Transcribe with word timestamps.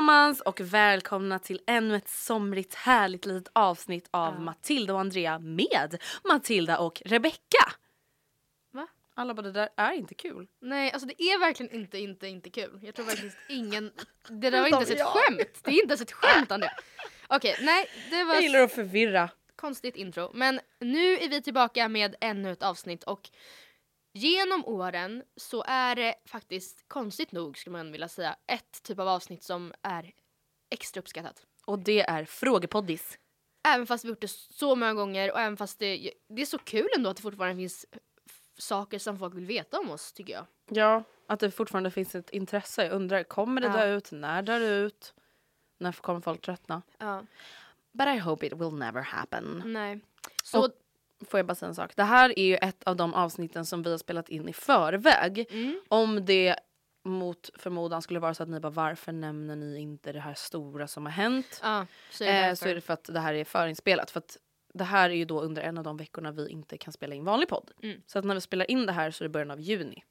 Allesammans 0.00 0.40
och 0.40 0.60
välkomna 0.60 1.38
till 1.38 1.60
ännu 1.66 1.96
ett 1.96 2.08
somrigt 2.08 2.74
härligt 2.74 3.26
litet 3.26 3.50
avsnitt 3.52 4.08
av 4.10 4.40
Matilda 4.40 4.94
och 4.94 5.00
Andrea 5.00 5.38
med 5.38 6.02
Matilda 6.24 6.78
och 6.78 7.02
Rebecca. 7.04 7.72
Va? 8.70 8.86
Alla 9.14 9.34
bara 9.34 9.42
det 9.42 9.52
där 9.52 9.68
är 9.76 9.92
inte 9.92 10.14
kul. 10.14 10.46
Nej, 10.60 10.92
alltså 10.92 11.06
det 11.06 11.22
är 11.22 11.38
verkligen 11.38 11.74
inte, 11.74 11.98
inte, 11.98 12.28
inte 12.28 12.50
kul. 12.50 12.80
Jag 12.82 12.94
tror 12.94 13.06
verkligen 13.06 13.34
ingen... 13.48 13.92
Det 14.28 14.50
där 14.50 14.60
var 14.60 14.66
inte 14.66 14.76
ens 14.76 14.90
ett 14.90 15.06
skämt. 15.06 15.60
Det 15.64 15.70
är 15.70 15.82
inte 15.82 15.92
ens 15.92 16.00
ett 16.00 16.12
skämt 16.12 16.52
Andrea. 16.52 16.72
Okej, 17.28 17.56
nej, 17.60 17.86
det 18.10 18.24
var 18.24 18.34
Jag 18.34 18.42
gillar 18.42 18.60
att 18.60 18.72
förvirra. 18.72 19.30
konstigt 19.56 19.96
intro. 19.96 20.30
Men 20.34 20.60
nu 20.78 21.18
är 21.18 21.28
vi 21.28 21.42
tillbaka 21.42 21.88
med 21.88 22.16
ännu 22.20 22.52
ett 22.52 22.62
avsnitt 22.62 23.02
och 23.02 23.30
genom 24.12 24.64
åren 24.64 25.22
så 25.36 25.64
är 25.66 25.96
det 25.96 26.14
faktiskt 26.26 26.88
konstigt 26.88 27.32
nog 27.32 27.58
skulle 27.58 27.72
man 27.76 27.92
vilja 27.92 28.08
säga 28.08 28.36
ett 28.46 28.82
typ 28.82 28.98
av 28.98 29.08
avsnitt 29.08 29.42
som 29.42 29.72
är 29.82 30.12
extra 30.70 31.00
uppskattat. 31.00 31.46
Och 31.64 31.78
det 31.78 32.00
är 32.00 32.24
frågepoddis. 32.24 33.18
Även 33.68 33.86
fast 33.86 34.04
vi 34.04 34.08
gjort 34.08 34.20
det 34.20 34.28
så 34.30 34.76
många 34.76 34.94
gånger 34.94 35.32
och 35.32 35.40
även 35.40 35.56
fast 35.56 35.78
det, 35.78 36.12
det 36.28 36.42
är 36.42 36.46
så 36.46 36.58
kul 36.58 36.88
ändå 36.96 37.10
att 37.10 37.16
det 37.16 37.22
fortfarande 37.22 37.56
finns 37.56 37.86
saker 38.58 38.98
som 38.98 39.18
folk 39.18 39.34
vill 39.34 39.46
veta 39.46 39.78
om 39.78 39.90
oss 39.90 40.12
tycker 40.12 40.32
jag. 40.32 40.46
Ja, 40.70 41.02
att 41.26 41.40
det 41.40 41.50
fortfarande 41.50 41.90
finns 41.90 42.14
ett 42.14 42.30
intresse. 42.30 42.84
Jag 42.84 42.92
undrar, 42.92 43.22
kommer 43.22 43.60
det 43.60 43.66
Ja. 43.66 43.72
dö 43.76 43.96
ut? 43.96 44.12
När 44.12 44.42
dör 44.42 44.60
det 44.60 44.66
ut? 44.68 45.14
När 45.78 45.92
kommer 45.92 46.20
folk 46.20 46.40
tröttna? 46.40 46.82
Ja, 46.98 47.22
But 47.92 48.06
I 48.06 48.18
hope 48.18 48.46
it 48.46 48.52
will 48.52 48.72
never 48.74 49.02
happen. 49.02 49.62
nej. 49.66 50.00
Så 50.44 50.64
Och- 50.64 50.72
Får 51.28 51.38
jag 51.38 51.46
bara 51.46 51.54
säga 51.54 51.68
en 51.68 51.74
sak? 51.74 51.96
Det 51.96 52.02
här 52.02 52.38
är 52.38 52.44
ju 52.44 52.56
ett 52.56 52.84
av 52.84 52.96
de 52.96 53.14
avsnitten 53.14 53.66
som 53.66 53.82
vi 53.82 53.90
har 53.90 53.98
spelat 53.98 54.28
in 54.28 54.48
i 54.48 54.52
förväg. 54.52 55.46
Mm. 55.50 55.80
Om 55.88 56.24
det 56.24 56.56
mot 57.04 57.50
förmodan 57.54 58.02
skulle 58.02 58.20
vara 58.20 58.34
så 58.34 58.42
att 58.42 58.48
ni 58.48 58.60
bara 58.60 58.70
varför 58.70 59.12
nämner 59.12 59.56
ni 59.56 59.78
inte 59.78 60.12
det 60.12 60.20
här 60.20 60.34
stora 60.34 60.86
som 60.86 61.06
har 61.06 61.12
hänt? 61.12 61.60
Ja, 61.62 61.86
så 62.10 62.24
är 62.24 62.42
det 62.42 62.48
eh, 62.48 62.54
så 62.54 62.68
är 62.68 62.74
det 62.74 62.80
för 62.80 62.94
att 62.94 63.04
det 63.04 63.20
här 63.20 63.34
är 63.34 63.44
förinspelat. 63.44 64.10
För 64.10 64.18
att 64.18 64.36
det 64.74 64.84
här 64.84 65.10
är 65.10 65.14
ju 65.14 65.24
då 65.24 65.40
under 65.40 65.62
en 65.62 65.78
av 65.78 65.84
de 65.84 65.96
veckorna 65.96 66.32
vi 66.32 66.48
inte 66.48 66.78
kan 66.78 66.92
spela 66.92 67.14
in 67.14 67.24
vanlig 67.24 67.48
podd. 67.48 67.70
Mm. 67.82 68.02
Så 68.06 68.18
att 68.18 68.24
när 68.24 68.34
vi 68.34 68.40
spelar 68.40 68.70
in 68.70 68.86
det 68.86 68.92
här 68.92 69.10
så 69.10 69.24
är 69.24 69.28
det 69.28 69.32
början 69.32 69.50
av 69.50 69.60
juni. 69.60 70.04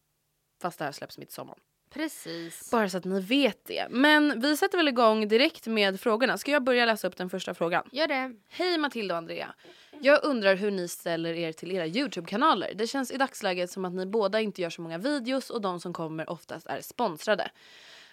Fast 0.61 0.79
det 0.79 0.85
här 0.85 0.91
släpps 0.91 1.17
mitt 1.17 1.29
i 1.29 1.33
sommaren. 1.33 1.59
Precis. 1.93 2.71
Bara 2.71 2.89
så 2.89 2.97
att 2.97 3.05
ni 3.05 3.21
vet 3.21 3.65
det. 3.65 3.87
Men 3.89 4.39
vi 4.39 4.57
sätter 4.57 4.77
väl 4.77 4.87
igång 4.87 5.27
direkt 5.27 5.67
med 5.67 5.99
frågorna. 5.99 6.37
Ska 6.37 6.51
jag 6.51 6.63
börja 6.63 6.85
läsa 6.85 7.07
upp 7.07 7.17
den 7.17 7.29
första 7.29 7.53
frågan? 7.53 7.83
Gör 7.91 8.07
det. 8.07 8.35
Hej 8.49 8.77
Matilda 8.77 9.13
och 9.13 9.17
Andrea. 9.17 9.53
Jag 10.01 10.23
undrar 10.23 10.55
hur 10.55 10.71
ni 10.71 10.87
ställer 10.87 11.33
er 11.33 11.51
till 11.51 11.71
era 11.71 11.87
Youtube-kanaler. 11.87 12.73
Det 12.75 12.87
känns 12.87 13.11
i 13.11 13.17
dagsläget 13.17 13.71
som 13.71 13.85
att 13.85 13.93
ni 13.93 14.05
båda 14.05 14.41
inte 14.41 14.61
gör 14.61 14.69
så 14.69 14.81
många 14.81 14.97
videos 14.97 15.49
och 15.49 15.61
de 15.61 15.79
som 15.79 15.93
kommer 15.93 16.29
oftast 16.29 16.67
är 16.67 16.81
sponsrade. 16.81 17.51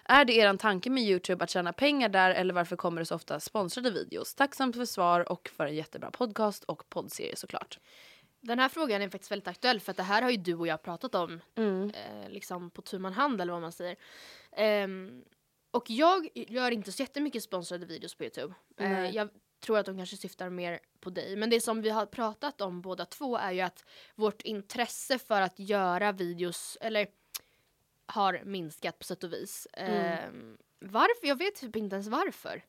Är 0.09 0.25
det 0.25 0.33
eran 0.33 0.57
tanke 0.57 0.89
med 0.89 1.03
Youtube 1.03 1.43
att 1.43 1.49
tjäna 1.49 1.73
pengar 1.73 2.09
där 2.09 2.31
eller 2.31 2.53
varför 2.53 2.75
kommer 2.75 3.01
det 3.01 3.05
så 3.05 3.15
ofta 3.15 3.39
sponsrade 3.39 3.91
videos? 3.91 4.35
Tacksamt 4.35 4.75
för 4.75 4.85
svar 4.85 5.31
och 5.31 5.49
för 5.57 5.65
en 5.65 5.75
jättebra 5.75 6.11
podcast 6.11 6.63
och 6.63 6.89
poddserie 6.89 7.35
såklart. 7.35 7.79
Den 8.47 8.59
här 8.59 8.69
frågan 8.69 9.01
är 9.01 9.09
faktiskt 9.09 9.31
väldigt 9.31 9.47
aktuell 9.47 9.79
för 9.79 9.91
att 9.91 9.97
det 9.97 10.03
här 10.03 10.21
har 10.21 10.29
ju 10.29 10.37
du 10.37 10.55
och 10.55 10.67
jag 10.67 10.81
pratat 10.81 11.15
om 11.15 11.41
Mm. 11.55 11.89
eh, 11.89 12.29
liksom 12.29 12.69
på 12.71 12.81
tu 12.81 12.99
man 12.99 13.13
hand 13.13 13.41
eller 13.41 13.53
vad 13.53 13.61
man 13.61 13.71
säger. 13.71 13.95
Ehm, 14.51 15.23
och 15.71 15.89
jag 15.89 16.29
gör 16.33 16.71
inte 16.71 16.91
så 16.91 17.01
jättemycket 17.03 17.43
sponsrade 17.43 17.85
videos 17.85 18.15
på 18.15 18.23
Youtube. 18.23 18.53
Eh, 18.77 19.09
jag 19.09 19.29
tror 19.59 19.77
att 19.77 19.85
de 19.85 19.97
kanske 19.97 20.17
syftar 20.17 20.49
mer 20.49 20.79
på 20.99 21.09
dig. 21.09 21.35
Men 21.35 21.49
det 21.49 21.61
som 21.61 21.81
vi 21.81 21.89
har 21.89 22.05
pratat 22.05 22.61
om 22.61 22.81
båda 22.81 23.05
två 23.05 23.37
är 23.37 23.51
ju 23.51 23.61
att 23.61 23.85
vårt 24.15 24.41
intresse 24.41 25.19
för 25.19 25.41
att 25.41 25.59
göra 25.59 26.11
videos, 26.11 26.77
eller 26.81 27.07
har 28.05 28.41
minskat 28.45 28.99
på 28.99 29.05
sätt 29.05 29.23
och 29.23 29.33
vis. 29.33 29.67
Ehm, 29.73 30.57
varför? 30.79 31.27
Jag 31.27 31.35
vet 31.35 31.55
typ 31.55 31.75
inte 31.75 31.95
ens 31.95 32.07
varför. 32.07 32.63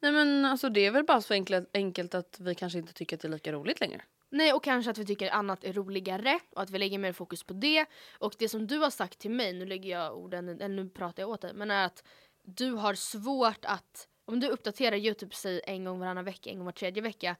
Nej 0.00 0.12
men 0.12 0.44
alltså 0.44 0.68
det 0.68 0.80
är 0.80 0.90
väl 0.90 1.04
bara 1.04 1.20
så 1.20 1.34
enkelt, 1.34 1.70
enkelt 1.74 2.14
att 2.14 2.40
vi 2.40 2.54
kanske 2.54 2.78
inte 2.78 2.92
tycker 2.92 3.16
att 3.16 3.20
det 3.22 3.28
är 3.28 3.32
lika 3.32 3.52
roligt 3.52 3.80
längre. 3.80 4.02
Nej, 4.30 4.52
och 4.52 4.64
kanske 4.64 4.90
att 4.90 4.98
vi 4.98 5.06
tycker 5.06 5.30
annat 5.30 5.64
är 5.64 5.72
roligare 5.72 6.38
och 6.50 6.62
att 6.62 6.70
vi 6.70 6.78
lägger 6.78 6.98
mer 6.98 7.12
fokus 7.12 7.42
på 7.42 7.54
det. 7.54 7.86
Och 8.18 8.34
det 8.38 8.48
som 8.48 8.66
du 8.66 8.78
har 8.78 8.90
sagt 8.90 9.18
till 9.18 9.30
mig, 9.30 9.52
nu 9.52 9.66
lägger 9.66 9.90
jag 9.90 10.16
orden, 10.16 10.48
eller 10.48 10.68
nu 10.68 10.88
pratar 10.88 11.22
jag 11.22 11.30
åt 11.30 11.40
dig, 11.40 11.54
men 11.54 11.70
är 11.70 11.86
att 11.86 12.04
du 12.44 12.72
har 12.72 12.94
svårt 12.94 13.64
att, 13.64 14.08
om 14.24 14.40
du 14.40 14.48
uppdaterar 14.48 14.96
Youtube 14.96 15.34
säg 15.34 15.60
en 15.64 15.84
gång 15.84 15.98
varannan 15.98 16.24
vecka, 16.24 16.50
en 16.50 16.56
gång 16.56 16.64
var 16.64 16.72
tredje 16.72 17.02
vecka, 17.02 17.36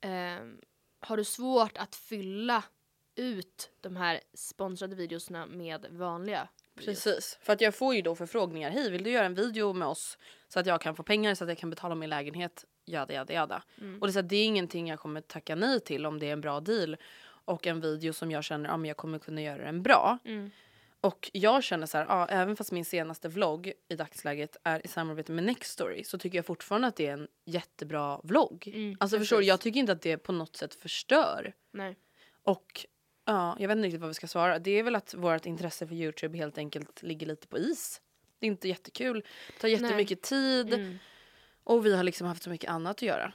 eh, 0.00 0.40
har 1.00 1.16
du 1.16 1.24
svårt 1.24 1.78
att 1.78 1.94
fylla 1.94 2.64
ut 3.14 3.70
de 3.80 3.96
här 3.96 4.20
sponsrade 4.34 4.96
videorna 4.96 5.46
med 5.46 5.86
vanliga 5.90 6.48
videos. 6.74 7.04
Precis, 7.04 7.38
för 7.42 7.52
att 7.52 7.60
jag 7.60 7.74
får 7.74 7.94
ju 7.94 8.02
då 8.02 8.14
förfrågningar. 8.14 8.70
Hej, 8.70 8.90
vill 8.90 9.04
du 9.04 9.10
göra 9.10 9.26
en 9.26 9.34
video 9.34 9.72
med 9.72 9.88
oss 9.88 10.18
så 10.48 10.60
att 10.60 10.66
jag 10.66 10.80
kan 10.80 10.96
få 10.96 11.02
pengar 11.02 11.34
så 11.34 11.44
att 11.44 11.50
jag 11.50 11.58
kan 11.58 11.70
betala 11.70 11.94
min 11.94 12.10
lägenhet? 12.10 12.64
Jada, 12.90 13.14
jada, 13.14 13.32
jada. 13.32 13.62
Och 14.00 14.06
det 14.06 14.10
är, 14.10 14.12
så 14.12 14.18
att 14.18 14.28
det 14.28 14.36
är 14.36 14.44
ingenting 14.44 14.88
jag 14.88 15.00
kommer 15.00 15.20
tacka 15.20 15.54
nej 15.54 15.80
till 15.80 16.06
om 16.06 16.18
det 16.18 16.28
är 16.28 16.32
en 16.32 16.40
bra 16.40 16.60
deal 16.60 16.96
och 17.44 17.66
en 17.66 17.80
video 17.80 18.12
som 18.12 18.30
jag 18.30 18.44
känner 18.44 18.70
att 18.70 18.80
men 18.80 18.88
jag 18.88 18.96
kommer 18.96 19.18
kunna 19.18 19.42
göra 19.42 19.64
den 19.64 19.82
bra. 19.82 20.18
Mm. 20.24 20.50
Och 21.00 21.30
jag 21.32 21.64
känner 21.64 21.86
så 21.86 21.98
här, 21.98 22.06
ja, 22.08 22.26
även 22.26 22.56
fast 22.56 22.72
min 22.72 22.84
senaste 22.84 23.28
vlogg 23.28 23.72
i 23.88 23.96
dagsläget 23.96 24.56
är 24.62 24.86
i 24.86 24.88
samarbete 24.88 25.32
med 25.32 25.44
Nextory 25.44 26.04
så 26.04 26.18
tycker 26.18 26.38
jag 26.38 26.46
fortfarande 26.46 26.88
att 26.88 26.96
det 26.96 27.06
är 27.06 27.12
en 27.12 27.28
jättebra 27.44 28.20
vlogg. 28.22 28.70
Mm, 28.74 28.96
alltså 29.00 29.18
förstår 29.18 29.38
du, 29.38 29.44
jag 29.44 29.60
tycker 29.60 29.80
inte 29.80 29.92
att 29.92 30.02
det 30.02 30.18
på 30.18 30.32
något 30.32 30.56
sätt 30.56 30.74
förstör. 30.74 31.52
Nej. 31.72 31.96
Och 32.42 32.86
ja, 33.24 33.56
jag 33.58 33.68
vet 33.68 33.76
inte 33.76 33.86
riktigt 33.86 34.00
vad 34.00 34.10
vi 34.10 34.14
ska 34.14 34.26
svara. 34.26 34.58
Det 34.58 34.70
är 34.70 34.82
väl 34.82 34.96
att 34.96 35.14
vårt 35.14 35.46
intresse 35.46 35.86
för 35.86 35.94
Youtube 35.94 36.38
helt 36.38 36.58
enkelt 36.58 37.02
ligger 37.02 37.26
lite 37.26 37.46
på 37.46 37.58
is. 37.58 38.00
Det 38.38 38.46
är 38.46 38.48
inte 38.48 38.68
jättekul, 38.68 39.24
det 39.46 39.60
tar 39.60 39.68
jättemycket 39.68 40.22
tid 40.22 40.74
Mm. 40.74 40.98
Och 41.64 41.86
vi 41.86 41.96
har 41.96 42.04
liksom 42.04 42.26
haft 42.26 42.42
så 42.42 42.50
mycket 42.50 42.70
annat 42.70 42.96
att 42.96 43.02
göra. 43.02 43.32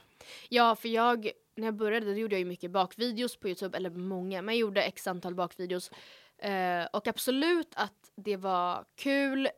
Ja, 0.48 0.76
för 0.76 0.88
jag, 0.88 1.30
när 1.54 1.64
jag 1.66 1.74
började 1.74 2.06
då 2.06 2.12
gjorde 2.12 2.34
jag 2.34 2.40
ju 2.40 2.44
mycket 2.44 2.70
bakvideos 2.70 3.36
på 3.36 3.48
Youtube, 3.48 3.76
eller 3.76 3.90
många, 3.90 4.42
men 4.42 4.54
jag 4.54 4.60
gjorde 4.60 4.82
x 4.82 5.06
antal 5.06 5.34
bakvideos. 5.34 5.90
Eh, 6.38 6.84
och 6.92 7.06
absolut 7.06 7.72
att 7.74 8.10
det 8.16 8.36
var 8.36 8.84
kul 8.96 9.48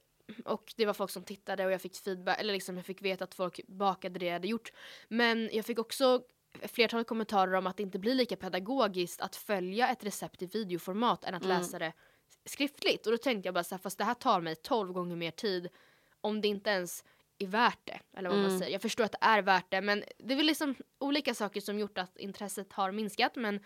och 0.44 0.72
det 0.76 0.86
var 0.86 0.94
folk 0.94 1.10
som 1.10 1.22
tittade 1.22 1.66
och 1.66 1.72
jag 1.72 1.80
fick 1.80 1.96
feedback, 1.96 2.40
eller 2.40 2.52
liksom 2.52 2.76
jag 2.76 2.86
fick 2.86 3.02
veta 3.02 3.24
att 3.24 3.34
folk 3.34 3.60
bakade 3.66 4.18
det 4.18 4.26
jag 4.26 4.32
hade 4.32 4.48
gjort. 4.48 4.72
Men 5.08 5.50
jag 5.52 5.64
fick 5.64 5.78
också 5.78 6.22
flertalet 6.62 7.06
kommentarer 7.06 7.54
om 7.54 7.66
att 7.66 7.76
det 7.76 7.82
inte 7.82 7.98
blir 7.98 8.14
lika 8.14 8.36
pedagogiskt 8.36 9.20
att 9.20 9.36
följa 9.36 9.88
ett 9.88 10.04
recept 10.04 10.42
i 10.42 10.46
videoformat 10.46 11.24
än 11.24 11.34
att 11.34 11.44
läsa 11.44 11.78
det 11.78 11.92
skriftligt. 12.44 13.06
Och 13.06 13.12
då 13.12 13.18
tänkte 13.18 13.46
jag 13.46 13.54
bara 13.54 13.64
så 13.64 13.74
här, 13.74 13.82
fast 13.82 13.98
det 13.98 14.04
här 14.04 14.14
tar 14.14 14.40
mig 14.40 14.56
12 14.56 14.92
gånger 14.92 15.16
mer 15.16 15.30
tid 15.30 15.68
om 16.20 16.40
det 16.40 16.48
inte 16.48 16.70
ens 16.70 17.04
är 17.38 17.46
värt 17.46 17.78
det. 17.84 18.00
Eller 18.16 18.30
vad 18.30 18.38
man 18.38 18.58
säger. 18.58 18.72
Jag 18.72 18.82
förstår 18.82 19.04
att 19.04 19.12
det 19.12 19.18
är 19.20 19.42
värt 19.42 19.66
det 19.68 19.80
men 19.80 20.04
det 20.18 20.34
är 20.34 20.36
väl 20.36 20.46
liksom 20.46 20.74
olika 20.98 21.34
saker 21.34 21.60
som 21.60 21.78
gjort 21.78 21.98
att 21.98 22.16
intresset 22.16 22.72
har 22.72 22.92
minskat 22.92 23.36
men 23.36 23.60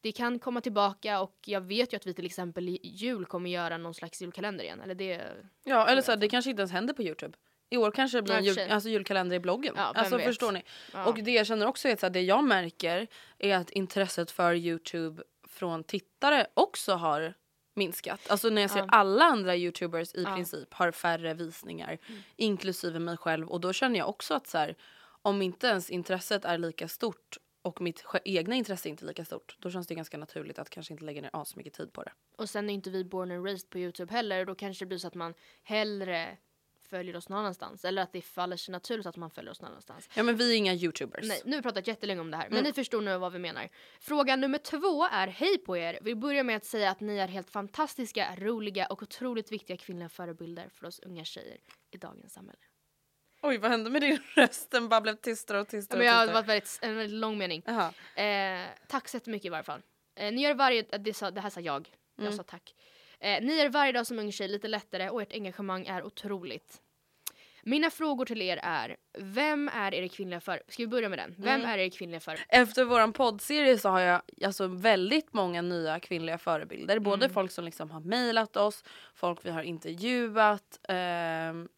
det 0.00 0.12
kan 0.12 0.38
komma 0.38 0.60
tillbaka 0.60 1.20
och 1.20 1.36
jag 1.46 1.60
vet 1.60 1.92
ju 1.92 1.96
att 1.96 2.06
vi 2.06 2.14
till 2.14 2.26
exempel 2.26 2.68
i 2.68 2.80
jul 2.82 3.26
kommer 3.26 3.50
göra 3.50 3.76
någon 3.76 3.94
slags 3.94 4.22
julkalender 4.22 4.64
igen. 4.64 4.80
Eller 4.80 4.94
det, 4.94 5.22
Ja, 5.64 5.88
eller 5.88 6.02
så 6.02 6.12
här, 6.12 6.16
det 6.16 6.28
kanske 6.28 6.50
inte 6.50 6.60
ens 6.60 6.72
händer 6.72 6.94
på 6.94 7.02
Youtube. 7.02 7.38
I 7.70 7.76
år 7.76 7.90
kanske 7.90 8.18
det 8.18 8.22
blir 8.22 8.34
en 8.34 8.44
jul, 8.44 8.58
alltså 8.70 8.88
julkalender 8.88 9.36
i 9.36 9.40
bloggen. 9.40 9.74
Ja, 9.76 9.82
alltså 9.82 10.16
vet. 10.16 10.26
förstår 10.26 10.52
ni? 10.52 10.62
Ja. 10.92 11.04
Och 11.04 11.22
det 11.22 11.30
jag 11.30 11.46
känner 11.46 11.66
också 11.66 11.88
är 11.88 11.92
att 11.92 12.02
här, 12.02 12.10
det 12.10 12.20
jag 12.20 12.44
märker 12.44 13.06
är 13.38 13.56
att 13.56 13.70
intresset 13.70 14.30
för 14.30 14.54
Youtube 14.54 15.22
från 15.48 15.84
tittare 15.84 16.46
också 16.54 16.92
har 16.92 17.34
minskat. 17.84 18.20
Alltså 18.30 18.48
när 18.50 18.62
jag 18.62 18.70
ser 18.70 18.78
Ja. 18.78 18.86
alla 18.88 19.24
andra 19.24 19.56
youtubers 19.56 20.14
i 20.14 20.22
Ja. 20.22 20.34
princip 20.34 20.74
har 20.74 20.90
färre 20.92 21.34
visningar, 21.34 21.98
Mm. 22.08 22.20
inklusive 22.36 22.98
mig 22.98 23.16
själv. 23.16 23.48
Och 23.48 23.60
då 23.60 23.72
känner 23.72 23.98
jag 23.98 24.08
också 24.08 24.34
att 24.34 24.46
så 24.46 24.58
här, 24.58 24.74
om 25.22 25.42
inte 25.42 25.66
ens 25.66 25.90
intresset 25.90 26.44
är 26.44 26.58
lika 26.58 26.88
stort 26.88 27.36
och 27.62 27.80
mitt 27.80 28.04
egna 28.24 28.54
intresse 28.54 28.88
inte 28.88 29.04
är 29.04 29.06
lika 29.06 29.24
stort, 29.24 29.56
då 29.58 29.70
känns 29.70 29.86
det 29.86 29.94
ganska 29.94 30.18
naturligt 30.18 30.58
att 30.58 30.70
kanske 30.70 30.92
inte 30.94 31.04
lägga 31.04 31.22
ner 31.22 31.30
as 31.32 31.56
mycket 31.56 31.72
tid 31.74 31.92
på 31.92 32.02
det. 32.02 32.12
och 32.36 32.50
sen 32.50 32.70
är 32.70 32.74
inte 32.74 32.90
vi 32.90 33.04
born 33.04 33.30
and 33.30 33.44
raised 33.46 33.70
på 33.70 33.78
Youtube 33.78 34.12
heller. 34.12 34.44
Då 34.44 34.54
kanske 34.54 34.84
det 34.84 34.88
blir 34.88 34.98
så 34.98 35.06
att 35.08 35.14
man 35.14 35.34
hellre 35.62 36.36
följer 36.90 37.16
oss 37.16 37.28
någon 37.28 37.38
annanstans. 37.38 37.84
Eller 37.84 38.02
att 38.02 38.12
det 38.12 38.22
faller 38.22 38.56
sig 38.56 38.72
naturligt 38.72 39.06
att 39.06 39.16
man 39.16 39.30
följer 39.30 39.50
oss 39.50 39.60
någon 39.60 39.70
annanstans. 39.70 40.08
Ja 40.14 40.22
men 40.22 40.36
vi 40.36 40.52
är 40.52 40.56
inga 40.56 40.74
youtubers. 40.74 41.28
Nej, 41.28 41.42
nu 41.44 41.50
har 41.52 41.56
vi 41.58 41.62
pratat 41.62 41.86
jättelänge 41.86 42.20
om 42.20 42.30
det 42.30 42.36
här, 42.36 42.44
men 42.48 42.52
Mm. 42.58 42.64
ni 42.64 42.72
förstår 42.72 43.00
nu 43.00 43.18
vad 43.18 43.32
vi 43.32 43.38
menar. 43.38 43.68
Fråga 44.00 44.36
nummer 44.36 44.58
två 44.58 45.04
är 45.04 45.26
hej 45.28 45.58
på 45.58 45.76
er. 45.76 45.98
Vi 46.02 46.14
börjar 46.14 46.44
med 46.44 46.56
att 46.56 46.64
säga 46.64 46.90
att 46.90 47.00
ni 47.00 47.18
är 47.18 47.28
helt 47.28 47.50
fantastiska, 47.50 48.36
roliga 48.38 48.86
och 48.86 49.02
otroligt 49.02 49.52
viktiga 49.52 49.76
kvinnliga 49.76 50.08
förebilder 50.08 50.68
för 50.68 50.86
oss 50.86 51.00
unga 51.00 51.24
tjejer 51.24 51.58
i 51.90 51.96
dagens 51.96 52.32
samhälle. 52.32 52.58
Oj 53.42 53.58
vad 53.58 53.70
hände 53.70 53.90
med 53.90 54.02
din 54.02 54.18
röst? 54.34 54.70
Den 54.70 54.88
bara 54.88 55.00
blev 55.00 55.16
tystare 55.16 55.60
och 55.60 55.66
Ja, 55.66 55.70
tystare 55.70 55.98
Men 55.98 56.08
och 56.08 56.14
jag 56.28 56.34
har 56.34 56.42
varit 56.42 56.78
en 56.82 56.96
väldigt 56.96 57.20
lång 57.20 57.38
mening. 57.38 57.62
Eh, 58.14 58.66
tack 58.88 59.08
så 59.08 59.16
jättemycket 59.16 59.46
i 59.46 59.48
varje 59.48 59.64
fall. 59.64 59.82
Eh, 60.16 60.32
ni 60.32 60.42
gör 60.42 60.54
varje, 60.54 60.84
eh, 60.92 61.00
det, 61.00 61.14
sa, 61.14 61.30
det 61.30 61.40
här 61.40 61.50
sa 61.50 61.60
jag, 61.60 61.88
jag 62.16 62.34
sa 62.34 62.42
tack. 62.42 62.74
Eh, 63.20 63.42
ni 63.42 63.58
är 63.58 63.68
varje 63.68 63.92
dag 63.92 64.06
som 64.06 64.18
ung 64.18 64.32
tjej 64.32 64.48
lite 64.48 64.68
lättare 64.68 65.10
och 65.10 65.22
ert 65.22 65.32
engagemang 65.32 65.86
är 65.86 66.02
otroligt. 66.02 66.82
Mina 67.62 67.90
frågor 67.90 68.24
till 68.24 68.42
er 68.42 68.60
är, 68.62 68.96
vem 69.18 69.70
är 69.74 69.94
er 69.94 70.08
kvinnliga 70.08 70.40
för... 70.40 70.62
Ska 70.68 70.82
vi 70.82 70.86
börja 70.86 71.08
med 71.08 71.18
den? 71.18 71.34
Vem 71.38 71.64
är 71.64 71.78
er 71.78 71.88
kvinnliga 71.88 72.20
för... 72.20 72.38
Efter 72.48 72.84
våran 72.84 73.12
poddserie 73.12 73.78
så 73.78 73.88
har 73.88 74.00
jag 74.00 74.22
alltså 74.44 74.66
väldigt 74.66 75.32
många 75.32 75.62
nya 75.62 76.00
kvinnliga 76.00 76.38
förebilder. 76.38 76.98
Både 76.98 77.28
folk 77.28 77.50
som 77.50 77.64
liksom 77.64 77.90
har 77.90 78.00
mejlat 78.00 78.56
oss, 78.56 78.84
folk 79.14 79.44
vi 79.44 79.50
har 79.50 79.62
intervjuat. 79.62 80.80
ehm, 80.88 81.68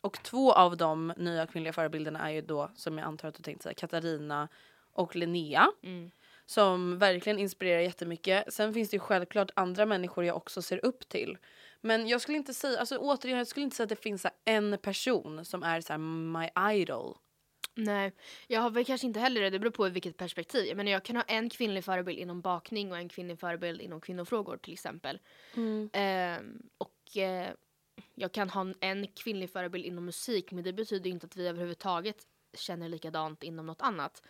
och 0.00 0.22
två 0.22 0.52
av 0.52 0.76
de 0.76 1.14
nya 1.16 1.46
kvinnliga 1.46 1.72
förebilderna 1.72 2.28
är 2.28 2.34
ju 2.34 2.40
då, 2.40 2.70
som 2.74 2.98
jag 2.98 3.06
antar 3.06 3.28
att 3.28 3.34
du 3.34 3.42
tänkte 3.42 3.62
säga, 3.62 3.74
Katarina 3.74 4.48
och 4.92 5.16
Linnea. 5.16 5.66
Mm. 5.82 6.10
Som 6.50 6.98
verkligen 6.98 7.38
inspirerar 7.38 7.80
jättemycket. 7.80 8.52
Sen 8.52 8.74
finns 8.74 8.90
det 8.90 8.94
ju 8.94 9.00
självklart 9.00 9.50
andra 9.56 9.86
människor 9.86 10.24
jag 10.24 10.36
också 10.36 10.62
ser 10.62 10.84
upp 10.84 11.08
till. 11.08 11.38
Men 11.80 12.08
jag 12.08 12.20
skulle 12.20 12.38
inte 12.38 12.54
säga, 12.54 12.78
alltså 12.78 12.96
återigen, 12.98 13.38
jag 13.38 13.46
skulle 13.46 13.64
inte 13.64 13.76
säga 13.76 13.84
att 13.84 13.88
det 13.88 13.96
finns 13.96 14.26
en 14.44 14.78
person 14.78 15.44
som 15.44 15.62
är 15.62 15.80
så 15.80 15.92
här 15.92 15.98
my 15.98 16.80
idol. 16.80 17.16
Nej, 17.74 18.12
jag 18.46 18.60
har 18.60 18.70
väl 18.70 18.84
kanske 18.84 19.06
inte 19.06 19.20
heller 19.20 19.40
det. 19.40 19.50
Det 19.50 19.58
beror 19.58 19.70
på 19.70 19.88
vilket 19.88 20.16
perspektiv. 20.16 20.66
Jag 20.66 20.76
menar, 20.76 20.90
jag 20.90 21.04
kan 21.04 21.16
ha 21.16 21.22
en 21.22 21.50
kvinnlig 21.50 21.84
förebild 21.84 22.18
inom 22.18 22.40
bakning 22.40 22.92
och 22.92 22.98
en 22.98 23.08
kvinnlig 23.08 23.40
förebild 23.40 23.80
inom 23.80 24.00
kvinnofrågor 24.00 24.56
till 24.56 24.72
exempel. 24.72 25.18
Ehm, 25.92 26.62
och 26.78 27.16
eh, 27.16 27.48
jag 28.14 28.32
kan 28.32 28.50
ha 28.50 28.66
en 28.80 29.06
kvinnlig 29.06 29.50
förebild 29.50 29.84
inom 29.84 30.04
musik 30.04 30.52
men 30.52 30.64
det 30.64 30.72
betyder 30.72 31.10
inte 31.10 31.26
att 31.26 31.36
vi 31.36 31.48
överhuvudtaget 31.48 32.16
känner 32.54 32.88
likadant 32.88 33.42
inom 33.42 33.66
något 33.66 33.82
annat. 33.82 34.22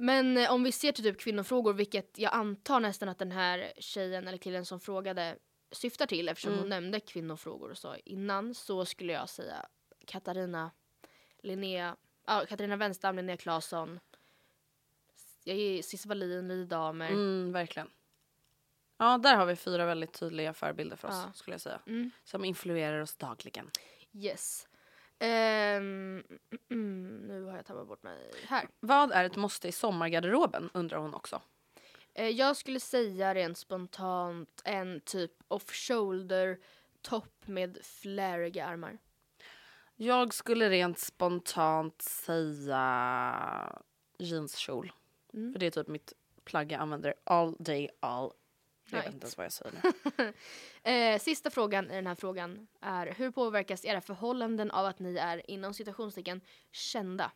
Men 0.00 0.36
eh, 0.36 0.52
om 0.52 0.62
vi 0.62 0.72
ser 0.72 0.92
till 0.92 1.04
typ 1.04 1.20
kvinnofrågor, 1.20 1.72
vilket 1.72 2.18
jag 2.18 2.34
antar 2.34 2.80
nästan 2.80 3.08
att 3.08 3.18
den 3.18 3.32
här 3.32 3.72
tjejen 3.78 4.28
eller 4.28 4.38
killen 4.38 4.64
som 4.66 4.80
frågade 4.80 5.36
syftar 5.72 6.06
till 6.06 6.28
eftersom 6.28 6.58
hon 6.58 6.68
nämnde 6.68 7.00
kvinnofrågor 7.00 7.70
och 7.70 7.78
så 7.78 7.96
innan 8.04 8.54
så 8.54 8.84
skulle 8.84 9.12
jag 9.12 9.28
säga 9.28 9.66
Katarina, 10.06 10.70
Linnea, 11.42 11.96
ja, 12.26 12.44
Katarina 12.48 12.76
Wenstam, 12.76 13.16
Linnea 13.16 13.36
Claesson, 13.36 14.00
jag 15.44 15.56
ger 15.56 15.82
Cissi 15.82 16.08
Wallin, 16.08 16.48
Li 16.48 16.64
Damer. 16.64 17.08
Mm, 17.10 17.52
verkligen. 17.52 17.90
Ja, 18.98 19.18
där 19.18 19.36
har 19.36 19.46
vi 19.46 19.56
fyra 19.56 19.86
väldigt 19.86 20.12
tydliga 20.12 20.54
förebilder 20.54 20.96
för 20.96 21.08
oss 21.08 21.22
Ja. 21.26 21.32
skulle 21.34 21.54
jag 21.54 21.60
säga. 21.60 21.80
Mm. 21.86 22.10
Som 22.24 22.44
influerar 22.44 23.00
oss 23.00 23.16
dagligen. 23.16 23.70
Yes. 24.12 24.67
Ehm, 25.18 26.22
mm, 26.70 27.16
nu 27.26 27.44
har 27.44 27.56
jag 27.56 27.66
tappat 27.66 27.88
bort 27.88 28.02
mig 28.02 28.30
här. 28.46 28.68
Vad 28.80 29.12
är 29.12 29.24
ett 29.24 29.36
måste 29.36 29.68
i 29.68 29.72
sommargarderoben 29.72 30.70
undrar 30.74 30.98
hon 30.98 31.14
också. 31.14 31.40
Eh, 32.14 32.28
jag 32.28 32.56
skulle 32.56 32.80
säga 32.80 33.34
rent 33.34 33.58
spontant 33.58 34.62
en 34.64 35.00
typ 35.00 35.32
off-shoulder 35.48 36.58
topp 37.02 37.46
med 37.46 37.78
fläriga 37.82 38.66
armar. 38.66 38.98
Jag 39.96 40.34
skulle 40.34 40.70
rent 40.70 40.98
spontant 40.98 42.02
säga 42.02 43.82
jeanskjol. 44.18 44.92
Mm. 45.34 45.52
För 45.52 45.60
det 45.60 45.66
är 45.66 45.70
typ 45.70 45.88
mitt 45.88 46.12
plagg 46.44 46.72
jag 46.72 46.80
använder 46.80 47.14
all 47.24 47.56
day 47.58 47.90
all. 48.00 48.32
Jag 48.90 48.98
vet 48.98 49.14
inte 49.14 49.24
ens 49.24 49.36
vad 49.36 49.44
jag 49.46 49.52
säger 49.52 49.72
nu. 50.16 50.32
Eh, 50.82 51.18
sista 51.18 51.50
frågan 51.50 51.90
i 51.90 51.94
den 51.94 52.06
här 52.06 52.14
frågan 52.14 52.68
är 52.80 53.06
hur 53.06 53.30
påverkas 53.30 53.84
era 53.84 54.00
förhållanden 54.00 54.70
av 54.70 54.86
att 54.86 54.98
ni 54.98 55.16
är 55.16 55.50
inom 55.50 55.74
citationstecken 55.74 56.40
kända? 56.72 57.30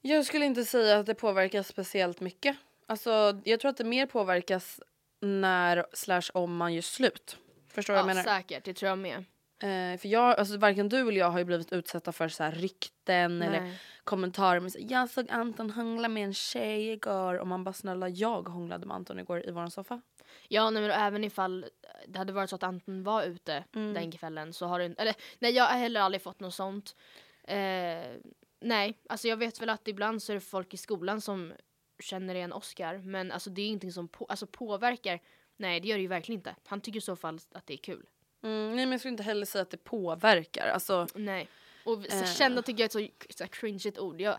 Jag 0.00 0.26
skulle 0.26 0.44
inte 0.44 0.64
säga 0.64 0.98
att 0.98 1.06
det 1.06 1.14
påverkas 1.14 1.68
speciellt 1.68 2.20
mycket. 2.20 2.56
Alltså, 2.86 3.40
jag 3.44 3.60
tror 3.60 3.70
att 3.70 3.76
det 3.76 3.84
mer 3.84 4.06
påverkas 4.06 4.80
när 5.20 5.86
slash 5.92 6.22
om 6.34 6.56
man 6.56 6.74
gör 6.74 6.82
slut. 6.82 7.38
Förstår 7.68 7.94
du 7.94 7.98
Ja, 7.98 8.02
vad 8.02 8.10
jag 8.10 8.16
menar? 8.16 8.36
säkert, 8.36 8.64
det 8.64 8.74
tror 8.74 8.88
jag 8.88 8.98
med. 8.98 9.24
Eh, 9.64 9.98
för 9.98 10.08
jag, 10.08 10.38
alltså 10.38 10.56
varken 10.56 10.88
du 10.88 11.00
eller 11.08 11.20
jag 11.20 11.30
har 11.30 11.38
ju 11.38 11.44
blivit 11.44 11.72
utsatta 11.72 12.12
för 12.12 12.28
så 12.28 12.42
här 12.42 12.52
rykten 12.52 13.42
eller 13.42 13.60
Nej. 13.60 13.80
kommentarer 14.04 14.60
med 14.60 14.72
så, 14.72 14.78
jag 14.80 15.10
såg 15.10 15.30
Anton 15.30 15.70
hångla 15.70 16.08
med 16.08 16.24
en 16.24 16.34
tjej 16.34 16.92
igår 16.92 17.34
och 17.34 17.46
man 17.46 17.64
bara 17.64 17.72
snälla 17.72 18.08
jag 18.08 18.48
hånglade 18.48 18.86
med 18.86 18.94
Anton 18.94 19.18
igår 19.18 19.46
i 19.46 19.50
våran 19.50 19.70
soffa. 19.70 20.00
Ja, 20.48 20.70
nej, 20.70 20.82
men 20.82 20.90
även 20.90 21.24
ifall 21.24 21.66
det 22.06 22.18
hade 22.18 22.32
varit 22.32 22.50
så 22.50 22.56
att 22.56 22.62
Anton 22.62 23.02
var 23.02 23.22
ute 23.22 23.64
den 23.72 24.12
kvällen 24.12 24.52
så 24.52 24.66
har 24.66 24.78
det 24.78 24.84
eller 24.84 25.14
nej 25.38 25.52
jag 25.52 25.64
har 25.64 25.78
heller 25.78 26.00
aldrig 26.00 26.22
fått 26.22 26.40
något 26.40 26.54
sånt. 26.54 26.96
Eh, 27.44 28.16
nej, 28.60 28.98
alltså 29.08 29.28
jag 29.28 29.36
vet 29.36 29.62
väl 29.62 29.70
att 29.70 29.88
ibland 29.88 30.22
så 30.22 30.32
är 30.32 30.34
det 30.34 30.40
folk 30.40 30.74
i 30.74 30.76
skolan 30.76 31.20
som 31.20 31.52
känner 31.98 32.34
igen 32.34 32.52
Oscar 32.52 32.98
men 32.98 33.32
alltså 33.32 33.50
det 33.50 33.62
är 33.62 33.66
ingenting 33.66 33.92
som 33.92 34.08
på, 34.08 34.24
alltså, 34.24 34.46
påverkar. 34.46 35.20
Nej 35.56 35.80
det 35.80 35.88
gör 35.88 35.96
det 35.96 36.02
ju 36.02 36.08
verkligen 36.08 36.38
inte. 36.38 36.56
Han 36.66 36.80
tycker 36.80 36.98
i 36.98 37.02
så 37.02 37.16
fall 37.16 37.38
att 37.52 37.66
det 37.66 37.74
är 37.74 37.78
kul. 37.78 38.06
Mm, 38.44 38.76
nej 38.76 38.86
men 38.86 38.90
jag 38.92 39.00
skulle 39.00 39.12
inte 39.12 39.22
heller 39.22 39.46
säga 39.46 39.62
att 39.62 39.70
det 39.70 39.84
påverkar. 39.84 40.68
Alltså, 40.68 41.06
Nej. 41.14 41.48
Och 41.84 42.12
Eh. 42.12 42.24
kända 42.34 42.62
tycker 42.62 42.82
jag 42.82 42.94
är 42.96 43.04
ett 43.04 43.12
så, 43.38 43.44
så 43.44 43.48
cringeigt 43.50 43.98
ord. 43.98 44.20
Jag, 44.20 44.38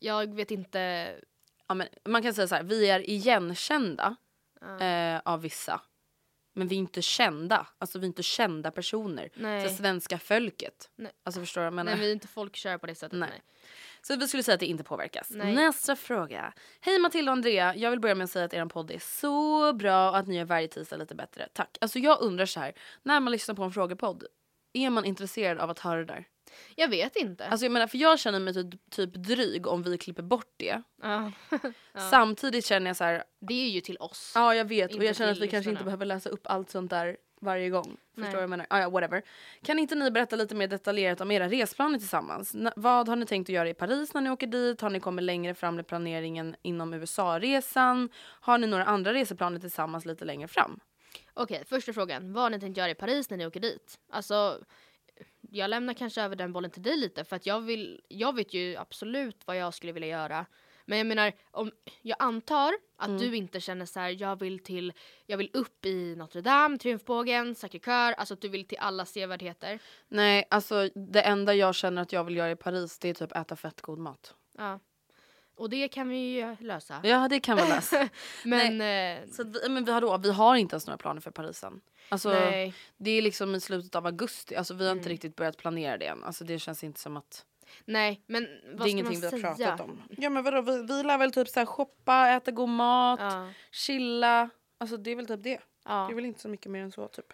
jag 0.00 0.34
vet 0.34 0.50
inte. 0.50 1.14
ja, 1.68 1.74
men 1.74 1.88
man 2.04 2.22
kan 2.22 2.34
säga 2.34 2.48
så 2.48 2.54
här, 2.54 2.62
vi 2.62 2.90
är 2.90 3.10
igenkända 3.10 4.16
eh, 4.80 5.20
av 5.24 5.40
vissa. 5.40 5.80
Men 6.52 6.68
vi 6.68 6.74
är 6.74 6.78
inte 6.78 7.02
kända. 7.02 7.66
Alltså 7.78 7.98
vi 7.98 8.04
är 8.04 8.08
inte 8.08 8.22
kända 8.22 8.70
personer. 8.70 9.28
Nej. 9.34 9.68
Så 9.68 9.76
svenska 9.76 10.18
folket. 10.18 10.90
Nej. 10.96 11.12
Alltså 11.22 11.40
förstår 11.40 11.60
du 11.60 11.62
vad 11.62 11.66
jag 11.66 11.74
menar? 11.74 11.92
Nej 11.92 12.00
vi 12.00 12.08
är 12.08 12.12
inte 12.12 12.28
folkkära 12.28 12.78
på 12.78 12.86
det 12.86 12.94
sättet. 12.94 13.18
Nej. 13.18 13.28
Nej. 13.30 13.42
Så 14.02 14.16
vi 14.16 14.28
skulle 14.28 14.42
säga 14.42 14.54
att 14.54 14.60
det 14.60 14.66
inte 14.66 14.84
påverkas. 14.84 15.30
Nej. 15.30 15.54
Nästa 15.54 15.96
fråga. 15.96 16.52
Hej 16.80 16.98
Matilda 16.98 17.32
och 17.32 17.36
Andrea. 17.36 17.76
Jag 17.76 17.90
vill 17.90 18.00
börja 18.00 18.14
med 18.14 18.24
att 18.24 18.30
säga 18.30 18.44
att 18.44 18.54
er 18.54 18.66
podd 18.66 18.90
är 18.90 18.98
så 18.98 19.72
bra 19.72 20.10
och 20.10 20.18
att 20.18 20.26
ni 20.26 20.36
gör 20.36 20.44
varje 20.44 20.68
tisdag 20.68 20.96
lite 20.96 21.14
bättre. 21.14 21.48
Tack. 21.52 21.78
Alltså 21.80 21.98
jag 21.98 22.20
undrar 22.20 22.46
så 22.46 22.60
här. 22.60 22.72
När 23.02 23.20
man 23.20 23.32
lyssnar 23.32 23.54
på 23.54 23.62
en 23.62 23.72
frågepodd. 23.72 24.24
Är 24.72 24.90
man 24.90 25.04
intresserad 25.04 25.58
av 25.58 25.70
att 25.70 25.78
höra 25.78 25.98
det 25.98 26.04
där? 26.04 26.24
Jag 26.76 26.88
vet 26.88 27.16
inte. 27.16 27.46
Alltså 27.46 27.64
jag 27.64 27.72
menar 27.72 27.86
för 27.86 27.98
jag 27.98 28.18
känner 28.18 28.40
mig 28.40 28.54
typ, 28.54 28.90
typ 28.90 29.14
dryg 29.14 29.66
om 29.66 29.82
vi 29.82 29.98
klipper 29.98 30.22
bort 30.22 30.54
det. 30.56 30.82
ja. 31.02 31.32
Samtidigt 32.10 32.66
känner 32.66 32.86
jag 32.86 32.96
så 32.96 33.04
här. 33.04 33.24
Det 33.40 33.54
är 33.54 33.68
ju 33.68 33.80
till 33.80 33.96
oss. 33.96 34.32
Ja 34.34 34.54
jag 34.54 34.64
vet 34.64 34.94
och 34.94 35.04
jag 35.04 35.16
känner 35.16 35.32
att 35.32 35.38
vi 35.40 35.48
kanske 35.48 35.70
inte 35.70 35.84
behöver 35.84 36.06
läsa 36.06 36.28
upp 36.28 36.46
allt 36.46 36.70
sånt 36.70 36.90
där 36.90 37.16
varje 37.40 37.70
gång. 37.70 37.96
Förstår 38.14 38.22
Nej. 38.22 38.32
vad 38.34 38.42
jag 38.42 38.50
menar? 38.50 38.66
Ah, 38.70 38.80
ja, 38.80 38.90
whatever. 38.90 39.22
Kan 39.62 39.78
inte 39.78 39.94
ni 39.94 40.10
berätta 40.10 40.36
lite 40.36 40.54
mer 40.54 40.68
detaljerat 40.68 41.20
om 41.20 41.30
era 41.30 41.48
resplaner 41.48 41.98
tillsammans? 41.98 42.54
N- 42.54 42.70
vad 42.76 43.08
har 43.08 43.16
ni 43.16 43.26
tänkt 43.26 43.46
att 43.48 43.54
göra 43.54 43.68
i 43.68 43.74
Paris 43.74 44.14
när 44.14 44.20
ni 44.20 44.30
åker 44.30 44.46
dit? 44.46 44.80
Har 44.80 44.90
ni 44.90 45.00
kommit 45.00 45.24
längre 45.24 45.54
fram 45.54 45.76
med 45.76 45.86
planeringen 45.86 46.56
inom 46.62 46.94
USA-resan? 46.94 48.08
Har 48.16 48.58
ni 48.58 48.66
några 48.66 48.84
andra 48.84 49.12
reseplaner 49.12 49.58
tillsammans 49.60 50.04
lite 50.06 50.24
längre 50.24 50.48
fram? 50.48 50.80
Okej, 51.34 51.64
första 51.66 51.92
frågan. 51.92 52.32
Vad 52.32 52.42
har 52.42 52.50
ni 52.50 52.60
tänkt 52.60 52.76
göra 52.76 52.90
i 52.90 52.94
Paris 52.94 53.30
när 53.30 53.36
ni 53.36 53.46
åker 53.46 53.60
dit? 53.60 53.98
Alltså, 54.10 54.58
jag 55.50 55.70
lämnar 55.70 55.94
kanske 55.94 56.22
över 56.22 56.36
den 56.36 56.52
bollen 56.52 56.70
till 56.70 56.82
dig 56.82 56.96
lite 56.96 57.24
för 57.24 57.36
att 57.36 57.46
jag 57.46 57.60
vill, 57.60 58.00
jag 58.08 58.34
vet 58.36 58.54
ju 58.54 58.76
absolut 58.76 59.36
vad 59.44 59.56
jag 59.56 59.74
skulle 59.74 59.92
vilja 59.92 60.08
göra. 60.08 60.46
Men 60.86 60.98
jag 60.98 61.06
menar, 61.06 61.32
om, 61.50 61.70
jag 62.02 62.16
antar 62.18 62.72
att 62.96 63.08
Mm. 63.08 63.20
du 63.20 63.36
inte 63.36 63.60
känner 63.60 63.86
så 63.86 64.00
här, 64.00 64.16
jag 64.22 64.40
vill 64.40 64.58
till, 64.58 64.92
jag 65.26 65.36
vill 65.38 65.50
upp 65.52 65.86
i 65.86 66.16
Notre 66.16 66.40
Dame, 66.40 66.78
Triumfbågen, 66.78 67.54
Sacré-Cœur, 67.54 68.12
alltså 68.14 68.34
att 68.34 68.40
du 68.40 68.48
vill 68.48 68.64
till 68.66 68.78
alla 68.78 69.06
sevärdheter. 69.06 69.78
Nej, 70.08 70.44
alltså 70.50 70.88
det 70.94 71.20
enda 71.22 71.54
jag 71.54 71.74
känner 71.74 72.02
att 72.02 72.12
jag 72.12 72.24
vill 72.24 72.36
göra 72.36 72.50
i 72.50 72.56
Paris 72.56 72.98
det 72.98 73.08
är 73.08 73.14
typ 73.14 73.36
äta 73.36 73.56
fett 73.56 73.80
god 73.80 73.98
mat. 73.98 74.34
Ja. 74.58 74.80
Och 75.54 75.70
det 75.70 75.88
kan 75.88 76.08
vi 76.08 76.16
ju 76.16 76.56
lösa. 76.60 77.00
Ja, 77.02 77.28
det 77.28 77.40
kan 77.40 77.56
vara 77.56 77.68
lösa. 77.68 78.08
Men, 78.44 78.80
eh, 78.80 79.28
Så 79.32 79.44
vi, 79.44 79.68
men 79.68 79.84
vi, 79.84 79.92
har 79.92 80.00
då, 80.00 80.16
vi 80.18 80.32
har 80.32 80.56
inte 80.56 80.74
ens 80.74 80.86
några 80.86 80.98
planer 80.98 81.20
för 81.20 81.30
Paris 81.30 81.64
än. 81.64 81.80
Alltså, 82.08 82.28
nej. 82.32 82.74
det 82.96 83.10
är 83.10 83.22
liksom 83.22 83.54
i 83.54 83.60
slutet 83.60 83.94
av 83.94 84.06
augusti. 84.06 84.56
Alltså, 84.56 84.74
vi 84.74 84.84
har 84.84 84.92
inte 84.92 85.02
Mm. 85.02 85.10
riktigt 85.12 85.36
börjat 85.36 85.56
planera 85.56 85.98
det 85.98 86.06
än. 86.06 86.24
Alltså, 86.24 86.44
det 86.44 86.58
känns 86.58 86.84
inte 86.84 87.00
som 87.00 87.16
att 87.16 87.44
Nej, 87.84 88.22
men 88.26 88.48
vad 88.72 88.86
det 88.86 88.90
är 88.90 88.90
ingenting 88.90 89.20
vi 89.20 89.26
har 89.26 89.30
säga? 89.30 89.54
pratat 89.68 89.80
om. 89.80 90.02
Ja 90.18 90.30
men 90.30 90.42
vadå, 90.44 90.62
vi, 90.62 90.82
vi 90.82 91.02
lär 91.02 91.18
väl 91.18 91.32
typ 91.32 91.48
så 91.48 91.60
här 91.60 91.66
shoppa, 91.66 92.28
äta 92.28 92.50
god 92.50 92.68
mat, 92.68 93.20
Ja. 93.22 93.48
chilla. 93.70 94.50
Alltså 94.78 94.96
det 94.96 95.10
är 95.10 95.16
väl 95.16 95.26
typ 95.26 95.42
det. 95.42 95.60
Ja. 95.84 96.04
Det 96.08 96.12
är 96.12 96.14
väl 96.14 96.24
inte 96.24 96.40
så 96.40 96.48
mycket 96.48 96.72
mer 96.72 96.82
än 96.82 96.92
så 96.92 97.08
typ. 97.08 97.32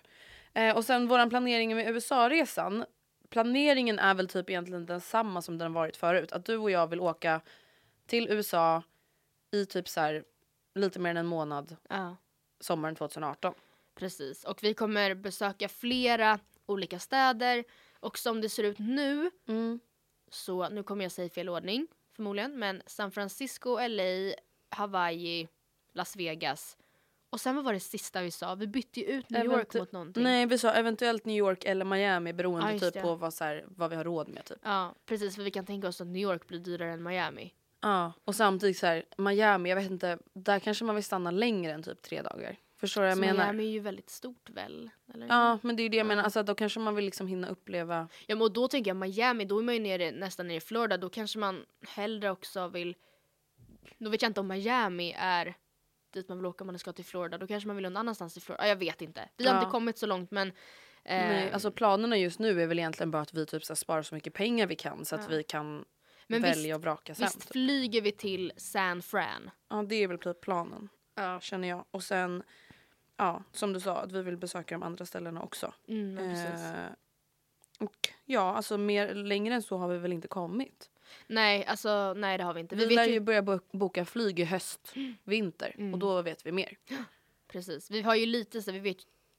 Eh, 0.55 0.77
och 0.77 0.85
sen 0.85 1.09
våran 1.09 1.31
planering 1.31 1.75
med 1.77 1.89
USA-resan. 1.95 2.85
Planeringen 3.31 3.99
är 3.99 4.15
väl 4.15 4.29
typ 4.29 4.51
egentligen 4.51 4.87
densamma 4.87 5.43
som 5.43 5.59
den 5.59 5.73
varit 5.73 5.97
förut. 5.97 6.33
Att 6.33 6.45
du 6.45 6.57
och 6.57 6.71
jag 6.71 6.87
vill 6.87 7.01
åka 7.01 7.41
till 8.07 8.29
USA 8.31 8.83
i 9.53 9.67
typ 9.67 9.89
så 9.89 10.01
här 10.01 10.25
lite 10.75 10.99
mer 10.99 11.11
än 11.11 11.17
en 11.17 11.27
månad 11.27 11.77
ja. 11.89 12.17
sommaren 12.61 12.95
2018. 12.97 13.55
Precis, 13.95 14.45
och 14.45 14.63
vi 14.63 14.75
kommer 14.75 15.15
besöka 15.15 15.69
flera 15.69 16.39
olika 16.67 16.99
städer. 16.99 17.65
Och 18.01 18.19
som 18.19 18.41
det 18.41 18.49
ser 18.49 18.63
ut 18.63 18.79
nu, 18.79 19.31
så 20.31 20.69
nu 20.69 20.83
kommer 20.83 21.05
jag 21.05 21.13
säga 21.13 21.29
fel 21.31 21.49
ordning 21.49 21.87
förmodligen, 22.17 22.59
men 22.59 22.83
San 22.87 23.11
Francisco, 23.11 23.79
LA, 23.89 24.35
Hawaii, 24.71 25.49
Las 25.93 26.17
Vegas. 26.17 26.77
Och 27.31 27.41
sen 27.41 27.57
vad 27.57 27.65
var 27.65 27.73
det 27.73 27.81
sista 27.81 28.23
vi 28.23 28.31
sa? 28.31 28.55
Vi 28.55 28.67
bytte 28.67 29.01
ju 29.01 29.07
ut 29.07 29.31
New 29.31 29.45
York 29.45 29.69
Eventu- 29.75 29.79
mot 29.79 29.93
någonting. 29.93 30.23
Nej 30.23 30.47
vi 30.47 30.59
sa 30.59 30.73
eventuellt 30.73 31.25
New 31.25 31.37
York 31.37 31.65
eller 31.65 31.85
Miami 31.85 32.33
beroende 32.33 32.73
just 32.73 32.85
typ 32.85 32.95
det. 32.95 33.01
på 33.01 33.15
vad, 33.15 33.35
så 33.35 33.45
här, 33.45 33.65
vad 33.69 33.91
vi 33.91 33.97
har 33.97 34.05
råd 34.05 34.29
med 34.29 34.45
typ. 34.45 34.59
Ja, 34.63 34.95
precis, 35.07 35.37
för 35.37 35.43
vi 35.43 35.51
kan 35.51 35.67
tänka 35.67 35.89
oss 35.89 36.01
att 36.01 36.07
New 36.07 36.23
York 36.23 36.47
blir 36.49 36.59
dyrare 36.59 36.93
än 36.93 37.03
Miami. 37.03 37.55
Ja, 37.81 38.13
och 38.25 38.35
samtidigt 38.35 38.79
så 38.79 38.87
här, 38.87 39.05
Miami, 39.17 39.69
jag 39.69 39.77
vet 39.77 39.91
inte, 39.91 40.19
där 40.33 40.59
kanske 40.59 40.85
man 40.85 40.95
vill 40.95 41.05
stanna 41.05 41.31
längre 41.31 41.73
än 41.73 41.83
typ 41.83 42.03
tre 42.03 42.23
dagar. 42.23 42.57
Förstår 42.81 43.01
du 43.01 43.05
vad 43.07 43.11
jag 43.13 43.19
menar? 43.19 43.45
Miami 43.53 43.65
är 43.69 43.71
ju 43.73 43.81
väldigt 43.81 44.11
stort 44.11 44.51
väl? 44.51 44.91
Eller? 45.15 45.27
Ja, 45.27 45.59
men 45.63 45.77
det 45.77 45.83
är 45.83 45.85
ju 45.85 45.89
det 45.89 45.97
jag 45.97 46.07
menar, 46.07 46.23
alltså 46.23 46.43
då 46.43 46.55
kanske 46.55 46.81
man 46.81 46.95
vill 46.95 47.05
liksom 47.05 47.27
hinna 47.27 47.49
uppleva. 47.49 48.09
Ja 48.27 48.35
men 48.35 48.43
och 48.43 48.53
då 48.53 48.69
tänker 48.69 48.91
jag 48.91 48.97
Miami, 48.97 49.45
då 49.45 49.59
är 49.59 49.63
man 49.63 49.75
ju 49.75 49.81
nere, 49.81 50.11
nästan 50.11 50.47
nere 50.49 50.57
i 50.57 50.61
Florida, 50.61 50.97
då 50.97 51.09
kanske 51.09 51.39
man 51.39 51.65
hellre 51.89 52.31
också 52.31 52.69
vill 52.69 52.97
Då 53.99 54.11
vet 54.11 54.23
jag 54.23 54.29
inte 54.31 54.41
om 54.41 54.49
Miami 54.49 55.15
är 55.19 55.55
dit 56.13 56.29
man 56.29 56.39
vill 56.39 56.47
åka 56.47 56.65
om 56.65 56.67
man 56.67 56.79
ska 56.79 56.93
till 56.93 57.05
Florida, 57.05 57.39
då 57.39 57.47
kanske 57.47 57.67
man 57.67 57.77
vill 57.77 57.83
någon 57.83 57.97
annanstans 57.97 58.37
i 58.37 58.41
Florida. 58.41 58.65
Ja, 58.65 58.69
jag 58.69 58.77
vet 58.77 59.03
inte. 59.03 59.29
Vi 59.37 59.47
har 59.47 59.55
Ja. 59.55 59.59
inte 59.61 59.71
kommit 59.71 59.99
så 59.99 60.07
långt 60.07 60.31
men 60.31 60.49
eh, 60.49 60.55
Nej, 61.05 61.51
alltså 61.53 61.71
planerna 61.71 62.17
just 62.17 62.39
nu 62.39 62.63
är 62.63 62.67
väl 62.67 62.79
egentligen 62.79 63.11
bara 63.11 63.23
att 63.23 63.35
vi 63.35 63.47
typ 63.47 63.65
så 63.65 63.71
här, 63.73 63.77
sparar 63.77 64.03
så 64.03 64.15
mycket 64.15 64.33
pengar 64.35 64.67
vi 64.67 64.77
kan 64.77 65.05
så 65.05 65.15
att 65.15 65.23
Ja. 65.23 65.37
vi 65.37 65.43
kan 65.43 65.85
Men 66.27 66.43
välja 66.43 66.63
visst- 66.63 66.75
och 66.77 66.83
vraka 66.83 67.15
sen. 67.15 67.25
Visst 67.25 67.41
typ. 67.41 67.53
flyger 67.53 68.01
vi 68.03 68.13
till 68.13 68.53
San 68.57 69.03
Fran? 69.03 69.51
Ja, 69.71 69.83
det 69.83 69.95
är 69.95 70.09
väl 70.09 70.19
typ 70.19 70.41
planen, 70.41 70.89
känner 71.41 71.69
jag. 71.69 71.85
Och 71.91 72.03
sen, 72.03 72.43
ja, 73.17 73.43
som 73.53 73.73
du 73.73 73.81
sa, 73.81 73.97
att 73.97 74.13
vi 74.13 74.23
vill 74.23 74.37
besöka 74.37 74.75
de 74.75 74.83
andra 74.83 75.07
ställena 75.07 75.43
också. 75.43 75.75
Mm. 75.89 76.19
Eh, 76.19 76.87
och 77.79 78.09
ja, 78.25 78.55
alltså 78.55 78.79
mer, 78.79 79.15
längre 79.15 79.55
än 79.55 79.63
så 79.63 79.77
har 79.77 79.89
vi 79.89 79.99
väl 79.99 80.13
inte 80.13 80.29
kommit. 80.29 80.91
Nej, 81.27 81.65
alltså 81.67 82.15
nej 82.17 82.39
det 82.39 82.45
har 82.45 82.55
vi 82.55 82.61
inte. 82.61 82.77
Vi, 82.77 82.87
Vi, 82.87 82.95
lär 82.95 83.05
ju 83.07 83.21
börja 83.21 83.43
bo- 83.43 83.61
boka 83.73 84.05
flyg 84.05 84.41
i 84.41 84.45
höst, 84.45 84.95
vinter 85.25 85.75
Mm. 85.79 85.93
och 85.95 85.99
då 85.99 86.23
vet 86.23 86.47
vi 86.47 86.53
mer. 86.53 86.77
precis. 87.49 87.91
Vi 87.91 88.03
har 88.03 88.15
ju 88.15 88.27
lite 88.27 88.63
så 88.63 88.73
vi 88.73 88.79
vet 88.79 88.97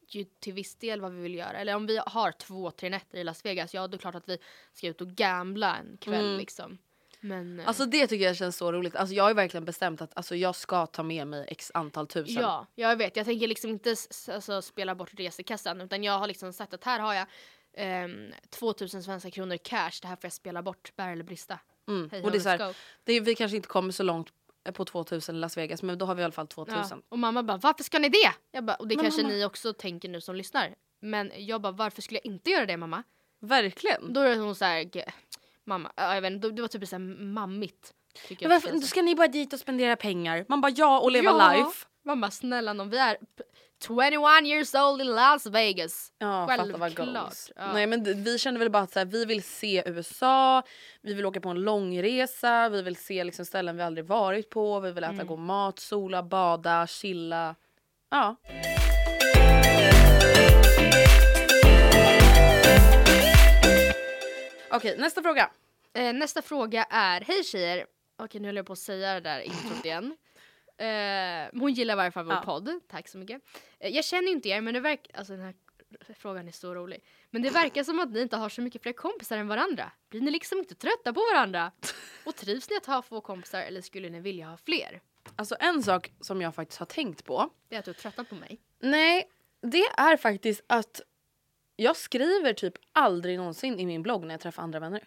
ju 0.09 0.23
till 0.23 0.53
viss 0.53 0.75
del 0.75 1.01
vad 1.01 1.11
vi 1.13 1.21
vill 1.21 1.35
göra. 1.35 1.57
Eller 1.59 1.75
om 1.75 1.85
vi 1.85 1.97
har 2.05 2.31
två, 2.31 2.71
tre 2.71 2.89
nätter 2.89 3.17
i 3.17 3.23
Las 3.23 3.45
Vegas, 3.45 3.73
ja 3.73 3.81
då 3.81 3.85
är 3.85 3.91
det 3.91 3.97
klart 3.97 4.15
att 4.15 4.29
vi 4.29 4.37
ska 4.73 4.87
ut 4.87 5.01
och 5.01 5.07
gambla 5.07 5.77
en 5.77 5.97
kväll 5.97 6.25
Mm. 6.25 6.37
liksom. 6.37 6.77
Men 7.19 7.59
eh, 7.59 7.67
Alltså 7.67 7.85
det 7.85 8.07
tycker 8.07 8.25
jag 8.25 8.35
känns 8.37 8.57
så 8.57 8.71
roligt. 8.71 8.95
Alltså 8.95 9.15
jag 9.15 9.23
har 9.23 9.33
verkligen 9.33 9.65
bestämt 9.65 10.01
att 10.01 10.17
alltså, 10.17 10.35
jag 10.35 10.55
ska 10.55 10.85
ta 10.85 11.03
med 11.03 11.27
mig 11.27 11.45
x 11.47 11.71
antal 11.73 12.07
tusen. 12.07 12.41
Ja, 12.41 12.67
jag 12.75 12.95
vet. 12.95 13.15
Jag 13.15 13.25
tänker 13.25 13.47
liksom 13.47 13.69
inte 13.69 13.95
alltså, 14.31 14.61
spela 14.61 14.95
bort 14.95 15.09
resekassan 15.13 15.81
utan 15.81 16.03
jag 16.03 16.19
har 16.19 16.27
liksom 16.27 16.53
sagt 16.53 16.73
att 16.73 16.83
här 16.83 16.99
har 16.99 17.13
jag 17.13 17.25
ehm, 17.73 18.31
2000 18.49 19.03
svenska 19.03 19.31
kronor 19.31 19.57
cash. 19.57 19.91
Det 20.01 20.07
här 20.07 20.15
får 20.15 20.25
jag 20.25 20.33
spela 20.33 20.61
bort, 20.61 20.91
bära 20.95 21.11
eller 21.11 21.23
brista. 21.23 21.59
Mm. 21.87 22.09
Hej, 22.11 22.23
och 22.23 22.31
det 22.31 22.37
är 22.37 22.39
så 22.39 22.49
här, 22.49 22.75
det 23.03 23.13
är, 23.13 23.21
vi 23.21 23.35
kanske 23.35 23.55
inte 23.57 23.67
kommer 23.67 23.91
så 23.91 24.03
långt 24.03 24.27
på 24.73 24.85
2000 24.85 25.35
i 25.35 25.39
Las 25.39 25.57
Vegas 25.57 25.83
men 25.83 25.97
då 25.97 26.05
har 26.05 26.15
vi 26.15 26.21
i 26.21 26.23
alla 26.25 26.31
fall 26.31 26.47
2000. 26.47 26.83
Ja. 26.89 26.97
Och 27.09 27.19
mamma 27.19 27.43
bara, 27.43 27.57
varför 27.57 27.83
ska 27.83 27.99
ni 27.99 28.09
det? 28.09 28.33
Jag 28.51 28.63
bara, 28.65 28.75
och 28.75 28.87
det 28.87 28.95
Men 28.95 29.05
kanske 29.05 29.21
mamma- 29.23 29.33
ni 29.33 29.45
också 29.45 29.73
tänker 29.73 30.09
nu 30.09 30.21
som 30.21 30.35
lyssnar. 30.35 30.75
Men 30.99 31.31
jag 31.35 31.61
bara, 31.61 31.71
varför 31.71 32.01
skulle 32.01 32.19
jag 32.23 32.25
inte 32.25 32.49
göra 32.49 32.65
det 32.65 32.77
mamma? 32.77 33.03
Verkligen. 33.39 34.13
Då 34.13 34.21
är 34.21 34.35
hon 34.37 34.55
så 34.55 34.65
här, 34.65 34.83
"G- 34.83 35.05
mamma, 35.67 35.91
ja, 35.95 36.13
jag 36.15 36.21
vet 36.21 36.31
inte, 36.31 36.49
det 36.49 36.61
var 36.61 36.67
typ 36.69 36.87
så 36.87 36.95
här 36.95 37.23
mammigt. 37.23 37.93
Men 38.29 38.37
jag 38.39 38.49
varför, 38.49 38.71
då 38.71 38.79
ska 38.81 39.01
ni 39.01 39.15
bara 39.15 39.27
dit 39.27 39.53
och 39.53 39.59
spendera 39.59 39.95
pengar. 39.95 40.45
Man 40.49 40.61
bara 40.61 40.71
ja 40.75 40.99
och 40.99 41.11
leva 41.11 41.29
Ja. 41.31 41.51
life. 41.53 41.85
Mamma 42.05 42.31
snälla 42.31 42.73
nån, 42.73 42.89
vi 42.89 42.97
är 42.97 43.15
p- 43.15 43.43
21 43.87 44.13
years 44.45 44.75
old 44.75 45.01
in 45.01 45.07
Las 45.07 45.45
Vegas. 45.45 46.11
Ja, 46.17 46.47
fatta 46.47 46.63
vad 46.65 46.79
Självklart. 46.81 47.07
goals. 47.13 47.51
Ja. 47.55 47.73
Nej 47.73 47.87
men 47.87 48.23
vi 48.23 48.37
kände 48.39 48.59
väl 48.59 48.69
bara 48.69 48.83
att 48.83 48.91
så 48.91 48.99
här, 48.99 49.05
vi 49.05 49.25
vill 49.25 49.43
se 49.43 49.83
USA, 49.85 50.63
vi 51.01 51.13
vill 51.13 51.25
åka 51.25 51.41
på 51.41 51.49
en 51.49 51.61
långresa, 51.61 52.69
vi 52.69 52.81
vill 52.81 52.95
se 52.95 53.23
liksom 53.23 53.45
ställen 53.45 53.77
vi 53.77 53.83
aldrig 53.83 54.05
varit 54.05 54.49
på, 54.49 54.79
vi 54.79 54.91
vill 54.91 55.03
äta 55.03 55.13
Mm. 55.13 55.27
god 55.27 55.39
mat, 55.39 55.79
sola, 55.79 56.23
bada, 56.23 56.87
chilla. 56.87 57.55
Ja. 58.11 58.35
Okej, 64.77 64.97
nästa 64.97 65.21
fråga. 65.21 65.49
Eh, 65.93 66.13
nästa 66.13 66.41
fråga 66.41 66.83
är, 66.83 67.21
hej 67.21 67.43
tjejer. 67.43 67.85
Okej 68.17 68.41
nu 68.41 68.47
höll 68.47 68.55
jag 68.55 68.65
på 68.65 68.73
att 68.73 68.79
säga 68.79 69.13
det 69.13 69.19
där 69.19 69.39
introt 69.39 69.85
igen. 69.85 70.17
Eh, 70.79 71.49
hon 71.59 71.73
gillar 71.73 71.93
i 71.93 71.97
varje 71.97 72.11
fall 72.11 72.25
vår 72.25 72.33
Ja. 72.35 72.41
podd, 72.41 72.79
tack 72.87 73.07
så 73.07 73.17
mycket. 73.17 73.41
Eh, 73.79 73.89
jag 73.95 74.05
känner 74.05 74.31
inte 74.31 74.49
er 74.49 74.61
men 74.61 74.73
det 74.73 74.79
verkar, 74.79 75.17
alltså 75.17 75.33
den 75.33 75.41
här 75.45 75.53
frågan 76.19 76.47
är 76.47 76.51
så 76.51 76.75
rolig. 76.75 77.03
Men 77.29 77.41
det 77.41 77.49
verkar 77.49 77.83
som 77.83 77.99
att 77.99 78.09
ni 78.11 78.21
inte 78.21 78.37
har 78.37 78.49
så 78.49 78.61
mycket 78.61 78.81
fler 78.81 78.93
kompisar 78.93 79.37
än 79.37 79.47
varandra. 79.47 79.91
Blir 80.09 80.21
ni 80.21 80.31
liksom 80.31 80.57
inte 80.59 80.75
trötta 80.75 81.13
på 81.13 81.21
varandra? 81.33 81.71
Och 82.25 82.35
trivs 82.35 82.69
ni 82.69 82.75
att 82.77 82.85
ha 82.85 83.01
få 83.01 83.21
kompisar 83.21 83.61
eller 83.61 83.81
skulle 83.81 84.09
ni 84.09 84.19
vilja 84.19 84.47
ha 84.47 84.57
fler? 84.57 85.01
Alltså 85.35 85.55
en 85.59 85.83
sak 85.83 86.11
som 86.21 86.41
jag 86.41 86.55
faktiskt 86.55 86.79
har 86.79 86.85
tänkt 86.85 87.23
på. 87.25 87.49
Det 87.69 87.75
är 87.75 87.79
att 87.79 87.85
du 87.85 87.91
är 87.91 87.95
trötta 87.95 88.23
på 88.23 88.35
mig. 88.35 88.59
Nej, 88.79 89.29
det 89.61 89.83
är 89.97 90.17
faktiskt 90.17 90.63
att 90.67 91.01
jag 91.79 91.95
skriver 91.95 92.53
typ 92.53 92.73
aldrig 92.91 93.37
någonsin 93.37 93.79
i 93.79 93.85
min 93.85 94.03
blogg 94.03 94.25
när 94.25 94.33
jag 94.33 94.41
träffar 94.41 94.63
andra 94.63 94.79
vänner. 94.79 95.03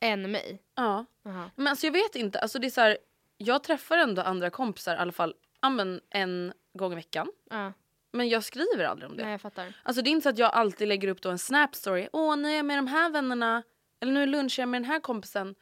Än 0.00 0.30
mig. 0.30 0.62
Ja. 0.74 1.04
Aha. 1.26 1.50
Men 1.56 1.66
alltså 1.66 1.86
jag 1.86 1.92
vet 1.92 2.16
inte, 2.16 2.38
alltså 2.38 2.58
det 2.58 2.66
är 2.66 2.70
så 2.70 2.80
här, 2.80 2.98
jag 3.36 3.62
träffar 3.64 3.98
ändå 3.98 4.22
andra 4.22 4.50
kompisar 4.50 4.94
i 4.94 4.98
alla 4.98 5.12
fall 5.12 5.34
ja, 5.62 5.70
men 5.70 6.00
en 6.10 6.52
gång 6.78 6.92
i 6.92 6.96
veckan. 6.96 7.32
Ja, 7.50 7.72
Men 8.12 8.28
jag 8.28 8.44
skriver 8.44 8.84
aldrig 8.84 9.10
om 9.10 9.16
det. 9.16 9.22
nej 9.22 9.32
jag 9.32 9.40
fattar. 9.40 9.72
Alltså 9.82 10.02
det 10.02 10.10
är 10.10 10.12
inte 10.12 10.22
så 10.22 10.28
att 10.28 10.38
jag 10.38 10.52
alltid 10.52 10.88
lägger 10.88 11.08
upp 11.08 11.22
då 11.22 11.30
en 11.30 11.38
snap 11.38 11.74
story. 11.74 12.08
Åh, 12.12 12.36
nu 12.36 12.48
är 12.48 12.56
jag 12.56 12.66
med 12.66 12.78
de 12.78 12.86
här 12.86 13.10
vännerna. 13.10 13.62
Eller 14.00 14.12
nu 14.12 14.26
lunchar 14.26 14.62
jag 14.62 14.68
med 14.68 14.82
den 14.82 14.90
här 14.90 15.00
kompisen. 15.00 15.54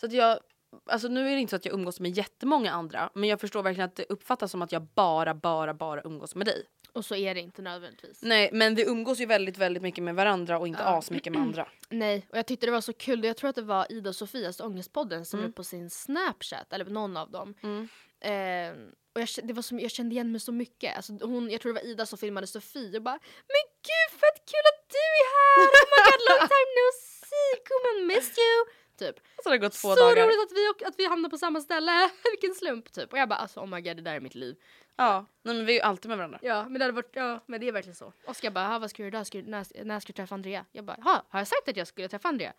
Så 0.00 0.06
att 0.06 0.12
jag, 0.12 0.38
alltså 0.86 1.08
nu 1.08 1.28
är 1.30 1.34
det 1.34 1.40
inte 1.40 1.50
så 1.50 1.56
att 1.56 1.64
jag 1.64 1.74
umgås 1.74 2.00
med 2.00 2.10
jättemånga 2.10 2.72
andra. 2.72 3.10
Men 3.14 3.28
jag 3.28 3.40
förstår 3.40 3.62
verkligen 3.62 3.88
att 3.88 3.96
det 3.96 4.04
uppfattas 4.08 4.50
som 4.50 4.62
att 4.62 4.72
jag 4.72 4.82
bara, 4.82 5.34
bara, 5.34 5.74
bara 5.74 6.02
umgås 6.02 6.34
med 6.34 6.46
dig. 6.46 6.64
Och 6.92 7.04
så 7.04 7.14
är 7.14 7.34
det 7.34 7.40
inte 7.40 7.62
nödvändigtvis. 7.62 8.22
Nej 8.22 8.50
men 8.52 8.74
vi 8.74 8.82
umgås 8.88 9.20
ju 9.20 9.26
väldigt 9.26 9.58
väldigt 9.58 9.82
mycket 9.82 10.04
med 10.04 10.14
varandra 10.14 10.58
och 10.58 10.68
inte 10.68 10.82
Ja. 10.82 10.98
asmycket 10.98 11.32
med 11.32 11.42
andra. 11.42 11.68
Nej, 11.88 12.26
och 12.30 12.38
jag 12.38 12.46
tyckte 12.46 12.66
det 12.66 12.72
var 12.72 12.80
så 12.80 12.92
kul. 12.92 13.24
Jag 13.24 13.36
tror 13.36 13.50
att 13.50 13.56
det 13.56 13.62
var 13.62 13.92
Ida 13.92 14.08
och 14.10 14.16
Sofias 14.16 14.60
Ångestpodden 14.60 15.24
som 15.24 15.40
Mm. 15.40 15.52
på 15.52 15.64
sin 15.64 15.90
Snapchat, 15.90 16.72
eller 16.72 16.84
någon 16.84 17.16
av 17.16 17.30
dem. 17.30 17.54
Mm. 17.62 17.88
Eh, 18.20 18.74
och 19.14 19.20
jag, 19.20 19.28
det 19.42 19.52
var 19.52 19.62
som, 19.62 19.80
jag 19.80 19.90
kände 19.90 20.14
igen 20.14 20.32
mig 20.32 20.40
så 20.40 20.52
mycket. 20.52 20.96
Alltså 20.96 21.12
hon, 21.12 21.50
jag 21.50 21.60
tror 21.60 21.72
det 21.72 21.80
var 21.80 21.86
Ida 21.88 22.06
som 22.06 22.18
filmade 22.18 22.46
Sofie 22.46 22.96
och 22.96 23.02
bara 23.02 23.18
Men 23.46 23.62
gud 23.88 24.20
fett 24.20 24.38
kul 24.50 24.64
att 24.72 24.88
du 24.90 24.98
är 25.20 25.26
här! 25.34 25.66
Oh 25.66 25.70
my 25.90 25.98
god 26.10 26.20
long 26.30 26.48
time 26.54 26.70
no 26.80 26.88
see! 27.28 27.52
Come 27.68 28.00
on 28.00 28.06
miss 28.06 28.38
you! 28.38 28.64
Typ. 28.98 29.16
Så 29.42 29.48
det 29.48 29.50
har 29.50 29.56
gått 29.58 29.72
två 29.72 29.94
så 29.94 30.00
dagar. 30.00 30.26
roligt 30.26 30.40
att 30.46 30.52
vi, 30.58 30.84
att 30.86 30.94
vi 30.98 31.06
hamnade 31.06 31.30
på 31.30 31.38
samma 31.38 31.60
ställe! 31.60 32.10
Vilken 32.30 32.54
slump 32.54 32.92
typ. 32.92 33.12
Och 33.12 33.18
jag 33.18 33.28
bara 33.28 33.38
alltså 33.38 33.60
oh 33.60 33.66
my 33.66 33.80
god 33.80 33.96
det 33.96 34.02
där 34.02 34.14
är 34.14 34.20
mitt 34.20 34.34
liv. 34.34 34.56
Ja, 35.00 35.26
nej, 35.42 35.54
men 35.56 35.66
vi 35.66 35.72
är 35.72 35.76
ju 35.76 35.80
alltid 35.82 36.08
med 36.08 36.18
varandra. 36.18 36.38
Ja 36.42 36.62
men 36.64 36.72
det 36.78 36.84
hade 36.84 36.92
varit, 36.92 37.10
ja 37.12 37.40
men 37.46 37.60
det 37.60 37.68
är 37.68 37.72
verkligen 37.72 37.94
så. 37.94 38.12
Oskar 38.26 38.50
bara 38.50 38.66
"Ha, 38.66 38.78
vad 38.78 38.90
ska 38.90 38.96
du 38.96 39.02
göra 39.02 39.08
idag? 39.16 39.26
Ska 39.26 39.38
du, 39.38 39.44
när, 39.50 39.84
när 39.84 40.00
ska 40.00 40.06
du 40.06 40.16
träffa 40.16 40.34
Andrea? 40.34 40.64
Jag 40.72 40.84
bara 40.84 40.96
"Ha, 41.02 41.22
har 41.28 41.40
jag 41.40 41.46
sagt 41.48 41.68
att 41.68 41.76
jag 41.76 41.86
skulle 41.86 42.08
träffa 42.08 42.28
Andrea? 42.28 42.52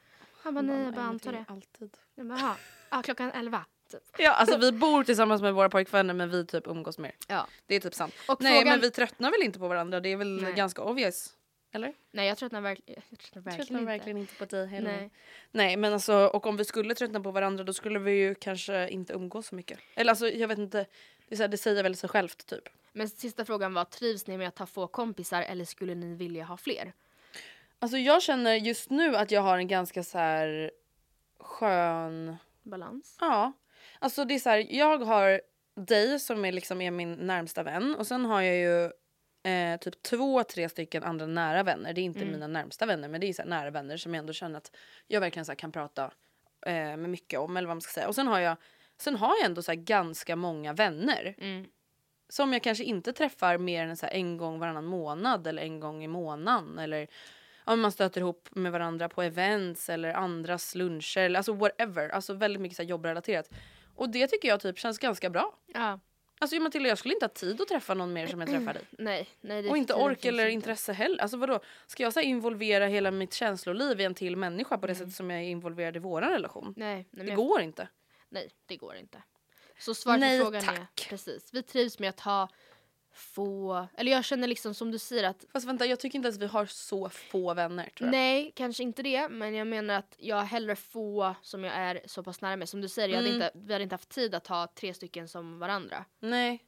Han 0.44 0.54
bara 0.54 0.62
nej 0.62 0.84
jag 0.84 0.94
bara 0.94 1.06
antar 1.06 1.32
det. 1.32 1.46
Alltid. 1.48 1.98
Jag 2.16 2.26
bara 2.28 2.40
"Ha, 2.40 2.56
ja 2.92 3.02
klockan 3.02 3.32
11. 3.32 3.66
Typ. 3.92 4.02
Ja, 4.18 4.32
alltså 4.32 4.58
vi 4.58 4.72
bor 4.72 5.04
tillsammans 5.04 5.42
med 5.42 5.54
våra 5.54 5.70
pojkvänner 5.70 6.14
men 6.14 6.30
vi 6.30 6.46
typ 6.46 6.68
umgås 6.68 6.98
mer. 6.98 7.12
Ja. 7.28 7.48
Det 7.66 7.76
är 7.76 7.80
typ 7.80 7.94
sant. 7.94 8.14
Och 8.28 8.42
Nej 8.42 8.54
frågan- 8.60 8.74
men 8.74 8.80
vi 8.82 8.92
tröttnar 8.92 9.32
väl 9.32 9.42
inte 9.44 9.60
på 9.60 9.68
varandra, 9.68 10.00
det 10.00 10.10
är 10.10 10.16
väl 10.18 10.42
Nej. 10.42 10.54
ganska 10.54 10.82
obvious. 10.82 11.34
Eller? 11.74 11.94
Nej 12.12 12.28
jag 12.28 12.38
tröttnar 12.38 12.62
verkligen, 12.62 13.02
jag 13.10 13.20
tröttnar 13.20 13.42
verkligen 13.42 13.66
tröttnar 13.66 13.80
inte. 13.80 13.92
verkligen 13.92 14.18
inte 14.18 14.34
på 14.36 14.46
dig 14.46 14.68
heller. 14.68 14.98
Nej. 14.98 15.12
Nej 15.52 15.78
men 15.78 15.94
alltså 15.94 16.14
och 16.16 16.46
om 16.48 16.58
vi 16.58 16.66
skulle 16.66 16.96
tröttna 16.96 17.20
på 17.22 17.32
varandra 17.32 17.64
då 17.64 17.74
skulle 17.74 18.00
vi 18.00 18.12
ju 18.12 18.36
kanske 18.36 18.90
inte 18.90 19.14
umgås 19.14 19.48
så 19.48 19.56
mycket. 19.56 19.80
Eller 19.96 20.10
alltså 20.12 20.28
jag 20.30 20.48
vet 20.48 20.58
inte, 20.58 20.86
det, 21.32 21.38
så 21.38 21.44
här, 21.44 21.48
det 21.48 21.58
säger 21.58 21.84
väl 21.84 21.96
sig 21.96 22.10
självt 22.10 22.46
typ. 22.46 22.70
Men 22.94 23.10
sista 23.10 23.46
frågan 23.46 23.74
var, 23.74 23.86
trivs 23.86 24.28
ni 24.28 24.38
med 24.38 24.48
att 24.48 24.60
ha 24.60 24.66
få 24.66 24.88
kompisar 24.88 25.42
eller 25.42 25.66
skulle 25.66 25.96
ni 25.96 26.16
vilja 26.16 26.44
ha 26.44 26.58
fler? 26.58 26.94
Alltså 27.80 27.98
jag 27.98 28.22
känner 28.22 28.56
just 28.56 28.90
nu 28.90 29.16
att 29.16 29.32
jag 29.32 29.42
har 29.42 29.58
en 29.58 29.68
ganska 29.68 30.04
så 30.04 30.18
här 30.18 30.72
skön 31.40 32.36
Balans? 32.64 33.18
Ja. 33.20 33.54
Alltså 34.00 34.26
det 34.26 34.34
är 34.34 34.40
så 34.40 34.50
här, 34.50 34.68
jag 34.70 34.98
har 34.98 35.42
dig 35.76 36.20
som 36.20 36.46
är 36.46 36.52
liksom 36.52 36.82
är 36.82 36.92
min 36.92 37.14
närmsta 37.14 37.64
vän 37.64 37.96
och 37.96 38.08
sen 38.08 38.26
har 38.26 38.42
jag 38.42 38.56
ju 38.56 38.92
eh, 39.52 39.80
typ 39.80 40.02
två, 40.02 40.44
tre 40.44 40.70
stycken 40.70 41.04
andra 41.04 41.26
nära 41.26 41.64
vänner. 41.64 41.94
Det 41.94 42.02
är 42.02 42.04
inte 42.04 42.26
mina 42.26 42.48
närmsta 42.48 42.86
vänner 42.86 43.08
men 43.08 43.22
det 43.22 43.28
är 43.28 43.34
så 43.34 43.44
nära 43.44 43.70
vänner 43.70 43.98
som 43.98 44.14
jag 44.14 44.20
ändå 44.20 44.34
känner 44.34 44.58
att 44.58 44.72
jag 45.08 45.22
verkligen 45.22 45.46
så 45.46 45.56
kan 45.56 45.72
prata 45.72 46.12
eh, 46.66 46.74
med 46.74 47.10
mycket 47.10 47.40
om 47.40 47.58
eller 47.58 47.68
vad 47.68 47.78
man 47.78 47.82
ska 47.82 47.92
säga. 47.92 48.08
Och 48.08 48.16
sen 48.16 48.28
har 48.28 48.40
jag, 48.40 48.58
sen 49.02 49.16
har 49.16 49.36
jag 49.38 49.46
ändå 49.46 49.62
så 49.62 49.72
ganska 49.76 50.36
många 50.36 50.74
vänner 50.74 51.36
Mm. 51.38 51.66
som 52.30 52.54
jag 52.54 52.64
kanske 52.64 52.84
inte 52.84 53.14
träffar 53.14 53.58
mer 53.58 53.88
än 53.88 53.98
så 53.98 54.06
en 54.12 54.38
gång 54.38 54.60
varannan 54.60 54.86
månad 54.86 55.48
eller 55.48 55.62
en 55.64 55.80
gång 55.80 56.04
i 56.04 56.08
månaden 56.08 56.80
eller 56.80 57.08
om 57.66 57.82
man 57.82 57.92
stöter 57.92 58.22
ihop 58.22 58.50
med 58.52 58.72
varandra 58.72 59.10
på 59.10 59.22
events 59.22 59.90
eller 59.90 60.14
andras 60.14 60.76
luncher 60.76 61.18
eller 61.22 61.40
alltså 61.40 61.54
whatever. 61.54 62.10
Alltså 62.10 62.34
väldigt 62.34 62.62
mycket 62.62 62.76
så 62.78 62.84
jobbrelaterat. 62.84 63.50
Och 63.96 64.10
det 64.10 64.28
tycker 64.28 64.48
jag 64.48 64.60
typ 64.60 64.80
känns 64.80 65.00
ganska 65.00 65.30
bra. 65.30 65.56
Ja. 65.74 66.00
Alltså 66.40 66.56
Matilda 66.60 66.90
jag 66.90 66.98
skulle 66.98 67.14
inte 67.14 67.26
ha 67.26 67.30
tid 67.34 67.62
att 67.62 67.68
träffa 67.68 67.94
någon 67.94 68.14
mer 68.14 68.28
som 68.28 68.40
jag 68.42 68.50
träffar 68.50 68.74
dig. 68.74 68.84
Nej, 68.98 69.28
nej 69.42 69.70
Och 69.70 69.78
inte 69.78 69.94
ork 69.94 70.26
eller 70.26 70.44
inte. 70.46 70.52
intresse 70.54 70.94
heller. 70.94 71.22
Alltså 71.22 71.38
vadå? 71.38 71.60
Ska 71.88 72.04
jag 72.04 72.14
så 72.14 72.20
involvera 72.20 72.86
hela 72.88 73.12
mitt 73.12 73.34
känsloliv 73.34 74.02
i 74.02 74.04
en 74.04 74.16
till 74.16 74.36
människa 74.38 74.78
på 74.78 74.88
det 74.88 74.94
Mm. 74.94 75.00
sättet 75.00 75.16
som 75.16 75.30
jag 75.32 75.40
är 75.40 75.44
involverad 75.44 75.96
i 75.96 76.00
våran 76.00 76.30
relation? 76.32 76.74
Nej, 76.78 77.08
nej, 77.12 77.26
Det 77.26 77.30
jag- 77.32 77.38
går 77.38 77.62
inte. 77.62 77.88
Nej, 78.32 78.52
det 78.66 78.78
går 78.78 78.96
inte. 78.96 79.24
Så 79.80 79.94
svaret 79.94 80.40
på 80.40 80.46
frågan 80.46 80.64
är 80.64 80.76
tack. 80.76 81.08
precis. 81.10 81.50
Vi 81.54 81.64
trivs 81.64 82.00
med 82.00 82.10
att 82.10 82.20
ha 82.20 82.50
få, 83.14 83.88
eller 83.98 84.12
jag 84.12 84.26
känner 84.26 84.48
liksom 84.48 84.74
som 84.74 84.92
du 84.92 85.00
säger 85.00 85.24
att 85.24 85.46
Fast 85.54 85.68
vänta 85.68 85.86
jag 85.86 86.00
tycker 86.00 86.16
inte 86.16 86.28
ens 86.28 86.40
vi 86.42 86.46
har 86.46 86.66
så 86.66 87.10
få 87.10 87.54
vänner 87.54 87.90
tror 87.98 88.08
jag. 88.08 88.12
Nej, 88.12 88.52
kanske 88.56 88.84
inte 88.84 89.04
det, 89.04 89.30
men 89.30 89.54
jag 89.56 89.68
menar 89.68 89.94
att 89.94 90.16
jag 90.18 90.36
har 90.36 90.44
hellre 90.44 90.76
få 90.76 91.36
som 91.42 91.64
jag 91.64 91.74
är 91.76 92.02
så 92.06 92.24
pass 92.24 92.42
nära 92.42 92.56
med. 92.56 92.70
Som 92.70 92.82
du 92.82 92.90
säger, 92.90 93.10
jag 93.10 93.16
hade 93.16 93.30
Mm. 93.30 93.42
inte, 93.42 93.52
vi 93.54 93.74
hade 93.74 93.84
inte 93.84 93.94
haft 93.96 94.10
tid 94.10 94.36
att 94.36 94.48
ha 94.48 94.68
tre 94.68 94.94
stycken 94.94 95.28
som 95.28 95.60
varandra. 95.60 96.06
Nej. 96.20 96.64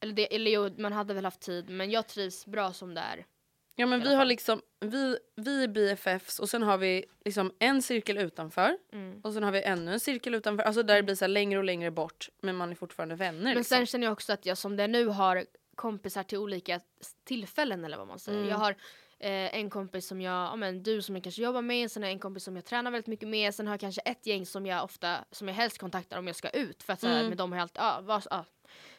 Eller, 0.00 0.12
det, 0.12 0.34
eller 0.34 0.50
jo, 0.50 0.70
man 0.78 0.92
hade 0.92 1.14
väl 1.14 1.24
haft 1.24 1.40
tid, 1.40 1.70
men 1.70 1.90
jag 1.90 2.06
trivs 2.06 2.46
bra 2.46 2.72
som 2.72 2.94
det 2.94 3.00
är. 3.00 3.26
Ja 3.74 3.86
men 3.86 4.00
vi 4.00 4.14
har 4.14 4.24
liksom, 4.24 4.60
vi, 4.80 5.18
vi 5.36 5.64
är 5.64 5.68
BFFs 5.68 6.38
och 6.38 6.48
sen 6.48 6.62
har 6.62 6.78
vi 6.78 7.04
liksom 7.24 7.52
en 7.58 7.82
cirkel 7.82 8.18
utanför 8.18 8.76
Mm. 8.92 9.20
och 9.24 9.32
sen 9.32 9.42
har 9.42 9.52
vi 9.52 9.62
ännu 9.62 9.92
en 9.92 10.00
cirkel 10.00 10.34
utanför. 10.34 10.62
Alltså 10.64 10.82
där 10.82 10.96
det 10.96 11.02
blir 11.02 11.14
så 11.14 11.26
längre 11.26 11.58
och 11.58 11.64
längre 11.64 11.90
bort 11.90 12.28
men 12.42 12.56
man 12.56 12.70
är 12.70 12.74
fortfarande 12.74 13.14
vänner. 13.14 13.42
Men 13.42 13.54
liksom. 13.56 13.76
sen 13.76 13.86
känner 13.86 14.06
jag 14.06 14.12
också 14.12 14.32
att 14.32 14.46
jag 14.46 14.58
som 14.58 14.76
det 14.76 14.82
är 14.82 14.88
nu 14.88 15.06
har 15.06 15.44
kompisar 15.74 16.22
till 16.22 16.38
olika 16.38 16.80
tillfällen 17.24 17.84
eller 17.84 17.96
vad 17.96 18.06
man 18.06 18.18
säger. 18.18 18.38
Mm. 18.38 18.50
Jag 18.50 18.56
har 18.58 18.70
eh, 19.18 19.56
en 19.56 19.70
kompis 19.70 20.06
som 20.06 20.20
jag, 20.20 20.32
ja 20.32 20.56
men 20.56 20.82
du 20.82 21.02
som 21.02 21.14
jag 21.16 21.22
kanske 21.22 21.42
jobbar 21.42 21.62
med, 21.62 21.90
sen 21.90 22.02
har 22.02 22.08
jag 22.08 22.12
en 22.14 22.18
kompis 22.18 22.44
som 22.44 22.56
jag 22.56 22.64
tränar 22.64 22.90
väldigt 22.90 23.06
mycket 23.06 23.28
med, 23.28 23.54
sen 23.54 23.66
har 23.66 23.72
jag 23.74 23.80
kanske 23.80 24.00
ett 24.00 24.26
gäng 24.26 24.46
som 24.46 24.66
jag 24.66 24.84
ofta, 24.84 25.24
som 25.30 25.48
jag 25.48 25.54
helst 25.54 25.78
kontaktar 25.78 26.18
om 26.18 26.26
jag 26.26 26.36
ska 26.36 26.48
ut 26.50 26.82
för 26.82 26.92
att 26.92 27.00
så 27.00 27.06
här, 27.06 27.16
Mm. 27.18 27.28
med 27.28 27.38
dem 27.38 27.52
har 27.52 27.58
jag 27.58 27.62
alltid, 27.62 27.80
ja, 27.82 28.00
var, 28.02 28.22
ja, 28.30 28.44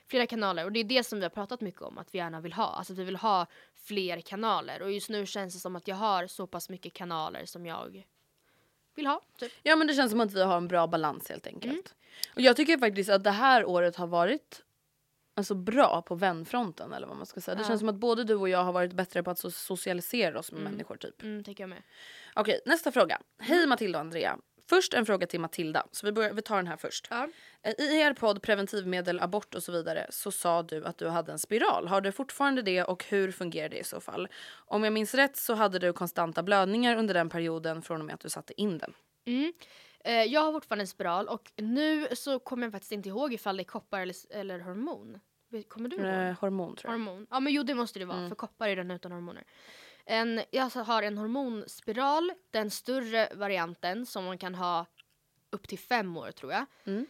flera 0.08 0.28
kanaler 0.28 0.66
och 0.66 0.72
det 0.72 0.80
är 0.80 0.84
det 0.84 1.04
som 1.04 1.20
vi 1.20 1.26
har 1.26 1.30
pratat 1.30 1.62
mycket 1.62 1.82
om 1.82 1.98
att 1.98 2.14
vi 2.14 2.18
gärna 2.18 2.40
vill 2.42 2.54
ha, 2.54 2.66
alltså 2.66 2.94
att 2.94 3.00
vi 3.00 3.04
vill 3.04 3.16
ha 3.16 3.46
fler 3.76 4.22
kanaler 4.22 4.82
och 4.82 4.92
just 4.92 5.10
nu 5.10 5.26
känns 5.26 5.54
det 5.54 5.60
som 5.60 5.76
att 5.76 5.88
jag 5.88 5.96
har 5.96 6.28
så 6.28 6.48
pass 6.48 6.70
mycket 6.70 6.94
kanaler 6.94 7.46
som 7.46 7.66
jag 7.66 8.04
vill 8.96 9.08
ha. 9.08 9.22
Typ. 9.38 9.52
Ja 9.64 9.76
men 9.76 9.88
det 9.88 9.94
känns 9.94 10.12
som 10.12 10.22
att 10.22 10.34
vi 10.34 10.44
har 10.44 10.58
en 10.58 10.68
bra 10.68 10.88
balans 10.88 11.30
helt 11.30 11.48
enkelt. 11.48 11.74
Mm. 11.74 11.84
Och 12.36 12.42
jag 12.42 12.56
tycker 12.56 12.78
faktiskt 12.78 13.10
att 13.10 13.24
det 13.24 13.32
här 13.32 13.66
året 13.66 13.96
har 13.96 14.08
varit 14.08 14.62
alltså, 15.36 15.56
bra 15.56 16.02
på 16.02 16.16
vänfronten 16.16 16.94
eller 16.94 17.08
vad 17.08 17.18
man 17.18 17.26
ska 17.26 17.42
säga. 17.42 17.56
Det 17.56 17.62
Ja. 17.62 17.68
känns 17.68 17.80
som 17.80 17.90
att 17.90 17.96
både 17.96 18.24
du 18.24 18.36
och 18.36 18.50
jag 18.50 18.64
har 18.64 18.72
varit 18.74 18.94
bättre 18.94 19.24
på 19.24 19.32
att 19.32 19.38
so- 19.44 19.50
socialisera 19.50 20.40
oss 20.40 20.52
med 20.52 20.62
människor 20.62 20.96
typ. 20.98 21.22
Mm, 21.22 21.44
tycker 21.44 21.64
jag 21.64 21.70
med. 21.70 21.84
Okej 22.36 22.60
nästa 22.66 22.92
fråga. 22.92 23.22
Hej 23.40 23.68
Matilda 23.68 24.00
och 24.00 24.06
Andrea. 24.06 24.38
Först 24.74 24.94
en 24.94 25.06
fråga 25.06 25.28
till 25.28 25.40
Matilda, 25.40 25.88
så 25.92 26.06
vi, 26.06 26.12
börjar, 26.12 26.34
vi 26.34 26.42
tar 26.42 26.56
den 26.56 26.68
här 26.68 26.78
först. 26.78 27.08
Ja. 27.10 27.28
Eh, 27.62 27.74
I 27.86 28.00
er 28.00 28.14
podd 28.14 28.42
Preventivmedel, 28.42 29.20
abort 29.20 29.56
och 29.56 29.64
så 29.64 29.72
vidare 29.72 30.08
så 30.10 30.32
sa 30.32 30.64
du 30.64 30.86
att 30.86 30.98
du 30.98 31.08
hade 31.08 31.32
en 31.32 31.40
spiral. 31.40 31.88
Har 31.88 32.02
du 32.02 32.12
fortfarande 32.12 32.62
det 32.62 32.84
och 32.84 33.06
hur 33.10 33.32
fungerar 33.32 33.70
det 33.70 33.78
i 33.78 33.84
så 33.84 34.00
fall? 34.00 34.28
Om 34.54 34.84
jag 34.84 34.94
minns 34.94 35.14
rätt 35.14 35.38
så 35.38 35.54
hade 35.54 35.80
du 35.80 35.94
konstanta 35.94 36.44
blödningar 36.44 36.98
under 36.98 37.14
den 37.14 37.30
perioden 37.30 37.82
från 37.82 38.00
och 38.00 38.06
med 38.06 38.14
att 38.16 38.20
du 38.22 38.30
satte 38.30 38.62
in 38.62 38.78
den. 38.78 38.94
Mm. 39.26 39.54
Eh, 40.04 40.14
jag 40.24 40.42
har 40.42 40.52
fortfarande 40.52 40.84
en 40.84 40.88
spiral 40.88 41.28
och 41.28 41.52
nu 41.56 42.08
så 42.16 42.40
kommer 42.40 42.66
jag 42.66 42.72
faktiskt 42.72 42.92
inte 42.92 43.10
ihåg 43.10 43.34
ifall 43.34 43.58
det 43.58 43.64
är 43.64 43.66
koppar 43.66 44.00
eller, 44.00 44.16
eller 44.30 44.60
hormon. 44.60 45.20
Kommer 45.68 45.90
du 45.90 45.96
ihåg? 45.96 46.06
Eh, 46.06 46.40
hormon 46.40 46.76
tror 46.76 46.94
jag. 46.94 47.00
Hormon. 47.00 47.28
Ja 47.30 47.40
men 47.40 47.54
jo 47.54 47.64
det 47.64 47.76
måste 47.76 48.00
det 48.00 48.06
vara 48.06 48.18
Mm. 48.18 48.30
för 48.30 48.36
koppar 48.36 48.68
är 48.68 48.76
den 48.76 48.92
utan 48.92 49.12
hormoner. 49.12 49.44
En, 50.06 50.42
jag 50.52 50.70
har 50.70 51.04
en 51.04 51.18
hormonspiral, 51.18 52.34
den 52.52 52.70
större 52.70 53.30
varianten 53.36 54.06
som 54.06 54.26
man 54.26 54.38
kan 54.38 54.56
ha 54.56 54.86
upp 55.50 55.68
till 55.68 55.80
fem 55.80 56.18
år 56.18 56.32
tror 56.32 56.52
jag. 56.52 56.66
Mm. 56.86 57.06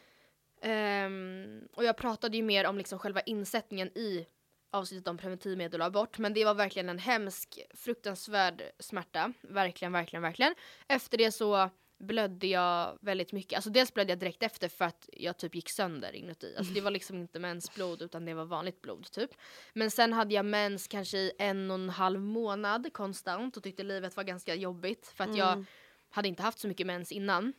Ehm, 0.61 1.67
och 1.73 1.83
jag 1.83 1.97
pratade 1.97 2.37
ju 2.37 2.43
mer 2.43 2.65
om 2.65 2.77
liksom 2.77 2.99
själva 2.99 3.21
insättningen 3.21 3.87
i 3.87 4.27
avsnittet 4.71 5.07
om 5.07 5.17
preventivmedel 5.17 5.81
och 5.81 5.87
abort. 5.87 6.17
Men 6.17 6.33
det 6.33 6.45
var 6.45 6.53
verkligen 6.53 6.89
en 6.89 6.99
hemsk, 6.99 7.59
fruktansvärd 7.73 8.63
smärta. 8.79 9.33
Verkligen, 9.41 9.91
verkligen, 9.91 10.23
verkligen. 10.23 10.55
Efter 10.87 11.17
det 11.17 11.31
så 11.31 11.69
blödde 12.03 12.47
jag 12.47 12.97
väldigt 13.01 13.31
mycket. 13.31 13.55
Alltså 13.55 13.69
dels 13.69 13.93
blödde 13.93 14.11
jag 14.11 14.19
direkt 14.19 14.43
efter 14.43 14.69
för 14.69 14.85
att 14.85 15.09
jag 15.13 15.37
typ 15.37 15.55
gick 15.55 15.69
sönder 15.69 16.15
inuti. 16.15 16.55
Alltså 16.57 16.73
det 16.73 16.81
var 16.81 16.91
liksom 16.91 17.17
inte 17.17 17.39
mensblod 17.39 18.01
utan 18.01 18.25
det 18.25 18.33
var 18.33 18.45
vanligt 18.45 18.81
blod 18.81 19.11
typ. 19.11 19.31
Men 19.73 19.91
sen 19.91 20.13
hade 20.13 20.33
jag 20.33 20.45
mens 20.45 20.87
kanske 20.87 21.17
i 21.17 21.31
en 21.37 21.71
och 21.71 21.75
en 21.75 21.89
halv 21.89 22.19
månad 22.19 22.93
konstant 22.93 23.57
och 23.57 23.63
tyckte 23.63 23.83
livet 23.83 24.17
var 24.17 24.23
ganska 24.23 24.55
jobbigt 24.55 25.07
för 25.07 25.23
att 25.23 25.37
jag 25.37 25.65
hade 26.09 26.27
inte 26.27 26.43
haft 26.43 26.59
så 26.59 26.67
mycket 26.67 26.87
mens 26.87 27.11
innan. 27.11 27.53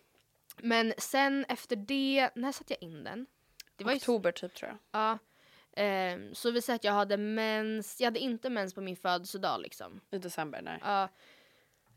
Men 0.56 0.94
sen 0.98 1.44
efter 1.48 1.76
det, 1.76 2.30
när 2.34 2.52
satte 2.52 2.72
jag 2.72 2.82
in 2.82 3.04
den? 3.04 3.26
Det 3.76 3.84
var 3.84 3.92
ju 3.92 3.96
Oktober 3.96 4.32
typ 4.32 4.54
tror 4.54 4.70
jag. 4.70 4.78
Ja. 5.00 5.18
Ehm, 5.76 6.34
så 6.34 6.50
vi 6.50 6.62
säger 6.62 6.74
att 6.74 6.84
jag 6.84 6.92
hade 6.92 7.16
mens, 7.16 8.00
jag 8.00 8.06
hade 8.06 8.18
inte 8.18 8.50
mens 8.50 8.74
på 8.74 8.80
min 8.80 8.96
födelsedag 8.96 9.60
liksom. 9.60 10.00
I 10.10 10.18
december, 10.18 10.62
nej. 10.62 10.78
Ja. 10.82 11.08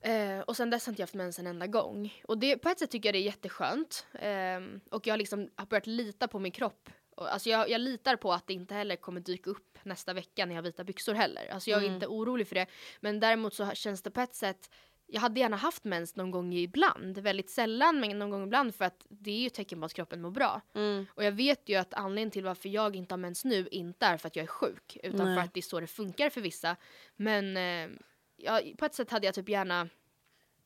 Eh, 0.08 0.40
och 0.40 0.58
sen 0.58 0.70
dess 0.70 0.86
har 0.86 0.92
inte 0.92 1.02
jag 1.02 1.08
haft 1.08 1.14
mens 1.16 1.40
en 1.40 1.48
enda 1.48 1.68
gång. 1.68 2.22
Och 2.28 2.38
det, 2.38 2.58
på 2.58 2.70
ett 2.70 2.80
sätt 2.80 2.92
tycker 2.92 3.08
jag 3.10 3.14
det 3.14 3.20
är 3.20 3.24
jätteskönt. 3.26 4.06
Ehm, 4.20 4.80
och 4.92 5.08
jag 5.08 5.14
har 5.14 5.18
liksom 5.18 5.50
har 5.56 5.66
börjat 5.66 5.88
lita 5.88 6.28
på 6.28 6.40
min 6.40 6.52
kropp. 6.52 6.90
Och, 7.16 7.34
alltså 7.34 7.50
jag, 7.50 7.70
jag 7.70 7.82
litar 7.82 8.16
på 8.16 8.34
att 8.34 8.48
det 8.48 8.54
inte 8.54 8.74
heller 8.74 8.96
kommer 8.96 9.20
dyka 9.22 9.50
upp 9.50 9.78
nästa 9.84 10.14
vecka 10.14 10.46
när 10.46 10.54
jag 10.56 10.58
har 10.62 10.64
vita 10.64 10.84
byxor 10.84 11.14
heller. 11.14 11.48
Alltså 11.54 11.70
jag 11.70 11.78
är 11.80 11.84
Mm. 11.84 11.96
inte 11.96 12.08
orolig 12.08 12.48
för 12.48 12.56
det. 12.56 12.66
Men 13.00 13.20
däremot 13.20 13.54
så 13.54 13.70
känns 13.74 14.02
det 14.02 14.12
på 14.12 14.22
ett 14.22 14.36
sätt 14.36 14.70
jag 15.10 15.22
hade 15.22 15.40
gärna 15.40 15.58
haft 15.58 15.84
mens 15.84 16.16
någon 16.16 16.32
gång 16.32 16.54
ibland, 16.54 17.18
väldigt 17.18 17.50
sällan 17.50 18.00
men 18.00 18.20
någon 18.20 18.30
gång 18.30 18.44
ibland 18.44 18.76
för 18.76 18.86
att 18.86 19.06
det 19.10 19.32
är 19.32 19.40
ju 19.40 19.50
tecken 19.50 19.80
på 19.80 19.86
att 19.86 19.94
kroppen 19.94 20.22
mår 20.22 20.32
bra. 20.32 20.62
Mm. 20.76 21.06
Och 21.14 21.24
jag 21.24 21.32
vet 21.32 21.70
ju 21.70 21.76
att 21.76 21.94
anledningen 21.94 22.32
till 22.32 22.44
varför 22.44 22.70
jag 22.70 22.96
inte 22.96 23.14
har 23.14 23.18
mens 23.18 23.46
nu 23.46 23.68
inte 23.72 24.06
är 24.06 24.18
för 24.18 24.28
att 24.28 24.36
jag 24.36 24.44
är 24.44 24.48
sjuk 24.48 24.98
utan 25.04 25.26
Nej. 25.26 25.36
för 25.36 25.44
att 25.44 25.54
det 25.54 25.60
är 25.60 25.62
så 25.62 25.80
det 25.80 25.88
funkar 25.88 26.30
för 26.30 26.42
vissa. 26.42 26.76
Men 27.16 27.58
eh, 27.58 27.98
ja, 28.38 28.62
på 28.78 28.86
ett 28.86 28.96
sätt 28.96 29.12
hade 29.12 29.26
jag 29.26 29.36
typ 29.36 29.50
gärna 29.50 29.90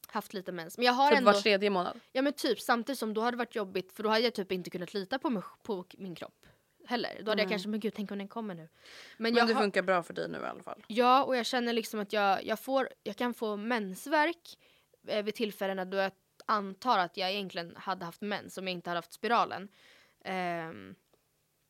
haft 0.07 0.33
lite 0.33 0.51
mens. 0.51 0.77
Men 0.77 0.85
jag 0.85 0.93
har 0.93 1.09
Typ 1.09 1.17
ändå, 1.17 1.31
var 1.31 1.39
tredje 1.41 1.69
månad. 1.69 1.99
ja 2.11 2.21
men 2.21 2.33
typ 2.33 2.59
samtidigt 2.59 2.99
som 2.99 3.13
då 3.13 3.21
hade 3.21 3.31
det 3.31 3.37
varit 3.37 3.55
jobbigt 3.55 3.93
för 3.93 4.03
då 4.03 4.09
hade 4.09 4.21
jag 4.23 4.33
typ 4.33 4.51
inte 4.51 4.69
kunnat 4.69 4.93
lita 4.93 5.19
på, 5.19 5.29
mig, 5.29 5.43
på 5.63 5.85
min 5.97 6.15
kropp 6.15 6.45
heller. 6.85 7.21
Då 7.23 7.31
hade 7.31 7.41
jag 7.41 7.49
kanske, 7.49 7.69
men 7.69 7.79
gud 7.79 7.93
tänk 7.95 8.11
om 8.11 8.17
den 8.17 8.27
kommer 8.27 8.55
nu. 8.55 8.69
Men, 9.17 9.35
jag 9.35 9.47
det 9.47 9.53
har- 9.53 9.61
funkar 9.61 9.81
bra 9.81 10.03
för 10.03 10.13
dig 10.13 10.29
nu 10.29 10.37
i 10.37 10.45
alla 10.45 10.63
fall. 10.63 10.83
Ja, 10.87 11.23
och 11.23 11.35
jag 11.37 11.45
känner 11.45 11.73
liksom 11.73 11.99
att 11.99 12.13
jag, 12.13 12.45
jag, 12.45 12.59
får, 12.59 12.89
jag 13.03 13.15
kan 13.17 13.33
få 13.33 13.55
mensvärk 13.55 14.57
eh, 15.07 15.23
vid 15.23 15.35
tillfällen 15.35 15.89
då 15.89 15.97
jag 15.97 16.11
antar 16.45 16.97
att 16.97 17.17
jag 17.17 17.31
egentligen 17.31 17.75
hade 17.75 18.05
haft 18.05 18.21
mens 18.21 18.57
om 18.57 18.67
jag 18.67 18.71
inte 18.73 18.89
hade 18.89 18.97
haft 18.97 19.13
spiralen. 19.13 19.67
Ehm, 20.23 20.95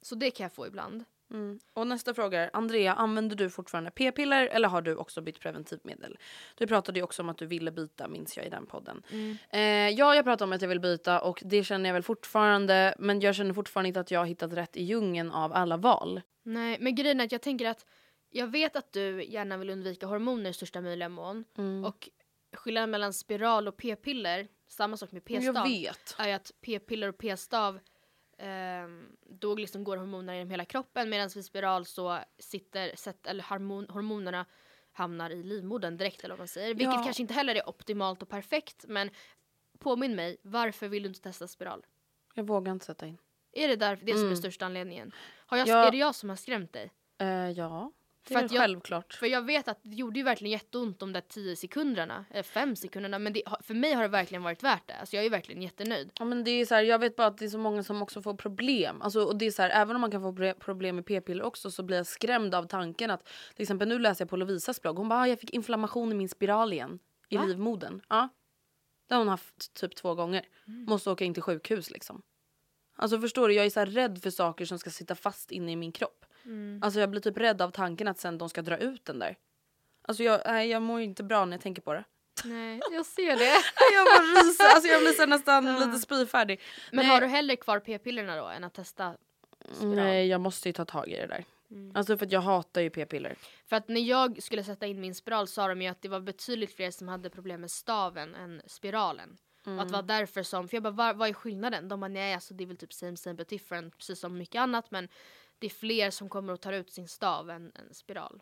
så 0.01 0.15
det 0.15 0.31
kan 0.31 0.43
jag 0.43 0.53
få 0.53 0.67
ibland. 0.67 1.03
Mm. 1.31 1.59
Och 1.73 1.87
nästa 1.87 2.13
fråga 2.13 2.39
är, 2.39 2.49
Andrea, 2.53 2.93
använder 2.93 3.35
du 3.35 3.49
fortfarande 3.49 3.91
p-piller 3.91 4.47
eller 4.47 4.67
har 4.67 4.81
du 4.81 4.95
också 4.95 5.21
bytt 5.21 5.39
preventivmedel? 5.39 6.17
Du 6.55 6.67
pratade 6.67 6.99
ju 6.99 7.03
också 7.03 7.21
om 7.21 7.29
att 7.29 7.37
du 7.37 7.45
ville 7.45 7.71
byta, 7.71 8.07
minns 8.07 8.37
jag 8.37 8.45
i 8.45 8.49
den 8.49 8.65
podden. 8.65 9.03
Eh, 9.49 9.61
ja, 9.89 10.15
jag 10.15 10.25
pratade 10.25 10.43
om 10.43 10.53
att 10.53 10.61
jag 10.61 10.69
vill 10.69 10.79
byta 10.79 11.21
och 11.21 11.41
det 11.45 11.63
känner 11.63 11.89
jag 11.89 11.93
väl 11.93 12.03
fortfarande, 12.03 12.95
men 12.99 13.19
jag 13.19 13.35
känner 13.35 13.53
fortfarande 13.53 13.87
inte 13.87 13.99
att 13.99 14.11
jag 14.11 14.19
har 14.19 14.25
hittat 14.25 14.53
rätt 14.53 14.77
i 14.77 14.83
djungeln 14.83 15.31
av 15.31 15.53
alla 15.53 15.77
val. 15.77 16.21
Nej, 16.43 16.77
men 16.79 16.95
grejen 16.95 17.19
är 17.19 17.25
att 17.25 17.31
jag 17.31 17.41
tänker 17.41 17.65
att 17.65 17.85
jag 18.29 18.47
vet 18.47 18.75
att 18.75 18.93
du 18.93 19.23
gärna 19.23 19.57
vill 19.57 19.69
undvika 19.69 20.05
hormoner 20.05 20.49
i 20.49 20.53
största 20.53 20.81
möjliga 20.81 21.09
mån. 21.09 21.43
Och 21.85 22.09
skillnaden 22.53 22.91
mellan 22.91 23.13
spiral 23.13 23.67
och 23.67 23.77
p-piller, 23.77 24.47
samma 24.67 24.97
sak 24.97 25.11
med 25.11 25.25
p-stav. 25.25 25.55
är 26.17 26.35
att 26.35 26.51
p-piller 26.61 27.07
och 27.07 27.17
p-stav 27.17 27.79
ehm, 28.41 29.15
då 29.29 29.55
liksom 29.55 29.83
går 29.83 29.97
hormonerna 29.97 30.35
genom 30.35 30.51
hela 30.51 30.65
kroppen 30.65 31.09
medan 31.09 31.29
vid 31.35 31.45
spiral 31.45 31.85
så 31.85 32.19
sitter 32.39 32.95
sätt, 32.95 33.27
eller 33.27 33.43
hormon, 33.43 33.85
hormonerna 33.89 34.45
hamnar 34.91 35.29
i 35.29 35.43
livmodern 35.43 35.97
direkt 35.97 36.23
eller 36.23 36.33
vad 36.33 36.39
man 36.39 36.47
säger. 36.47 36.73
Vilket 36.75 36.95
Ja. 36.95 37.03
kanske 37.03 37.21
inte 37.21 37.33
heller 37.33 37.55
är 37.55 37.69
optimalt 37.69 38.21
och 38.21 38.29
perfekt 38.29 38.85
men 38.87 39.09
påminn 39.79 40.15
mig, 40.15 40.37
varför 40.43 40.87
vill 40.87 41.03
du 41.03 41.09
inte 41.09 41.21
testa 41.21 41.47
spiral? 41.47 41.85
Jag 42.33 42.43
vågar 42.47 42.71
inte 42.71 42.85
sätta 42.85 43.05
in. 43.07 43.17
Är 43.51 43.67
det 43.67 43.75
där, 43.75 43.95
det 43.95 44.11
som 44.13 44.21
är 44.21 44.25
Mm. 44.25 44.35
största 44.35 44.65
anledningen? 44.65 45.11
Har 45.45 45.57
jag, 45.57 45.67
Ja. 45.67 45.87
Är 45.87 45.91
det 45.91 45.97
jag 45.97 46.15
som 46.15 46.29
har 46.29 46.35
skrämt 46.35 46.73
dig? 46.73 46.91
Eh, 47.17 47.49
ja, 47.49 47.91
det 48.27 48.33
För 48.33 48.41
är 48.41 48.45
att 48.45 48.51
jag- 48.51 48.61
självklart. 48.61 49.13
För 49.13 49.25
jag 49.27 49.41
vet 49.45 49.67
att 49.67 49.79
det 49.81 49.95
gjorde 49.95 50.19
ju 50.19 50.23
verkligen 50.25 50.51
jätteont 50.51 50.99
de 50.99 51.13
där 51.13 51.21
10 51.21 51.55
sekunderna, 51.55 52.25
eller 52.31 52.43
5 52.43 52.75
sekunderna 52.75 53.19
men 53.19 53.33
det, 53.33 53.43
för 53.61 53.73
mig 53.73 53.93
har 53.93 54.01
det 54.01 54.07
verkligen 54.07 54.43
varit 54.43 54.63
värt 54.63 54.87
det. 54.87 54.95
Alltså 54.95 55.15
jag 55.15 55.25
är 55.25 55.29
verkligen 55.29 55.61
jättenöjd. 55.61 56.11
Ja, 56.19 56.25
men 56.25 56.43
det 56.43 56.51
är 56.51 56.65
så 56.65 56.75
här, 56.75 56.81
jag 56.83 56.99
vet 56.99 57.15
bara 57.15 57.27
att 57.27 57.37
det 57.37 57.45
är 57.45 57.49
så 57.49 57.57
många 57.57 57.83
som 57.83 58.01
också 58.01 58.21
får 58.21 58.33
problem. 58.33 59.01
Alltså, 59.01 59.23
och 59.23 59.35
det 59.35 59.45
är 59.45 59.51
så 59.51 59.61
här, 59.61 59.69
även 59.69 59.95
om 59.95 60.01
man 60.01 60.11
kan 60.11 60.21
få 60.21 60.53
problem 60.59 60.95
med 60.95 61.05
p-piller 61.05 61.43
också 61.43 61.71
så 61.71 61.83
blir 61.83 61.97
jag 61.97 62.07
skrämd 62.07 62.55
av 62.55 62.63
tanken 62.67 63.11
att 63.11 63.25
till 63.55 63.61
exempel 63.61 63.87
nu 63.87 63.99
läser 63.99 64.21
jag 64.25 64.29
på 64.29 64.37
Lovisas 64.37 64.81
blogg. 64.81 64.97
Hon 64.97 65.09
bara 65.09 65.19
ah, 65.19 65.27
jag 65.27 65.39
fick 65.39 65.49
inflammation 65.49 66.11
i 66.11 66.15
min 66.15 66.29
spiral 66.29 66.73
igen 66.73 66.99
i 67.29 67.37
Va? 67.37 67.45
livmodern. 67.45 68.01
Ja. 68.09 68.29
Det 69.07 69.13
har 69.15 69.19
hon 69.19 69.27
haft 69.27 69.73
typ 69.73 69.95
två 69.95 70.15
gånger. 70.15 70.45
Mm. 70.67 70.85
Måste 70.85 71.09
åka 71.09 71.25
in 71.25 71.33
till 71.33 71.43
sjukhus 71.43 71.91
liksom. 71.91 72.21
Alltså 72.95 73.19
förstår 73.19 73.47
du, 73.47 73.53
jag 73.53 73.65
är 73.65 73.69
så 73.69 73.85
rädd 73.85 74.21
för 74.23 74.29
saker 74.29 74.65
som 74.65 74.79
ska 74.79 74.89
sitta 74.89 75.15
fast 75.15 75.51
inne 75.51 75.71
i 75.71 75.75
min 75.75 75.91
kropp. 75.91 76.25
Mm. 76.45 76.79
Alltså 76.83 76.99
jag 76.99 77.09
blir 77.09 77.21
typ 77.21 77.37
rädd 77.37 77.61
av 77.61 77.71
tanken 77.71 78.07
att 78.07 78.19
sen 78.19 78.37
de 78.37 78.49
ska 78.49 78.61
dra 78.61 78.77
ut 78.77 79.05
den 79.05 79.19
där. 79.19 79.37
Alltså 80.01 80.23
jag, 80.23 80.41
nej, 80.45 80.69
jag 80.69 80.81
mår 80.81 80.99
ju 80.99 81.05
inte 81.05 81.23
bra 81.23 81.45
när 81.45 81.53
jag 81.53 81.61
tänker 81.61 81.81
på 81.81 81.93
det. 81.93 82.03
Nej, 82.45 82.81
jag 82.91 83.05
ser 83.05 83.37
det. 83.37 83.57
Jag 83.93 84.05
bara 84.05 84.41
ryser, 84.41 84.63
alltså 84.63 84.87
jag 84.87 85.01
blir 85.01 85.11
så 85.11 85.25
nästan 85.25 85.79
lite 85.79 85.99
spyfärdig. 85.99 86.61
Men 86.91 87.05
Nej. 87.05 87.13
har 87.13 87.21
du 87.21 87.27
hellre 87.27 87.55
kvar 87.55 87.79
p-pillerna 87.79 88.35
då 88.35 88.45
än 88.45 88.63
att 88.63 88.73
testa 88.73 89.15
spiral? 89.73 89.95
Nej, 89.95 90.27
jag 90.27 90.41
måste 90.41 90.69
ju 90.69 90.73
ta 90.73 90.85
tag 90.85 91.09
i 91.09 91.15
det 91.15 91.27
där. 91.27 91.45
Mm. 91.71 91.91
Alltså 91.95 92.17
för 92.17 92.25
att 92.25 92.31
jag 92.31 92.41
hatar 92.41 92.81
ju 92.81 92.89
p-piller. 92.89 93.35
För 93.65 93.75
att 93.75 93.87
när 93.87 94.01
jag 94.01 94.43
skulle 94.43 94.63
sätta 94.63 94.87
in 94.87 95.01
min 95.01 95.15
spiral 95.15 95.47
sa 95.47 95.67
de 95.67 95.81
ju 95.81 95.87
att 95.87 96.01
det 96.01 96.09
var 96.09 96.19
betydligt 96.19 96.75
fler 96.75 96.91
som 96.91 97.07
hade 97.07 97.29
problem 97.29 97.61
med 97.61 97.71
staven 97.71 98.35
än 98.35 98.61
spiralen. 98.65 99.37
Och 99.65 99.81
att 99.81 99.87
det 99.87 99.93
var 99.93 100.03
därför 100.03 100.43
som, 100.43 100.67
för 100.67 100.75
jag 100.75 100.83
bara 100.83 100.91
vad, 100.91 101.17
vad 101.17 101.29
är 101.29 101.33
skillnaden? 101.33 101.87
De 101.87 101.99
bara 101.99 102.07
nej 102.07 102.33
alltså 102.33 102.53
det 102.53 102.63
är 102.63 102.65
väl 102.65 102.77
typ 102.77 102.93
same 102.93 103.17
same 103.17 103.33
but 103.33 103.47
different 103.47 103.97
precis 103.97 104.19
som 104.19 104.37
mycket 104.37 104.59
annat 104.59 104.91
men 104.91 105.07
det 105.61 105.67
är 105.67 105.71
fler 105.71 106.09
som 106.11 106.29
kommer 106.29 106.53
och 106.53 106.61
tar 106.61 106.73
ut 106.73 106.89
sin 106.91 107.07
stav 107.07 107.49
än, 107.49 107.71
än 107.75 107.93
spiral. 107.93 108.41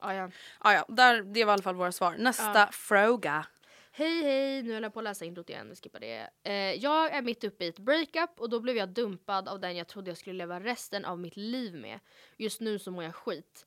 Ja, 0.00 0.14
ja. 0.14 0.30
Ah, 0.58 0.72
ja, 0.72 0.84
där, 0.88 1.22
det 1.22 1.44
var 1.44 1.52
i 1.52 1.54
alla 1.54 1.62
fall 1.62 1.74
våra 1.74 1.92
svar. 1.92 2.14
Nästa 2.18 2.58
Ja. 2.58 2.68
fråga. 2.72 3.46
Hej 3.92 4.22
hej, 4.22 4.62
nu 4.62 4.72
höll 4.74 4.82
jag 4.82 4.92
på 4.94 5.00
att 5.00 5.04
läsa 5.04 5.24
introt 5.24 5.50
igen, 5.50 5.66
vi 5.70 5.76
skippar 5.76 6.00
det. 6.00 6.30
Eh, 6.42 6.54
jag 6.54 7.10
är 7.14 7.22
mitt 7.22 7.44
uppe 7.44 7.64
i 7.64 7.68
ett 7.68 7.78
breakup 7.78 8.40
och 8.40 8.50
då 8.50 8.60
blev 8.60 8.76
jag 8.76 8.88
dumpad 8.88 9.48
av 9.48 9.60
den 9.60 9.76
jag 9.76 9.86
trodde 9.86 10.10
jag 10.10 10.18
skulle 10.18 10.38
leva 10.38 10.60
resten 10.60 11.04
av 11.04 11.18
mitt 11.18 11.36
liv 11.36 11.74
med. 11.74 12.00
Just 12.36 12.60
nu 12.60 12.78
så 12.78 12.90
mår 12.90 13.04
jag 13.04 13.14
skit. 13.14 13.66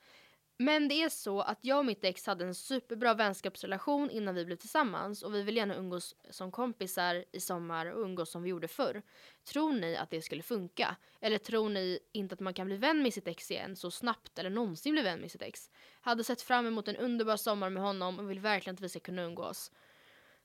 Men 0.61 0.87
det 0.87 1.03
är 1.03 1.09
så 1.09 1.41
att 1.41 1.59
jag 1.61 1.77
och 1.77 1.85
mitt 1.85 2.03
ex 2.03 2.25
hade 2.25 2.45
en 2.45 2.55
superbra 2.55 3.13
vänskapsrelation 3.13 4.09
innan 4.09 4.35
vi 4.35 4.45
blev 4.45 4.55
tillsammans 4.55 5.23
och 5.23 5.35
vi 5.35 5.41
vill 5.41 5.57
gärna 5.57 5.75
umgås 5.75 6.15
som 6.29 6.51
kompisar 6.51 7.25
i 7.31 7.39
sommar 7.39 7.85
och 7.85 8.01
umgås 8.01 8.31
som 8.31 8.43
vi 8.43 8.49
gjorde 8.49 8.67
förr. 8.67 9.01
Tror 9.43 9.73
ni 9.73 9.95
att 9.95 10.09
det 10.09 10.21
skulle 10.21 10.43
funka? 10.43 10.95
Eller 11.21 11.37
tror 11.37 11.69
ni 11.69 11.99
inte 12.11 12.33
att 12.33 12.39
man 12.39 12.53
kan 12.53 12.67
bli 12.67 12.77
vän 12.77 13.03
med 13.03 13.13
sitt 13.13 13.27
ex 13.27 13.51
igen 13.51 13.75
så 13.75 13.91
snabbt 13.91 14.39
eller 14.39 14.49
någonsin 14.49 14.93
bli 14.93 15.01
vän 15.01 15.19
med 15.19 15.31
sitt 15.31 15.41
ex? 15.41 15.69
Hade 16.01 16.23
sett 16.23 16.41
fram 16.41 16.67
emot 16.67 16.87
en 16.87 16.95
underbar 16.95 17.37
sommar 17.37 17.69
med 17.69 17.83
honom 17.83 18.19
och 18.19 18.29
vill 18.29 18.39
verkligen 18.39 18.73
att 18.73 18.81
vi 18.81 18.89
ska 18.89 18.99
kunna 18.99 19.21
umgås. 19.21 19.71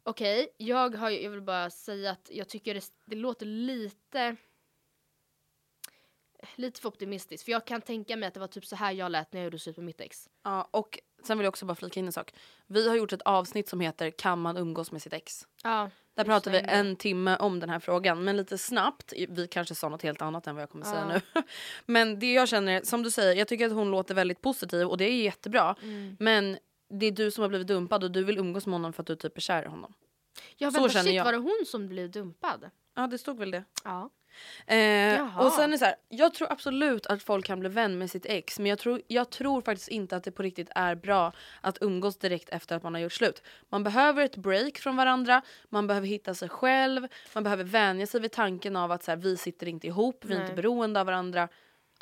Okej, 0.03 0.49
jag, 0.57 0.95
har, 0.95 1.11
jag 1.11 1.31
vill 1.31 1.43
bara 1.43 1.71
säga 1.71 2.11
att 2.11 2.31
jag 2.33 2.49
tycker 2.49 2.75
det, 2.75 2.93
det 3.05 3.17
låter 3.17 3.47
lite 3.47 4.37
lite 6.55 6.81
för 6.81 6.89
optimistiskt. 6.89 7.45
För 7.45 7.53
jag 7.53 7.65
kan 7.65 7.81
tänka 7.81 8.17
mig 8.17 8.27
att 8.27 8.35
det 8.35 8.41
var 8.41 8.47
typ 8.47 8.67
så 8.67 8.77
här 8.77 8.93
jag 8.93 9.13
lät 9.13 9.33
när 9.33 9.41
jag 9.41 9.45
gjorde 9.45 9.59
slut 9.59 9.77
med 9.77 9.87
mitt 9.87 10.01
ex. 10.01 10.29
Ja, 10.45 10.69
och 10.71 10.99
sen 11.23 11.39
vill 11.39 11.45
jag 11.45 11.49
också 11.53 11.67
bara 11.67 11.75
flika 11.75 12.01
in 12.01 12.07
en 12.07 12.13
sak. 12.13 12.35
Vi 12.67 12.89
har 12.89 12.97
gjort 12.97 13.13
ett 13.13 13.23
avsnitt 13.23 13.69
som 13.69 13.81
heter 13.81 14.11
Kan 14.11 14.41
man 14.41 14.57
umgås 14.57 14.93
med 14.93 15.03
sitt 15.03 15.13
ex? 15.13 15.47
Ja, 15.63 15.91
Där 16.15 16.25
pratar 16.25 16.51
vi 16.51 16.59
en 16.59 16.97
timme 16.97 17.37
om 17.37 17.61
den 17.61 17.71
här 17.71 17.79
frågan. 17.79 18.25
Men 18.25 18.37
lite 18.37 18.59
snabbt, 18.59 19.13
vi 19.29 19.47
kanske 19.47 19.75
sa 19.75 19.89
något 19.89 20.03
helt 20.03 20.23
annat 20.23 20.47
än 20.47 20.55
vad 20.55 20.63
jag 20.63 20.71
kommer 20.71 20.85
säga 20.85 21.07
Ja. 21.13 21.21
nu. 21.35 21.43
Men 21.87 22.19
det 22.19 22.33
jag 22.33 22.49
känner, 22.49 22.83
som 22.83 23.03
du 23.03 23.11
säger, 23.11 23.35
jag 23.35 23.49
tycker 23.49 23.67
att 23.67 23.73
hon 23.73 23.91
låter 23.91 24.15
väldigt 24.15 24.41
positiv 24.41 24.87
och 24.89 24.97
det 24.99 25.05
är 25.05 25.23
jättebra. 25.23 25.77
Mm. 25.83 26.17
Men 26.21 26.59
det 27.01 27.07
är 27.07 27.11
du 27.13 27.31
som 27.31 27.43
har 27.43 27.49
blivit 27.49 27.67
dumpad 27.67 28.05
och 28.05 28.11
du 28.11 28.25
vill 28.25 28.39
umgås 28.39 28.67
med 28.67 28.73
honom 28.75 28.93
för 28.93 29.03
att 29.03 29.07
du 29.07 29.17
typ 29.17 29.37
är 29.37 29.41
kär 29.41 29.63
i 29.63 29.67
honom. 29.67 29.95
Ja, 30.57 30.71
Så 30.71 30.81
vänta, 30.81 30.93
känner 30.93 31.05
shit, 31.05 31.15
jag. 31.15 31.25
var 31.25 31.33
det 31.33 31.39
hon 31.39 31.65
som 31.67 31.89
blev 31.89 32.11
dumpad? 32.11 32.71
Ja, 32.95 33.07
det 33.07 33.19
stod 33.19 33.39
väl 33.39 33.51
det. 33.51 33.65
Ja. 33.85 34.11
Eh, 34.67 35.41
och 35.41 35.53
sen 35.53 35.73
är 35.73 35.77
så 35.77 35.85
här, 35.85 35.95
jag 36.09 36.35
tror 36.35 36.53
absolut 36.53 37.07
att 37.07 37.23
folk 37.23 37.47
kan 37.47 37.61
bli 37.61 37.69
vän 37.69 37.99
med 37.99 38.11
sitt 38.11 38.27
ex 38.27 38.59
men 38.59 38.67
jag 38.67 38.79
tror, 38.79 39.01
jag 39.07 39.31
tror 39.31 39.61
faktiskt 39.61 39.89
inte 39.89 40.17
att 40.17 40.25
det 40.25 40.31
på 40.31 40.43
riktigt 40.43 40.69
är 40.75 40.95
bra 40.95 41.33
att 41.61 41.79
umgås 41.81 42.17
direkt 42.17 42.49
efter 42.49 42.77
att 42.77 42.83
man 42.83 42.95
har 42.95 43.01
gjort 43.01 43.13
slut. 43.13 43.43
Man 43.69 43.85
behöver 43.85 44.25
ett 44.25 44.37
break 44.37 44.79
från 44.79 44.97
varandra, 44.97 45.43
man 45.69 45.87
behöver 45.87 46.07
hitta 46.07 46.35
sig 46.35 46.49
själv, 46.49 47.09
man 47.35 47.45
behöver 47.45 47.65
vänja 47.65 48.07
sig 48.07 48.21
vid 48.21 48.33
tanken 48.33 48.77
av 48.77 48.93
att 48.93 49.03
så 49.03 49.11
här, 49.11 49.19
vi 49.19 49.37
sitter 49.37 49.69
inte 49.69 49.87
ihop, 49.87 50.25
vi 50.25 50.35
är 50.35 50.39
Nej. 50.39 50.45
inte 50.45 50.63
beroende 50.63 51.01
av 51.01 51.07
varandra. 51.07 51.49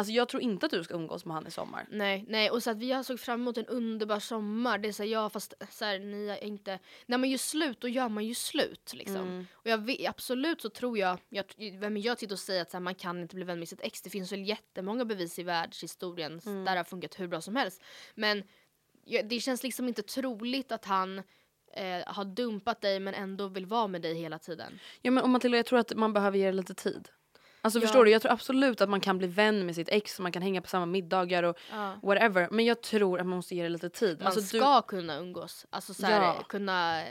Alltså 0.02 0.12
jag 0.12 0.28
tror 0.28 0.42
inte 0.42 0.66
att 0.66 0.72
du 0.72 0.84
ska 0.84 0.94
umgås 0.94 1.24
med 1.24 1.34
han 1.34 1.46
i 1.46 1.50
sommar. 1.50 1.86
Nej, 1.90 2.24
nej, 2.28 2.50
och 2.50 2.62
så 2.62 2.70
att 2.70 2.76
vi 2.76 2.92
har 2.92 3.02
såg 3.02 3.20
fram 3.20 3.40
emot 3.40 3.58
en 3.58 3.66
underbar 3.66 4.18
sommar. 4.18 4.78
Det 4.78 4.88
är 4.88 4.92
så 4.92 5.02
här, 5.02 5.10
ja 5.10 5.30
fast 5.30 5.54
så 5.70 5.84
här, 5.84 5.98
ni 5.98 6.28
är 6.28 6.44
inte... 6.44 6.78
När 7.06 7.18
man 7.18 7.30
gör 7.30 7.38
slut, 7.38 7.80
då 7.80 7.88
gör 7.88 8.08
man 8.08 8.24
ju 8.24 8.34
slut 8.34 8.92
liksom. 8.94 9.16
Mm. 9.16 9.46
Och 9.52 9.66
jag 9.66 9.78
vet, 9.78 10.08
absolut 10.08 10.60
så 10.62 10.70
tror 10.70 10.98
jag, 10.98 11.18
jag 11.28 11.44
vem 11.78 11.96
är 11.96 12.06
jag 12.06 12.18
till 12.18 12.32
att 12.32 12.38
säga 12.38 12.62
att 12.62 12.70
så 12.70 12.76
här, 12.76 12.82
man 12.82 12.94
kan 12.94 13.22
inte 13.22 13.34
bli 13.34 13.44
vän 13.44 13.58
med 13.58 13.68
sitt 13.68 13.80
ex? 13.80 14.02
Det 14.02 14.10
finns 14.10 14.32
väl 14.32 14.48
jättemånga 14.48 15.04
bevis 15.04 15.38
i 15.38 15.42
världshistorien 15.42 16.40
Mm. 16.46 16.64
där 16.64 16.72
det 16.72 16.78
har 16.78 16.84
funkat 16.84 17.20
hur 17.20 17.28
bra 17.28 17.40
som 17.40 17.56
helst. 17.56 17.82
Men 18.14 18.42
ja, 19.04 19.22
det 19.22 19.40
känns 19.40 19.62
liksom 19.62 19.88
inte 19.88 20.02
troligt 20.02 20.72
att 20.72 20.84
han 20.84 21.18
eh, 21.72 22.02
har 22.06 22.24
dumpat 22.24 22.80
dig 22.80 23.00
men 23.00 23.14
ändå 23.14 23.48
vill 23.48 23.66
vara 23.66 23.86
med 23.86 24.02
dig 24.02 24.14
hela 24.14 24.38
tiden. 24.38 24.78
Ja 25.02 25.10
men 25.10 25.22
och 25.24 25.30
Matilda 25.30 25.56
jag 25.56 25.66
tror 25.66 25.78
att 25.78 25.94
man 25.94 26.12
behöver 26.12 26.38
ge 26.38 26.46
det 26.46 26.52
lite 26.52 26.74
tid. 26.74 27.08
Alltså 27.64 27.78
Ja. 27.78 27.80
förstår 27.86 28.04
du, 28.04 28.10
jag 28.10 28.22
tror 28.22 28.32
absolut 28.32 28.80
att 28.80 28.88
man 28.88 29.00
kan 29.00 29.18
bli 29.18 29.26
vän 29.26 29.66
med 29.66 29.74
sitt 29.74 29.88
ex, 29.88 30.20
man 30.20 30.32
kan 30.32 30.42
hänga 30.42 30.60
på 30.62 30.68
samma 30.68 30.86
middagar 30.86 31.42
och 31.42 31.56
Ja. 31.70 31.94
whatever. 32.02 32.48
Men 32.50 32.64
jag 32.64 32.80
tror 32.80 33.20
att 33.20 33.26
man 33.26 33.36
måste 33.36 33.54
ge 33.54 33.62
det 33.62 33.68
lite 33.68 33.88
tid. 33.90 34.18
Man 34.18 34.26
Alltså, 34.26 34.40
du- 34.40 34.46
ska 34.46 34.82
kunna 34.82 35.16
umgås, 35.18 35.66
alltså 35.70 35.94
så 35.94 36.06
här, 36.06 36.22
Ja. 36.22 36.42
kunna 36.48 37.00
eh, 37.02 37.06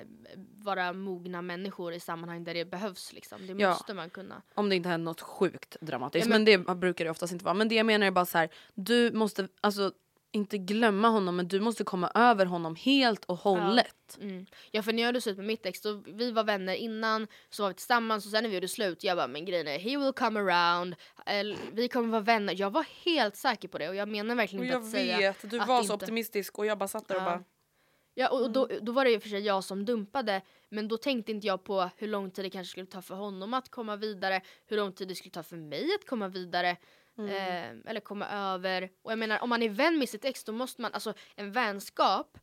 vara 0.57 0.93
mogna 0.93 1.41
människor 1.41 1.93
i 1.93 1.99
sammanhang 1.99 2.43
där 2.43 2.53
det 2.53 2.65
behövs. 2.65 3.13
Liksom. 3.13 3.47
Det 3.47 3.67
måste 3.67 3.93
man 3.93 4.09
kunna. 4.09 4.41
Om 4.53 4.69
det 4.69 4.75
inte 4.75 4.89
händer 4.89 5.05
något 5.05 5.21
sjukt 5.21 5.77
dramatiskt. 5.81 6.27
Men... 6.27 6.43
men- 6.43 6.65
det 6.65 6.75
brukar 6.75 7.05
det 7.05 7.11
oftast 7.11 7.33
inte 7.33 7.45
vara. 7.45 7.53
Men 7.53 7.67
det 7.69 7.75
jag 7.75 7.85
menar 7.85 8.07
är 8.07 8.11
bara 8.11 8.25
så 8.25 8.37
här. 8.37 8.49
Du 8.75 9.11
måste 9.11 9.47
alltså 9.61 9.91
inte 10.31 10.57
glömma 10.57 11.07
honom 11.07 11.35
men 11.35 11.47
du 11.47 11.59
måste 11.59 11.83
komma 11.83 12.11
över 12.15 12.45
honom 12.45 12.75
helt 12.75 13.25
och 13.25 13.37
hållet. 13.37 14.17
Mm. 14.21 14.45
Ja 14.71 14.83
för 14.83 14.93
när 14.93 15.01
jag 15.03 15.07
gjorde 15.09 15.21
slut 15.21 15.37
med 15.37 15.45
mitt 15.45 15.65
ex, 15.65 15.81
då, 15.81 16.03
vi 16.05 16.31
var 16.31 16.43
vänner 16.43 16.73
innan, 16.75 17.27
så 17.49 17.63
var 17.63 17.69
vi 17.69 17.75
tillsammans 17.75 18.25
och 18.25 18.31
sen 18.31 18.43
när 18.43 18.49
vi 18.49 18.55
gjorde 18.55 18.67
slut, 18.67 19.03
jag 19.03 19.17
bara 19.17 19.27
men 19.27 19.45
grejen 19.45 19.67
är 19.67 19.79
he 19.79 19.97
will 19.97 20.13
come 20.13 20.39
around, 20.39 20.95
eller, 21.25 21.57
vi 21.71 21.87
kommer 21.87 22.09
vara 22.09 22.21
vänner. 22.21 22.55
Jag 22.57 22.69
var 22.71 22.85
helt 23.05 23.35
säker 23.35 23.67
på 23.67 23.77
det 23.77 23.89
och 23.89 23.95
jag 23.95 24.07
menar 24.09 24.35
verkligen 24.35 24.65
inte 24.65 24.77
att 24.77 24.91
säga 24.91 25.33
du 25.41 25.59
att 25.59 25.67
var 25.67 25.77
så 25.77 25.93
inte- 25.93 26.05
optimistisk 26.05 26.57
och 26.59 26.65
jag 26.65 26.77
bara 26.77 26.87
satt 26.87 27.07
där 27.07 27.15
och 27.15 27.21
Ja. 27.21 27.25
bara 27.25 27.43
Ja 28.13 28.29
och, 28.29 28.41
och 28.41 28.51
då, 28.51 28.69
då 28.81 28.91
var 28.91 29.05
det 29.05 29.11
ju 29.11 29.19
för 29.19 29.29
sig 29.29 29.39
jag 29.39 29.63
som 29.63 29.85
dumpade 29.85 30.41
men 30.69 30.87
då 30.87 30.97
tänkte 30.97 31.31
inte 31.31 31.47
jag 31.47 31.63
på 31.63 31.89
hur 31.97 32.07
lång 32.07 32.31
tid 32.31 32.45
det 32.45 32.49
kanske 32.49 32.71
skulle 32.71 32.85
ta 32.85 33.01
för 33.01 33.15
honom 33.15 33.53
att 33.53 33.69
komma 33.71 33.95
vidare, 33.95 34.41
hur 34.67 34.77
lång 34.77 34.91
tid 34.93 35.07
det 35.07 35.15
skulle 35.15 35.31
ta 35.31 35.43
för 35.43 35.55
mig 35.57 35.89
att 35.99 36.09
komma 36.09 36.27
vidare. 36.27 36.77
Eh, 37.29 37.69
eller 37.85 37.99
komma 37.99 38.27
över. 38.29 38.89
Och 39.01 39.11
jag 39.11 39.19
menar 39.19 39.39
om 39.39 39.49
man 39.49 39.63
är 39.63 39.69
vän 39.69 39.99
med 39.99 40.09
sitt 40.09 40.25
ex 40.25 40.43
då 40.43 40.51
måste 40.51 40.81
man, 40.81 40.93
alltså 40.93 41.13
en 41.35 41.51
vänskap 41.51 42.37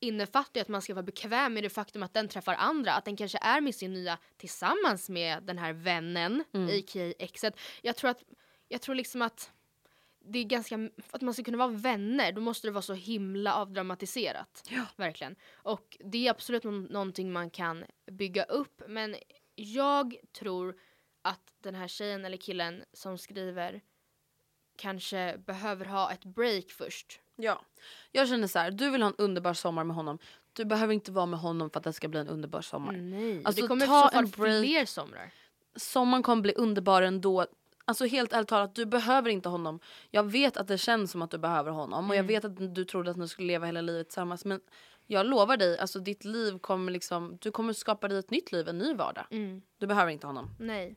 innefattar 0.00 0.50
ju 0.54 0.62
att 0.62 0.68
man 0.68 0.82
ska 0.82 0.94
vara 0.94 1.02
bekväm 1.02 1.54
med 1.54 1.62
det 1.62 1.70
faktum 1.70 2.02
att 2.02 2.14
den 2.14 2.28
träffar 2.28 2.54
andra, 2.54 2.92
att 2.92 3.04
den 3.04 3.16
kanske 3.16 3.38
är 3.42 3.60
med 3.60 3.74
sin 3.74 3.92
nya 3.92 4.18
tillsammans 4.36 5.08
med 5.08 5.42
den 5.42 5.58
här 5.58 5.72
vännen, 5.72 6.44
a.k.a. 6.52 7.12
exet. 7.18 7.58
Jag 7.82 7.96
tror 7.96 8.10
att 8.10 8.22
jag 8.68 8.80
tror 8.80 8.94
liksom 8.94 9.22
att 9.22 9.52
det 10.26 10.38
är 10.38 10.44
ganska, 10.44 10.76
för 10.76 11.16
att 11.16 11.22
man 11.22 11.34
ska 11.34 11.42
kunna 11.42 11.58
vara 11.58 11.68
vänner 11.68 12.32
då 12.32 12.40
måste 12.40 12.66
det 12.66 12.70
vara 12.70 12.82
så 12.82 12.94
himla 12.94 13.54
avdramatiserat. 13.54 14.62
Ja. 14.70 14.82
Verkligen. 14.96 15.36
Och 15.54 15.96
det 16.04 16.26
är 16.26 16.30
absolut 16.30 16.64
nå- 16.64 16.70
någonting 16.70 17.32
man 17.32 17.50
kan 17.50 17.84
bygga 18.10 18.44
upp 18.44 18.82
men 18.88 19.16
jag 19.54 20.16
tror 20.32 20.76
att 21.22 21.54
den 21.60 21.74
här 21.74 21.88
tjejen 21.88 22.24
eller 22.24 22.36
killen 22.36 22.84
som 22.92 23.18
skriver 23.18 23.80
kanske 24.76 25.38
behöver 25.46 25.84
ha 25.84 26.12
ett 26.12 26.24
break 26.24 26.70
först. 26.70 27.20
Ja. 27.36 27.62
Jag 28.12 28.28
känner 28.28 28.46
så 28.46 28.58
här, 28.58 28.70
du 28.70 28.90
vill 28.90 29.02
ha 29.02 29.08
en 29.08 29.16
underbar 29.18 29.54
sommar 29.54 29.84
med 29.84 29.96
honom. 29.96 30.18
Du 30.52 30.64
behöver 30.64 30.94
inte 30.94 31.12
vara 31.12 31.26
med 31.26 31.40
honom 31.40 31.70
för 31.70 31.80
att 31.80 31.84
det 31.84 31.92
ska 31.92 32.08
bli 32.08 32.20
en 32.20 32.28
underbar 32.28 32.60
sommar. 32.60 32.92
Nej. 32.92 33.42
Alltså, 33.44 33.62
det 33.62 33.68
kommer 33.68 33.86
ta 33.86 34.08
en 34.08 34.30
break. 34.30 34.64
fler 34.64 34.84
somrar. 34.84 35.30
Sommaren 35.76 36.22
kommer 36.22 36.42
bli 36.42 36.52
underbar 36.52 37.02
ändå. 37.02 37.46
Alltså 37.84 38.06
helt 38.06 38.32
ärligt 38.32 38.48
talat, 38.48 38.74
du 38.74 38.86
behöver 38.86 39.30
inte 39.30 39.48
honom. 39.48 39.80
Jag 40.10 40.22
vet 40.22 40.56
att 40.56 40.68
det 40.68 40.78
känns 40.78 41.10
som 41.10 41.22
att 41.22 41.30
du 41.30 41.38
behöver 41.38 41.70
honom 41.70 42.10
och 42.10 42.16
jag 42.16 42.24
vet 42.24 42.44
att 42.44 42.74
du 42.74 42.84
trodde 42.84 43.10
att 43.10 43.16
ni 43.16 43.28
skulle 43.28 43.48
leva 43.48 43.66
hela 43.66 43.80
livet 43.80 44.08
tillsammans 44.08 44.44
men 44.44 44.60
jag 45.06 45.26
lovar 45.26 45.56
dig, 45.56 45.78
alltså 45.78 45.98
ditt 45.98 46.24
liv 46.24 46.58
kommer 46.58 46.92
liksom, 46.92 47.38
du 47.40 47.50
kommer 47.50 47.72
skapa 47.72 48.08
dig 48.08 48.18
ett 48.18 48.30
nytt 48.30 48.52
liv, 48.52 48.68
en 48.68 48.78
ny 48.78 48.94
vardag. 48.94 49.26
Mm. 49.30 49.62
Du 49.78 49.86
behöver 49.86 50.12
inte 50.12 50.26
honom. 50.26 50.50
Nej. 50.58 50.96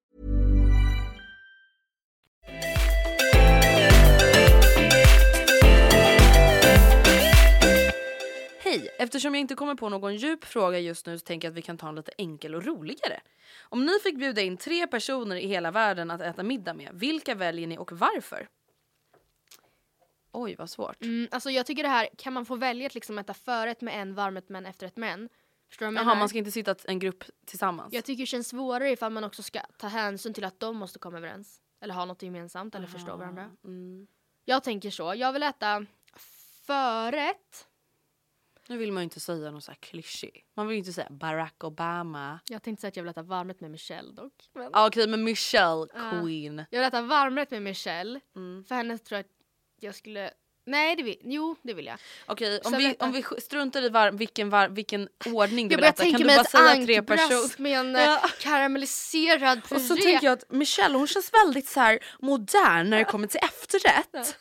Hej! 8.71 8.89
Eftersom 8.99 9.35
jag 9.35 9.41
inte 9.41 9.55
kommer 9.55 9.75
på 9.75 9.89
någon 9.89 10.15
djup 10.15 10.45
fråga 10.45 10.79
just 10.79 11.05
nu 11.05 11.19
så 11.19 11.25
tänker 11.25 11.47
jag 11.47 11.51
att 11.51 11.57
vi 11.57 11.61
kan 11.61 11.77
ta 11.77 11.89
en 11.89 11.95
lite 11.95 12.11
enkel 12.17 12.55
och 12.55 12.65
roligare. 12.65 13.21
Om 13.61 13.85
ni 13.85 13.99
fick 14.03 14.17
bjuda 14.17 14.41
in 14.41 14.57
tre 14.57 14.87
personer 14.87 15.35
i 15.35 15.47
hela 15.47 15.71
världen 15.71 16.11
att 16.11 16.21
äta 16.21 16.43
middag 16.43 16.73
med, 16.73 16.89
vilka 16.93 17.35
väljer 17.35 17.67
ni 17.67 17.77
och 17.77 17.91
varför? 17.91 18.47
Oj, 20.31 20.55
vad 20.55 20.69
svårt. 20.69 21.01
Mm, 21.01 21.27
alltså 21.31 21.49
jag 21.51 21.65
tycker 21.65 21.83
det 21.83 21.89
här, 21.89 22.09
kan 22.17 22.33
man 22.33 22.45
få 22.45 22.55
välja 22.55 22.87
att 22.87 22.95
liksom 22.95 23.19
äta 23.19 23.33
förrätt 23.33 23.81
med 23.81 24.01
en, 24.01 24.15
varmrätt 24.15 24.49
med 24.49 24.59
en, 24.59 24.65
efterrätt 24.65 24.97
med 24.97 25.13
en? 25.13 25.29
Förstår 25.69 25.85
du 25.85 25.91
vad 25.91 25.95
jag 25.95 26.01
Jaha, 26.01 26.05
menar? 26.05 26.19
man 26.19 26.29
ska 26.29 26.37
inte 26.37 26.51
sitta 26.51 26.75
en 26.85 26.99
grupp 26.99 27.23
tillsammans? 27.45 27.93
Jag 27.93 28.05
tycker 28.05 28.23
det 28.23 28.27
känns 28.27 28.47
svårare 28.47 28.91
ifall 28.91 29.11
man 29.11 29.23
också 29.23 29.43
ska 29.43 29.59
ta 29.77 29.87
hänsyn 29.87 30.33
till 30.33 30.45
att 30.45 30.59
de 30.59 30.77
måste 30.77 30.99
komma 30.99 31.17
överens. 31.17 31.59
Eller 31.81 31.93
ha 31.93 32.05
något 32.05 32.23
gemensamt 32.23 32.75
eller 32.75 32.87
förstå 32.87 33.15
varandra. 33.15 33.51
Mm. 33.63 34.07
Jag 34.45 34.63
tänker 34.63 34.89
så. 34.89 35.13
Jag 35.15 35.33
vill 35.33 35.43
äta 35.43 35.85
förrätt. 36.65 37.67
Nu 38.71 38.77
vill 38.77 38.91
man 38.91 39.01
ju 39.01 39.03
inte 39.03 39.19
säga 39.19 39.51
något 39.51 39.63
så 39.63 39.71
här 39.71 39.77
klyschigt. 39.79 40.47
Man 40.55 40.67
vill 40.67 40.75
ju 40.75 40.79
inte 40.79 40.93
säga 40.93 41.07
Barack 41.09 41.63
Obama. 41.63 42.39
Jag 42.49 42.63
tänkte 42.63 42.81
säga 42.81 42.89
att 42.89 42.95
jag 42.95 43.03
vill 43.03 43.09
äta 43.11 43.23
varmrätt 43.23 43.61
med 43.61 43.71
Michelle 43.71 44.11
dock. 44.11 44.33
Men 44.55 44.69
Ah, 44.73 44.87
Okej, 44.87 45.07
men 45.07 45.23
Michelle 45.23 45.87
Ja. 45.93 46.11
Queen. 46.11 46.65
Jag 46.69 46.79
vill 46.79 46.87
äta 46.87 47.01
varmrätt 47.01 47.51
med 47.51 47.61
Michelle. 47.61 48.19
Mm. 48.35 48.63
För 48.63 48.75
henne 48.75 48.97
tror 48.97 49.15
jag 49.17 49.19
att 49.25 49.31
jag 49.81 49.95
skulle... 49.95 50.31
Nej, 50.65 50.95
det 50.95 51.03
vill, 51.03 51.17
jo 51.23 51.55
det 51.61 51.73
vill 51.73 51.85
jag. 51.85 51.97
Okej, 52.25 52.59
om 52.63 52.71
Så 52.71 52.77
vi, 52.77 52.95
om 52.99 53.11
vi 53.11 53.23
struntar 53.41 53.81
i 53.81 53.89
var, 53.89 54.11
vilken, 54.11 54.49
var, 54.49 54.69
vilken 54.69 55.09
ordning 55.25 55.67
du 55.67 55.73
Jag 55.73 55.77
vill 55.77 55.85
äta, 55.89 56.03
kan 56.03 56.13
du 56.13 56.25
mig 56.25 56.35
bara 56.35 56.41
ett 56.41 56.49
säga 56.51 56.85
tre 56.85 57.01
personer? 57.01 57.23
ankbröst 57.35 57.59
med 57.59 57.79
en 57.79 57.93
Ja. 57.95 58.01
ja. 58.23 58.29
karamelliserad 58.39 59.63
puré. 59.63 59.75
Och 59.75 59.81
så 59.81 59.95
tänker 59.95 60.27
jag 60.27 60.33
att 60.33 60.51
Michelle 60.51 60.97
hon 60.97 61.07
känns 61.07 61.33
väldigt 61.33 61.67
så 61.67 61.79
här 61.79 61.99
modern 62.19 62.89
när 62.89 62.97
det 62.97 63.05
kommer 63.05 63.27
till 63.27 63.39
efterrätt. 63.43 64.37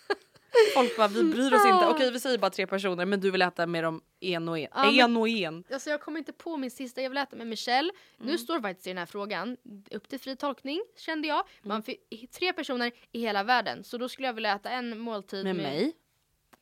Folk 0.74 0.96
bara 0.96 1.08
vi 1.08 1.24
bryr 1.24 1.52
oss 1.54 1.66
inte. 1.66 1.86
Okej 1.86 2.10
vi 2.10 2.20
säger 2.20 2.38
bara 2.38 2.50
tre 2.50 2.66
personer 2.66 3.04
men 3.06 3.20
du 3.20 3.30
vill 3.30 3.42
äta 3.42 3.66
med 3.66 3.84
dem 3.84 4.02
en 4.20 4.48
och 4.48 4.58
en. 4.58 4.68
Ja, 4.74 4.82
men- 4.90 5.00
en 5.00 5.16
och 5.16 5.28
en. 5.28 5.64
Alltså 5.72 5.90
jag 5.90 6.00
kommer 6.00 6.18
inte 6.18 6.32
på 6.32 6.56
min 6.56 6.70
sista, 6.70 7.02
jag 7.02 7.10
vill 7.10 7.18
äta 7.18 7.36
med 7.36 7.46
Michelle. 7.46 7.92
Mm. 8.18 8.32
Nu 8.32 8.38
står 8.38 8.60
faktiskt 8.60 8.86
i 8.86 8.90
den 8.90 8.98
här 8.98 9.06
frågan, 9.06 9.56
upp 9.90 10.08
till 10.08 10.20
fri 10.20 10.36
tolkning 10.36 10.82
kände 10.96 11.28
jag. 11.28 11.44
Man 11.62 11.70
Mm. 11.70 11.82
fick 11.82 12.30
tre 12.30 12.52
personer 12.52 12.92
i 13.12 13.20
hela 13.20 13.42
världen. 13.42 13.84
Så 13.84 13.98
då 13.98 14.08
skulle 14.08 14.28
jag 14.28 14.34
vilja 14.34 14.54
äta 14.54 14.70
en 14.70 14.98
måltid 14.98 15.44
Med 15.44 15.56
mig. 15.56 15.92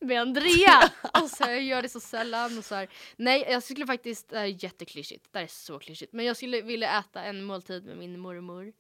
med 0.00 0.20
Andrea. 0.20 0.82
alltså 1.12 1.44
jag 1.44 1.62
gör 1.62 1.82
det 1.82 1.88
så 1.88 2.00
sällan 2.00 2.58
och 2.58 2.64
så 2.64 2.74
här. 2.74 2.88
Nej 3.16 3.46
jag 3.50 3.62
skulle 3.62 3.86
faktiskt, 3.86 4.28
det 4.28 4.38
här 4.38 4.44
är 4.44 4.64
jätteklyschigt, 4.64 5.26
det 5.32 5.38
här 5.38 5.44
är 5.44 5.48
så 5.50 5.78
klyschigt. 5.78 6.12
Men 6.12 6.24
jag 6.24 6.36
skulle 6.36 6.60
vilja 6.62 6.98
äta 6.98 7.22
en 7.22 7.44
måltid 7.44 7.84
med 7.84 7.96
min 7.96 8.20
mormor. 8.20 8.72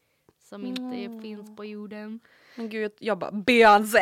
Som 0.48 0.66
inte 0.66 0.82
Mm. 0.82 1.22
finns 1.22 1.56
på 1.56 1.64
jorden. 1.64 2.20
Men 2.54 2.68
gud 2.68 2.92
jag 2.98 3.18
bara 3.18 3.32
Beyoncé. 3.32 3.98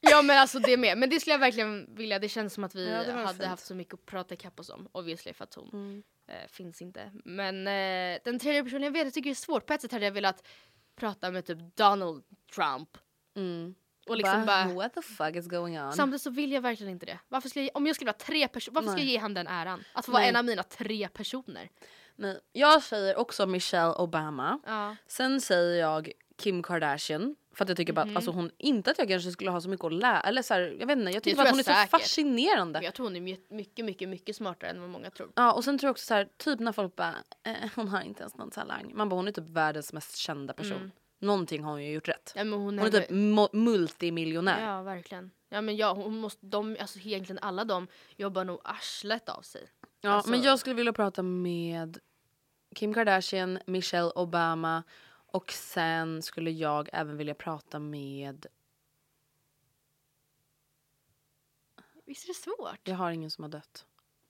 Ja 0.00 0.22
men 0.22 0.38
alltså 0.38 0.58
det 0.58 0.76
med, 0.76 0.98
men 0.98 1.10
det 1.10 1.20
skulle 1.20 1.34
jag 1.34 1.38
verkligen 1.40 1.94
vilja. 1.94 2.18
Det 2.18 2.28
känns 2.28 2.54
som 2.54 2.64
att 2.64 2.74
vi 2.74 2.88
Ja, 2.90 3.12
hade 3.12 3.28
fint. 3.38 3.44
haft 3.44 3.66
så 3.66 3.74
mycket 3.74 3.94
att 3.94 4.06
prata 4.06 4.34
ikapp 4.34 4.60
oss 4.60 4.70
om. 4.70 4.88
Obviously 4.92 5.32
för 5.32 5.44
att 5.44 5.54
hon 5.54 5.68
Mm. 5.72 6.02
eh, 6.28 6.48
finns 6.48 6.82
inte. 6.82 7.10
Men 7.24 7.66
eh, 7.66 8.18
den 8.24 8.38
tredje 8.38 8.64
personen 8.64 8.82
jag 8.82 8.90
vet, 8.90 9.04
jag 9.04 9.14
tycker 9.14 9.30
det 9.30 9.32
är 9.32 9.34
svårt. 9.34 9.66
På 9.66 9.72
ett 9.72 9.80
sätt 9.82 9.92
hade 9.92 10.04
jag 10.04 10.12
velat 10.12 10.46
prata 10.96 11.30
med 11.30 11.44
typ 11.46 11.58
Donald 11.76 12.22
Trump. 12.54 12.98
Mm. 13.36 13.74
Och 14.08 14.16
liksom 14.16 14.46
bara, 14.46 14.64
What 14.68 14.94
the 14.94 15.02
fuck 15.02 15.36
is 15.36 15.46
going 15.48 15.80
on? 15.80 15.92
samtidigt 15.92 16.22
så 16.22 16.30
vill 16.30 16.52
jag 16.52 16.60
verkligen 16.60 16.92
inte 16.92 17.06
det. 17.06 17.18
Varför 17.28 17.48
ska 17.48 17.60
jag, 17.62 17.70
om 17.74 17.86
jag 17.86 17.96
skulle 17.96 18.08
vara 18.08 18.18
tre 18.18 18.48
personer, 18.48 18.74
varför 18.74 18.88
ska 18.88 18.96
Nej. 18.96 19.04
jag 19.04 19.12
ge 19.12 19.18
han 19.18 19.34
den 19.34 19.46
äran? 19.46 19.84
Att 19.92 20.06
få 20.06 20.12
vara 20.12 20.24
en 20.24 20.36
av 20.36 20.44
mina 20.44 20.62
tre 20.62 21.08
personer. 21.08 21.70
Nej. 22.16 22.40
Jag 22.52 22.82
säger 22.82 23.18
också 23.18 23.46
Michelle 23.46 23.92
Obama. 23.94 24.60
Ja. 24.66 24.96
Sen 25.06 25.40
säger 25.40 25.80
jag 25.80 26.12
Kim 26.36 26.62
Kardashian. 26.62 27.36
För 27.54 27.64
att 27.64 27.68
jag 27.68 27.76
tycker 27.76 27.92
bara 27.92 28.04
Mhm. 28.04 28.12
att 28.12 28.16
alltså 28.16 28.30
hon, 28.30 28.50
inte 28.58 28.90
att 28.90 28.98
jag 28.98 29.08
kanske 29.08 29.30
skulle 29.30 29.50
ha 29.50 29.60
så 29.60 29.68
mycket 29.68 29.84
att 29.84 29.92
lära. 29.92 30.20
Eller 30.20 30.42
så 30.42 30.54
här, 30.54 30.76
jag 30.80 30.86
vet 30.86 30.98
inte, 30.98 31.10
jag 31.12 31.22
tycker 31.22 31.36
bara 31.36 31.42
att 31.42 31.50
hon 31.50 31.60
är 31.60 31.64
jag 31.70 31.76
så 31.76 31.80
säkert. 31.80 31.90
fascinerande. 31.90 32.80
Jag 32.82 32.94
tror 32.94 33.06
hon 33.06 33.16
är 33.16 33.20
my- 33.20 33.40
mycket, 33.48 33.84
mycket, 33.84 34.08
mycket 34.08 34.36
smartare 34.36 34.70
än 34.70 34.80
vad 34.80 34.90
många 34.90 35.10
tror. 35.10 35.32
Ja 35.36 35.52
och 35.52 35.64
sen 35.64 35.78
tror 35.78 35.88
jag 35.88 35.92
också 35.92 36.06
så 36.06 36.14
här, 36.14 36.28
typ 36.36 36.60
när 36.60 36.72
folk 36.72 36.96
bara 36.96 37.14
eh, 37.42 37.54
hon 37.74 37.88
har 37.88 38.00
inte 38.02 38.20
ens 38.22 38.36
någon 38.36 38.50
talang. 38.50 38.92
Man 38.94 39.08
bara 39.08 39.16
hon 39.16 39.28
är 39.28 39.32
typ 39.32 39.48
världens 39.48 39.92
mest 39.92 40.16
kända 40.16 40.52
person. 40.52 40.76
Mm. 40.76 40.90
Någonting 41.18 41.62
har 41.64 41.70
hon 41.72 41.84
ju 41.84 41.92
gjort 41.92 42.08
rätt. 42.08 42.32
Ja, 42.36 42.44
men 42.44 42.58
hon, 42.58 42.78
Hon 42.78 42.86
är 42.88 42.90
typ 43.00 43.10
mo- 43.10 43.48
multimiljonär. 43.56 44.64
Ja 44.66 44.82
verkligen. 44.82 45.30
Ja 45.48 45.60
men 45.60 45.76
ja, 45.76 45.92
hon 45.92 46.18
måste, 46.20 46.46
de, 46.46 46.76
alltså 46.80 46.98
egentligen 46.98 47.38
alla 47.42 47.64
de 47.64 47.86
jobbar 48.16 48.44
nog 48.44 48.60
arslet 48.64 49.28
av 49.28 49.42
sig. 49.42 49.68
Ja, 50.00 50.10
Alltså- 50.10 50.30
men 50.30 50.42
jag 50.42 50.58
skulle 50.58 50.74
vilja 50.76 50.92
prata 50.92 51.22
med 51.22 51.98
Kim 52.74 52.94
Kardashian, 52.94 53.58
Michelle 53.66 54.10
Obama 54.14 54.82
och 55.32 55.52
sen 55.52 56.22
skulle 56.22 56.50
jag 56.50 56.88
även 56.92 57.16
vilja 57.16 57.34
prata 57.34 57.78
med, 57.78 58.46
Visst 62.04 62.24
är 62.24 62.28
det 62.28 62.34
svårt? 62.34 62.88
jag 62.88 62.96
har 62.96 63.10
ingen 63.10 63.30
som 63.30 63.44
har 63.44 63.48
dött. 63.50 63.86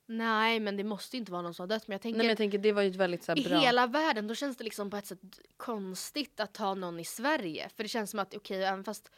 Nej 0.07 0.61
men 0.61 0.77
det 0.77 0.85
måste 0.85 1.17
inte 1.17 1.33
vara 1.33 1.43
någon 1.43 1.55
som 1.55 1.63
har 1.63 1.69
dött 1.69 1.89
men 1.89 1.95
jag 1.95 2.03
tänker 2.03 2.19
Nej 2.19 2.25
men 2.25 2.29
jag 2.29 2.39
tänker 2.39 2.59
det 2.59 2.73
var 2.73 2.83
ju 2.83 2.91
väldigt 2.91 3.23
så 3.25 3.33
här, 3.33 3.39
i 3.39 3.45
bra. 3.45 3.59
hela 3.59 3.87
världen 3.87 4.27
då 4.27 4.35
känns 4.35 4.57
det 4.57 4.65
liksom 4.65 4.91
på 4.91 4.97
ett 4.97 5.07
sätt 5.07 5.21
konstigt 5.57 6.41
att 6.41 6.55
ta 6.55 6.75
någon 6.75 7.01
i 7.01 7.05
Sverige. 7.05 7.69
För 7.69 7.83
det 7.83 7.89
känns 7.89 8.11
som 8.11 8.21
att 8.21 8.35
okej 8.35 8.65
även 8.65 8.85
fast 8.85 9.11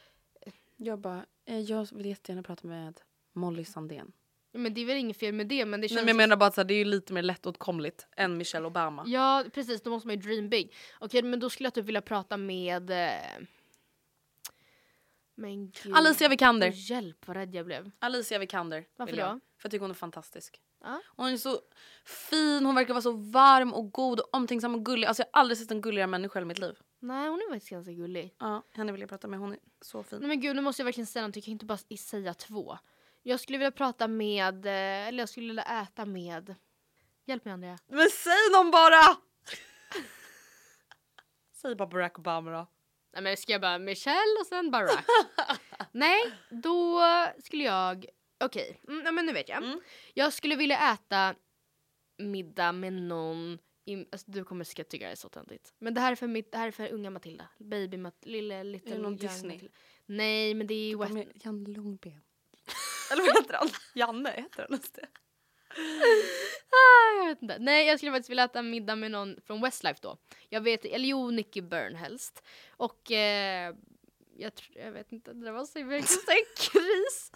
Jag 0.77 0.99
bara, 0.99 1.27
eh, 1.45 1.61
jag 1.61 1.89
vill 1.93 2.07
jättegärna 2.07 2.43
prata 2.43 2.67
med 2.69 3.01
Molly 3.33 3.65
Sandén. 3.65 4.13
Men 4.53 4.75
det 4.75 4.81
är 4.81 4.87
väl 4.87 4.97
inget 4.97 5.17
fel 5.17 5.35
med 5.35 5.47
det 5.47 5.67
men 5.67 5.81
det 5.81 5.89
känns 5.89 5.97
Nej, 5.97 6.05
men 6.05 6.09
jag 6.09 6.17
menar 6.17 6.37
bara 6.37 6.47
att 6.47 6.69
det 6.69 6.75
är 6.75 6.79
ju 6.79 6.85
lite 6.85 7.13
mer 7.13 7.23
lättåtkomligt 7.23 8.07
än 8.17 8.37
Michelle 8.37 8.67
Obama. 8.67 9.05
Ja 9.07 9.45
precis, 9.53 9.83
då 9.83 9.91
måste 9.91 10.09
man 10.09 10.17
ju 10.17 10.23
dream 10.23 10.49
big. 10.49 10.75
Okej 10.99 11.23
men 11.23 11.41
då 11.41 11.51
skulle 11.51 11.67
jag 11.67 11.75
typ 11.75 11.85
vilja 11.85 12.03
prata 12.03 12.37
med... 12.37 12.91
Eh... 12.91 13.47
Men 15.35 15.71
gud. 15.71 15.97
Alicia 15.97 16.29
Vikander. 16.29 16.69
Åh, 16.69 16.91
hjälp 16.91 17.27
vad 17.27 17.37
rädd 17.37 17.55
jag 17.55 17.67
blev. 17.67 17.91
Alicia 17.99 18.39
Vikander. 18.39 18.85
Varför 18.97 19.17
jag. 19.17 19.29
då? 19.29 19.41
För 19.59 19.67
jag 19.67 19.71
tycker 19.71 19.81
hon 19.81 19.91
är 19.91 19.95
fantastisk. 19.95 20.61
Ja. 20.85 21.03
Hon 21.17 21.29
är 21.29 21.37
så 21.37 21.59
fin, 22.05 22.65
hon 22.67 22.75
verkar 22.75 22.95
vara 22.95 23.03
så 23.03 23.13
varm 23.13 23.75
och 23.75 23.93
god 23.93 24.21
och 24.21 24.35
omtänksam 24.35 24.75
och 24.75 24.85
gullig. 24.85 25.07
Alltså 25.07 25.23
jag 25.23 25.29
har 25.33 25.41
aldrig 25.41 25.59
sett 25.59 25.71
en 25.71 25.81
gulligare 25.81 26.07
människa 26.07 26.41
i 26.41 26.45
mitt 26.45 26.59
liv. 26.59 26.75
Nej 27.01 27.29
hon 27.29 27.39
är 27.39 27.51
faktiskt 27.51 27.71
ganska 27.71 27.93
gullig. 27.93 28.35
Ja, 28.39 28.63
henne 28.73 28.93
vill 28.93 29.01
jag 29.01 29.11
prata 29.11 29.29
med, 29.29 29.39
hon 29.39 29.53
är 29.53 29.59
så 29.81 30.03
fin. 30.03 30.19
Nej 30.19 30.29
men 30.29 30.41
gud 30.41 30.57
nu 30.57 30.63
måste 30.63 30.83
jag 30.83 30.85
verkligen 30.85 31.07
säga 31.07 31.23
någonting, 31.23 31.41
jag 31.41 31.45
kan 31.45 31.53
inte 31.53 31.67
bara 31.67 31.99
säga 31.99 32.35
två. 32.35 32.79
Jag 33.23 33.41
skulle 33.41 33.59
vilja 33.59 33.73
prata 33.73 34.09
med, 34.09 34.67
eh, 34.67 35.09
eller 35.09 35.19
jag 35.19 35.29
skulle 35.29 35.47
vilja 35.47 35.83
äta 35.83 36.05
med... 36.05 36.55
Hjälp 37.27 37.45
mig 37.45 37.55
Andrea. 37.55 37.79
Men 37.87 38.09
säg 38.11 38.51
någon 38.53 38.71
bara! 38.71 39.01
säg 41.53 41.75
bara 41.75 41.89
Barack 41.89 42.19
Obama 42.19 42.51
då. 42.51 42.67
Nej 43.13 43.23
men 43.23 43.37
ska 43.37 43.53
jag 43.53 43.61
bara 43.61 43.79
Michelle 43.79 44.41
och 44.41 44.47
sen 44.47 44.71
Barack? 44.71 45.05
Nej, 45.93 46.33
då 46.51 47.03
skulle 47.39 47.65
jag... 47.65 48.07
Okej, 48.45 48.81
mm, 48.89 49.03
nej, 49.03 49.13
men 49.13 49.27
nu 49.27 49.33
vet 49.33 49.49
jag. 49.49 49.65
Mm. 49.65 49.81
Jag 50.15 50.33
skulle 50.33 50.57
vilja 50.57 50.93
äta 50.93 51.35
middag 52.19 52.73
med 52.73 52.93
någon... 52.93 53.59
I, 53.85 54.07
alltså, 54.13 54.31
du 54.31 54.45
kommer 54.45 54.65
ska 54.65 54.85
tycka 54.85 55.07
det 55.07 55.13
är 55.13 55.17
så 55.17 55.29
töntigt. 55.29 55.75
Men 55.79 55.95
det 55.95 56.01
här 56.01 56.13
är 56.13 56.17
för, 56.17 56.27
mitt, 56.27 56.53
det 56.53 56.59
här 56.59 56.69
är 56.69 56.71
för 56.71 56.93
unga 56.93 57.11
Matilda. 57.11 57.49
Baby 57.59 57.97
Mat, 57.97 58.17
lille 58.23 58.65
little 58.65 58.93
Är 58.93 58.97
det 58.97 59.03
någon 59.03 59.17
Disney? 59.17 59.53
Matilda. 59.53 59.75
Nej 60.07 60.55
men 60.55 60.67
det 60.67 60.75
är 60.75 60.97
West... 60.97 61.45
Janne 61.45 61.69
Långben. 61.69 62.21
Eller 63.13 63.23
vad 63.23 63.37
heter 63.37 63.55
han? 63.55 63.69
Janne 63.95 64.31
heter 64.31 64.67
han. 64.69 64.79
Just 64.79 64.95
det. 64.95 65.07
Ah, 66.71 67.19
jag 67.19 67.27
vet 67.27 67.43
inte. 67.43 67.59
Nej 67.59 67.87
jag 67.87 67.99
skulle 67.99 68.13
faktiskt 68.13 68.31
vilja 68.31 68.45
äta 68.45 68.63
middag 68.63 68.97
med 68.97 69.11
någon 69.11 69.37
från 69.47 69.61
Westlife 69.61 69.99
då. 70.03 70.17
Jag 70.49 70.61
vet, 70.61 70.85
eller 70.85 71.09
jo 71.09 71.31
Nicky 71.31 71.61
Byrne 71.61 71.99
helst. 71.99 72.43
Och 72.77 73.13
eh, 73.13 73.75
jag, 74.37 74.55
tror, 74.55 74.77
jag 74.85 74.93
vet 74.93 75.13
inte, 75.13 75.33
det 75.33 75.53
var 75.53 75.65
så 75.65 75.79
här 75.79 76.01
kris. 76.57 77.33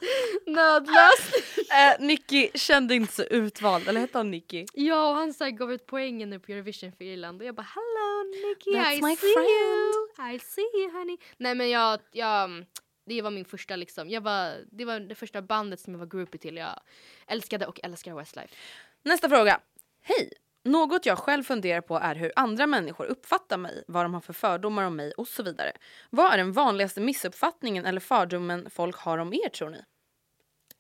Nödlösning. 0.47 1.43
Eh, 1.77 2.07
Nicky 2.07 2.51
kände 2.55 2.95
inte 2.95 3.13
så 3.13 3.23
utvald, 3.23 3.89
eller 3.89 4.01
hette 4.01 4.19
han 4.19 4.31
Nicky? 4.31 4.67
Ja, 4.73 5.09
och 5.09 5.15
han 5.15 5.35
så 5.35 5.45
här 5.45 5.51
gav 5.51 5.73
ut 5.73 5.87
poängen 5.87 6.31
nu 6.31 6.39
på 6.41 6.53
Eurovision 6.53 6.93
för 6.93 7.05
Irland 7.05 7.41
och 7.41 7.47
jag 7.47 7.55
bara 7.55 7.67
hello 7.75 8.49
Nicky, 8.49 8.71
That's 8.71 8.93
I 8.93 9.03
my 9.03 9.17
see 9.17 9.33
friend." 9.33 9.49
you, 9.49 10.35
I 10.35 10.39
see 10.39 10.71
you 10.75 10.91
honey. 10.93 11.17
Nej 11.37 11.55
men 11.55 11.71
jag, 11.71 12.01
jag, 12.13 12.65
det 13.07 13.23
var 13.23 13.31
min 13.31 13.45
första 13.45 13.77
liksom, 13.77 14.11
jag 14.11 14.21
var, 14.21 14.65
det 14.73 14.85
var 14.85 15.01
det 15.01 15.15
första 15.15 15.43
bandet 15.43 15.81
som 15.81 15.93
jag 15.93 15.99
var 15.99 16.07
groupie 16.07 16.41
till. 16.41 16.57
Jag 16.57 16.81
älskade 17.27 17.67
och 17.67 17.81
älskar 17.83 18.15
Westlife. 18.15 18.55
Nästa 19.03 19.29
fråga. 19.29 19.61
Hej! 20.03 20.33
Något 20.63 21.07
jag 21.07 21.19
själv 21.19 21.43
funderar 21.43 21.81
på 21.81 21.97
är 21.99 22.15
hur 22.15 22.33
andra 22.37 22.67
människor 22.67 23.05
uppfattar 23.05 23.59
mig, 23.59 23.85
vad 23.87 24.05
de 24.05 24.15
har 24.15 24.21
för 24.21 24.33
fördomar 24.33 24.85
om 24.85 24.97
mig 24.97 25.13
och 25.13 25.29
så 25.29 25.43
vidare. 25.43 25.73
Vad 26.11 26.33
är 26.33 26.37
den 26.37 26.53
vanligaste 26.53 27.01
missuppfattningen 27.01 27.87
eller 27.87 28.01
fördomen 28.01 28.71
folk 28.71 28.97
har 28.97 29.19
om 29.19 29.33
er 29.33 29.49
tror 29.49 29.71
ni? 29.71 29.83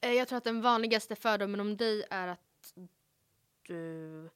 Eh, 0.00 0.12
Jag 0.12 0.28
tror 0.28 0.36
att 0.36 0.44
den 0.44 0.60
vanligaste 0.62 1.16
fördomen 1.16 1.60
om 1.60 1.76
dig 1.76 2.04
är 2.10 2.28
att 2.28 2.74
du 3.62 4.30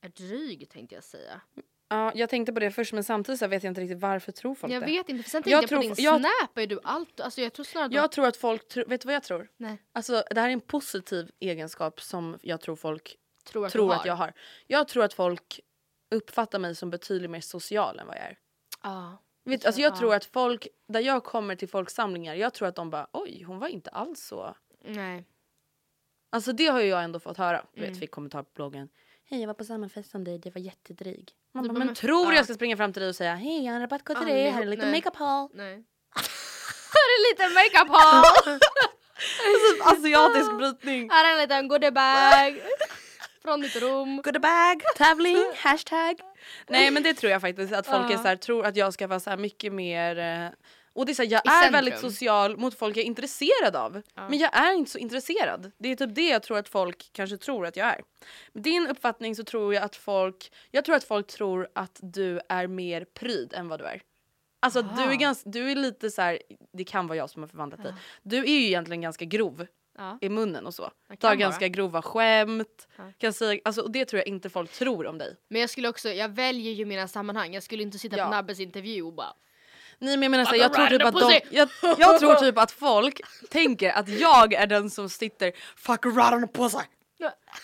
är 0.00 0.08
dryg 0.08 0.68
tänkte 0.70 0.94
jag 0.94 1.04
säga. 1.04 1.40
Ja, 1.88 2.12
jag 2.14 2.30
tänkte 2.30 2.52
på 2.52 2.60
det 2.60 2.70
först 2.70 2.92
men 2.92 3.04
samtidigt 3.04 3.38
så 3.38 3.46
vet 3.46 3.62
jag 3.62 3.70
inte 3.70 3.80
riktigt 3.80 3.98
varför 4.00 4.32
tror 4.32 4.54
folk 4.54 4.72
Jag 4.72 4.82
det. 4.82 4.86
vet 4.86 5.08
inte, 5.08 5.22
för 5.22 5.30
sen 5.30 5.38
Jag 5.38 5.44
tänkte 5.44 5.50
jag, 5.50 5.62
på 5.62 5.68
tror- 5.68 5.80
din 5.96 6.04
jag- 6.04 6.20
snap 6.20 6.58
är 6.58 6.66
du 6.66 6.80
allt, 6.84 7.20
alltså 7.20 7.40
jag 7.40 7.52
tror 7.52 7.64
snarare 7.64 7.94
Jag 7.94 8.12
tror 8.12 8.26
att 8.26 8.36
folk, 8.36 8.68
tro, 8.68 8.84
vet 8.86 9.00
du 9.00 9.06
vad 9.06 9.14
jag 9.14 9.22
tror? 9.22 9.48
Nej. 9.56 9.82
Alltså 9.92 10.24
det 10.30 10.40
här 10.40 10.48
är 10.48 10.52
en 10.52 10.60
positiv 10.60 11.30
egenskap 11.40 12.00
som 12.00 12.38
jag 12.42 12.60
tror 12.60 12.76
folk 12.76 13.16
tror 13.44 13.66
att, 13.66 13.72
tror 13.72 13.92
att 13.94 14.04
jag 14.06 14.14
har. 14.14 14.32
Jag 14.66 14.88
tror 14.88 15.04
att 15.04 15.14
folk 15.14 15.60
uppfattar 16.10 16.58
mig 16.58 16.74
som 16.74 16.90
betydligt 16.90 17.30
mer 17.30 17.40
social 17.40 17.98
än 17.98 18.06
vad 18.06 18.16
jag 18.16 18.24
är. 18.24 18.38
Ja. 18.82 19.22
Vet, 19.44 19.66
alltså 19.66 19.80
jag 19.80 19.92
Ja. 19.92 19.96
tror 19.98 20.14
att 20.14 20.24
folk, 20.24 20.66
där 20.88 21.00
jag 21.00 21.24
kommer 21.24 21.54
till 21.56 21.68
folksamlingar, 21.68 22.34
jag 22.34 22.54
tror 22.54 22.68
att 22.68 22.74
de 22.74 22.90
bara 22.90 23.06
oj 23.12 23.42
hon 23.42 23.58
var 23.58 23.68
inte 23.68 23.90
alls 23.90 24.20
så. 24.20 24.56
Nej. 24.84 25.24
Alltså 26.30 26.52
det 26.52 26.66
har 26.66 26.80
ju 26.80 26.86
jag 26.88 27.04
ändå 27.04 27.20
fått 27.20 27.36
höra. 27.36 27.58
Mm. 27.76 27.90
vet 27.90 28.00
fick 28.00 28.10
kommentar 28.10 28.42
på 28.42 28.50
bloggen. 28.54 28.88
Hej 29.30 29.40
jag 29.40 29.46
var 29.46 29.54
på 29.54 29.64
samma 29.64 29.88
fest 29.88 30.10
som 30.10 30.24
dig, 30.24 30.38
det 30.38 30.50
var 30.54 30.60
jättedryg. 30.60 31.32
Man 31.54 31.62
Du 31.62 31.68
bara, 31.68 31.78
men 31.78 31.86
men- 31.86 31.94
tror 31.96 32.26
ja. 32.32 32.34
jag 32.36 32.44
ska 32.44 32.54
springa 32.54 32.76
fram 32.76 32.92
till 32.92 33.00
dig 33.02 33.08
och 33.08 33.16
säga 33.16 33.34
hej 33.34 33.64
jag 33.64 33.72
har 33.72 33.74
en 33.74 33.80
rabattkod 33.80 34.16
till 34.16 34.26
dig, 34.26 34.42
här 34.42 34.48
är 34.50 34.52
Allihop, 34.56 34.70
lite 34.70 34.84
nej. 34.86 34.94
makeup 35.00 35.16
haul. 35.16 35.50
Nej. 35.54 35.74
Här 36.96 37.06
är 37.14 37.30
lite 37.32 37.54
makeup 37.54 37.88
haul! 38.00 38.58
Asiatisk 39.84 40.52
brytning. 40.58 41.10
Här 41.10 41.24
är 41.28 41.32
en 41.32 41.38
liten 41.38 41.68
goodiebag 41.68 42.60
från 43.42 43.60
ditt 43.60 43.76
rum. 43.76 44.22
Goodiebag, 44.22 44.82
tävling, 44.96 45.44
hashtag. 45.56 46.20
Nej 46.68 46.90
men 46.90 47.02
det 47.02 47.14
tror 47.14 47.32
jag 47.32 47.40
faktiskt 47.40 47.72
att 47.72 47.86
folk 47.86 48.10
är 48.10 48.16
så 48.16 48.22
här, 48.22 48.36
tror 48.36 48.66
att 48.66 48.76
jag 48.76 48.92
ska 48.94 49.06
vara 49.06 49.20
så 49.20 49.30
här 49.30 49.36
mycket 49.36 49.72
mer 49.72 50.18
eh, 50.18 50.48
och 50.96 51.06
det 51.06 51.12
är 51.12 51.14
så 51.14 51.22
här, 51.22 51.30
jag 51.30 51.42
I 51.44 51.48
är 51.48 51.50
centrum. 51.52 51.72
väldigt 51.72 51.98
social 52.00 52.56
mot 52.56 52.78
folk 52.78 52.96
jag 52.96 53.02
är 53.02 53.06
intresserad 53.06 53.76
av. 53.76 54.02
Men 54.14 54.38
jag 54.38 54.56
är 54.56 54.74
inte 54.74 54.90
så 54.90 54.98
intresserad. 54.98 55.72
Det 55.78 55.88
är 55.88 55.96
typ 55.96 56.14
det 56.14 56.28
jag 56.28 56.42
tror 56.42 56.58
att 56.58 56.68
folk 56.68 57.10
kanske 57.12 57.36
tror 57.36 57.66
att 57.66 57.76
jag 57.76 57.86
är. 57.86 58.00
Med 58.52 58.62
din 58.62 58.86
uppfattning 58.86 59.36
så 59.36 59.44
tror 59.44 59.74
jag 59.74 59.82
att 59.82 59.96
folk, 59.96 60.52
jag 60.70 60.84
tror 60.84 60.96
att 60.96 61.04
folk 61.04 61.26
tror 61.26 61.68
att 61.74 61.98
du 62.02 62.40
är 62.48 62.66
mer 62.66 63.04
pryd 63.04 63.52
än 63.54 63.68
vad 63.68 63.80
du 63.80 63.84
är. 63.84 64.02
Alltså 64.60 64.82
du 64.82 65.02
är, 65.02 65.14
ganska, 65.14 65.50
du 65.50 65.70
är 65.70 65.74
lite 65.76 66.10
så 66.10 66.22
här, 66.22 66.38
det 66.72 66.84
kan 66.84 67.06
vara 67.06 67.16
jag 67.18 67.30
som 67.30 67.42
har 67.42 67.48
förvandlat 67.48 67.82
dig. 67.82 67.94
Du 68.22 68.38
är 68.38 68.46
ju 68.60 68.66
egentligen 68.66 69.00
ganska 69.00 69.24
grov 69.24 69.66
Ja. 69.98 70.18
i 70.20 70.28
munnen 70.28 70.66
och 70.66 70.74
så. 70.74 70.82
Tar 70.82 71.28
vara. 71.28 71.34
ganska 71.34 71.68
grova 71.68 72.02
skämt. 72.02 72.88
Ja. 72.96 73.12
Kan 73.18 73.32
säga, 73.32 73.60
alltså, 73.64 73.80
och 73.82 73.90
det 73.90 74.04
tror 74.04 74.18
jag 74.18 74.26
inte 74.28 74.50
folk 74.50 74.72
tror 74.72 75.06
om 75.06 75.18
dig. 75.18 75.36
Men 75.48 75.60
jag 75.60 75.70
skulle 75.70 75.88
också, 75.88 76.08
jag 76.08 76.28
väljer 76.28 76.72
ju 76.72 76.84
mina 76.84 77.08
sammanhang. 77.08 77.54
Jag 77.54 77.62
skulle 77.62 77.82
inte 77.82 77.98
sitta 77.98 78.16
Ja. 78.16 78.24
på 78.24 78.30
Nabbes 78.30 78.60
intervju 78.60 79.02
och 79.02 79.12
bara 79.12 79.34
Nej 79.98 80.16
men 80.16 80.22
jag 80.22 80.30
menar 80.30 80.44
så, 80.44 80.50
här, 80.50 80.56
Fuck 80.58 80.64
jag, 80.64 80.72
tror 80.72 80.98
typ 80.98 81.06
att 81.06 81.14
de, 81.20 81.40
jag, 81.50 81.68
jag 81.98 82.18
tror 82.18 82.34
typ 82.40 82.58
att 82.58 82.70
folk 82.72 83.20
tänker 83.50 83.92
att 83.92 84.08
jag 84.08 84.52
är 84.54 84.66
den 84.66 84.90
som 84.90 85.08
sitter 85.08 85.52
fuck 85.76 86.04
right 86.04 86.32
on 86.32 86.48
the 86.48 86.52
pussy. 86.58 86.78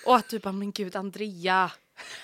Och 0.07 0.17
att 0.17 0.29
du 0.29 0.39
bara 0.39 0.53
men 0.53 0.73
gud 0.73 0.97
Andrea. 0.97 1.71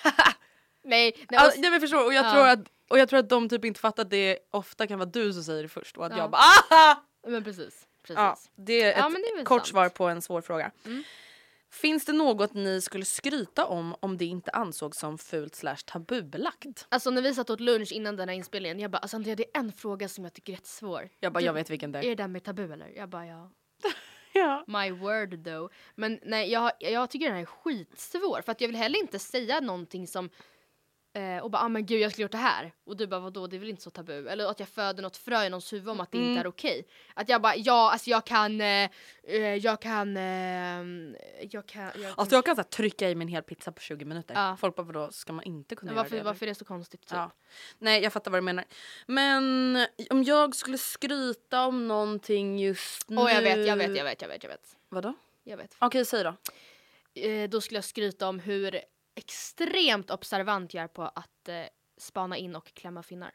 nej. 0.83 1.25
nej 1.29 1.39
Alltså, 1.39 1.61
nej 1.61 1.69
men 1.71 1.79
förstår 1.81 2.05
och 2.05 2.13
jag, 2.13 2.25
Ja. 2.25 2.31
tror 2.31 2.47
att, 2.47 2.59
och 2.89 2.99
jag 2.99 3.09
tror 3.09 3.19
att 3.19 3.29
de 3.29 3.49
typ 3.49 3.65
inte 3.65 3.79
fattar 3.79 4.03
att 4.03 4.09
det 4.09 4.37
ofta 4.51 4.87
kan 4.87 4.99
vara 4.99 5.09
du 5.09 5.33
som 5.33 5.43
säger 5.43 5.63
det 5.63 5.69
först 5.69 5.97
och 5.97 6.05
att 6.05 6.11
Ja. 6.11 6.17
jag 6.17 6.31
bara 6.31 6.41
aha! 6.71 7.03
men 7.27 7.43
precis. 7.43 7.73
precis. 8.03 8.15
Ja, 8.17 8.37
det 8.55 8.81
är 8.83 8.89
ett 8.89 8.95
Ja, 8.97 9.09
det 9.09 9.41
är 9.41 9.45
kort 9.45 9.59
sant. 9.61 9.67
svar 9.67 9.89
på 9.89 10.07
en 10.07 10.21
svår 10.21 10.41
fråga. 10.41 10.71
Mm. 10.85 11.03
Finns 11.71 12.05
det 12.05 12.13
något 12.13 12.53
ni 12.53 12.81
skulle 12.81 13.05
skryta 13.05 13.65
om 13.65 13.95
om 13.99 14.17
det 14.17 14.25
inte 14.25 14.51
ansågs 14.51 14.97
som 14.97 15.17
fult 15.17 15.55
slash 15.55 15.77
tabubelagt? 15.85 16.85
Alltså 16.89 17.09
när 17.09 17.21
vi 17.21 17.33
satt 17.33 17.49
åt 17.49 17.59
lunch 17.59 17.91
innan 17.91 18.15
den 18.15 18.29
här 18.29 18.35
inspelningen, 18.35 18.79
jag 18.79 18.91
bara 18.91 18.97
alltså 18.97 19.17
Andrea 19.17 19.35
det 19.35 19.43
är 19.53 19.59
en 19.59 19.71
fråga 19.73 20.09
som 20.09 20.23
jag 20.23 20.33
tycker 20.33 20.53
är 20.53 20.59
svår. 20.63 21.09
Jag 21.19 21.33
bara 21.33 21.39
Du- 21.39 21.45
jag 21.45 21.53
vet 21.53 21.69
vilken 21.69 21.91
det 21.91 21.99
Är 21.99 22.03
är. 22.03 22.09
det 22.09 22.15
där 22.15 22.27
med 22.27 22.43
tabu 22.43 22.73
eller? 22.73 22.87
Jag 22.95 23.09
bara 23.09 23.25
ja. 23.25 23.51
Ja. 24.33 24.63
My 24.67 24.91
word 24.91 25.43
though. 25.45 25.71
Men 25.95 26.19
nej 26.23 26.51
jag, 26.51 26.71
jag 26.79 27.09
tycker 27.09 27.25
den 27.25 27.35
här 27.35 27.41
är 27.41 27.45
skitsvår 27.45 28.41
för 28.41 28.51
att 28.51 28.61
jag 28.61 28.67
vill 28.67 28.77
heller 28.77 28.99
inte 28.99 29.19
säga 29.19 29.59
någonting 29.59 30.07
som 30.07 30.29
och 31.43 31.51
bara 31.51 31.61
ah, 31.63 31.69
men 31.69 31.85
gud 31.85 31.99
jag 32.01 32.11
skulle 32.11 32.23
gjort 32.23 32.31
det 32.31 32.37
här 32.37 32.71
och 32.85 32.97
du 32.97 33.07
bara 33.07 33.19
vadå 33.19 33.47
det 33.47 33.55
är 33.55 33.59
väl 33.59 33.69
inte 33.69 33.81
så 33.81 33.89
tabu 33.89 34.27
eller 34.29 34.45
att 34.45 34.59
jag 34.59 34.69
föder 34.69 35.03
något 35.03 35.17
frö 35.17 35.43
i 35.45 35.49
någons 35.49 35.73
huvud 35.73 35.89
om 35.89 35.99
att 35.99 36.11
det 36.11 36.17
Mm. 36.17 36.29
inte 36.29 36.41
är 36.41 36.47
okej. 36.47 36.85
Att 37.13 37.29
jag 37.29 37.41
bara 37.41 37.55
ja 37.55 37.91
alltså 37.91 38.09
jag 38.09 38.25
kan 38.25 38.61
eh, 38.61 38.89
eh, 39.23 39.55
jag 39.55 39.81
kan 39.81 40.17
eh, 40.17 40.83
jag 41.51 41.65
kan 41.65 41.81
jag, 41.83 42.13
Alltså 42.17 42.35
jag 42.35 42.45
kan 42.45 42.55
så 42.55 42.61
här, 42.61 42.69
trycka 42.69 43.09
i 43.09 43.15
mig 43.15 43.25
en 43.25 43.27
hel 43.29 43.43
pizza 43.43 43.71
på 43.71 43.81
20 43.81 44.05
minuter. 44.05 44.33
Ja. 44.35 44.57
Folk 44.59 44.75
bara 44.75 44.83
vadå 44.83 45.11
ska 45.11 45.33
man 45.33 45.45
inte 45.45 45.75
kunna 45.75 45.93
varför, 45.93 46.15
göra 46.15 46.23
det? 46.23 46.29
varför 46.29 46.45
är 46.45 46.47
det 46.47 46.55
så 46.55 46.65
konstigt? 46.65 47.01
Typ? 47.01 47.11
Ja. 47.11 47.31
Nej 47.77 48.03
jag 48.03 48.13
fattar 48.13 48.31
vad 48.31 48.37
du 48.37 48.41
menar. 48.45 48.65
Men 49.05 49.85
om 50.09 50.23
jag 50.23 50.55
skulle 50.55 50.77
skryta 50.77 51.65
om 51.65 51.87
någonting 51.87 52.59
just 52.59 53.09
nu. 53.09 53.17
Åh 53.17 53.33
jag 53.33 53.41
vet, 53.41 53.67
jag 53.67 53.75
vet, 53.75 53.95
jag 53.97 54.03
vet, 54.03 54.21
jag 54.21 54.29
vet, 54.29 54.43
jag 54.43 54.49
vet. 54.49 54.75
Vadå? 54.89 55.13
Jag 55.43 55.57
vet. 55.57 55.75
Okej 55.79 56.05
säg 56.05 56.23
då. 56.23 56.33
Eh, 57.21 57.49
då 57.49 57.61
skulle 57.61 57.77
jag 57.77 57.83
skryta 57.85 58.27
om 58.29 58.39
hur 58.39 58.79
extremt 59.19 60.11
observant 60.11 60.73
jag 60.73 60.83
är 60.83 60.87
på 60.87 61.03
att 61.03 61.47
eh, 61.49 61.55
spana 61.97 62.37
in 62.37 62.55
och 62.55 62.73
klämma 62.73 63.03
finnar. 63.03 63.31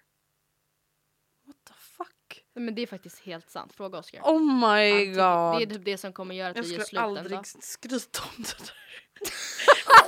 What 1.46 1.56
the 1.68 1.74
fuck? 1.74 2.44
Men 2.54 2.74
det 2.74 2.82
är 2.82 2.86
faktiskt 2.86 3.18
helt 3.20 3.50
sant. 3.50 3.72
Fråga 3.72 3.98
Oskar. 3.98 4.20
Oh 4.22 4.40
my 4.42 4.90
tycker- 4.90 5.14
god. 5.14 5.58
Det 5.58 5.64
är 5.64 5.74
typ 5.76 5.84
det 5.84 5.98
som 5.98 6.12
kommer 6.12 6.34
göra 6.34 6.50
att 6.50 6.56
jag 6.56 6.62
vi 6.62 6.68
gör 6.74 6.74
skulle 6.84 6.86
slut 6.86 6.98
en 6.98 7.04
aldrig 7.04 7.30
dag. 7.38 7.46
skryta 7.46 8.20
om 8.36 8.42
det 8.42 8.58
där. 8.58 8.74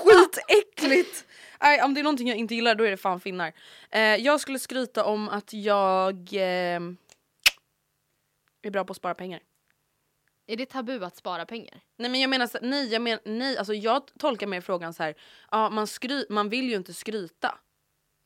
Skitäckligt! 0.04 1.26
Nej, 1.60 1.82
om 1.82 1.94
det 1.94 2.00
är 2.00 2.02
någonting 2.02 2.28
jag 2.28 2.36
inte 2.36 2.54
gillar 2.54 2.74
då 2.74 2.84
är 2.84 2.90
det 2.90 2.96
fan 2.96 3.20
finnar. 3.20 3.52
Eh, 3.90 4.00
jag 4.00 4.40
skulle 4.40 4.58
skryta 4.58 5.04
om 5.04 5.28
att 5.28 5.52
jag 5.52 6.14
eh, 6.32 6.80
är 8.62 8.70
bra 8.70 8.84
på 8.84 8.90
att 8.90 8.96
spara 8.96 9.14
pengar. 9.14 9.40
Är 10.46 10.56
det 10.56 10.66
tabu 10.66 11.04
att 11.04 11.16
spara 11.16 11.46
pengar? 11.46 11.80
Nej 11.98 12.10
men 12.10 12.20
jag 12.20 12.30
menar 12.30 12.46
så, 12.46 12.58
nej, 12.62 12.92
jag 12.92 13.02
men, 13.02 13.18
nej 13.24 13.58
alltså 13.58 13.74
jag 13.74 14.02
tolkar 14.18 14.46
mer 14.46 14.60
frågan 14.60 14.94
så 14.94 15.02
här. 15.02 15.14
Ja 15.50 15.70
man, 15.70 15.86
skry, 15.86 16.26
man 16.30 16.48
vill 16.48 16.68
ju 16.68 16.76
inte 16.76 16.94
skryta. 16.94 17.58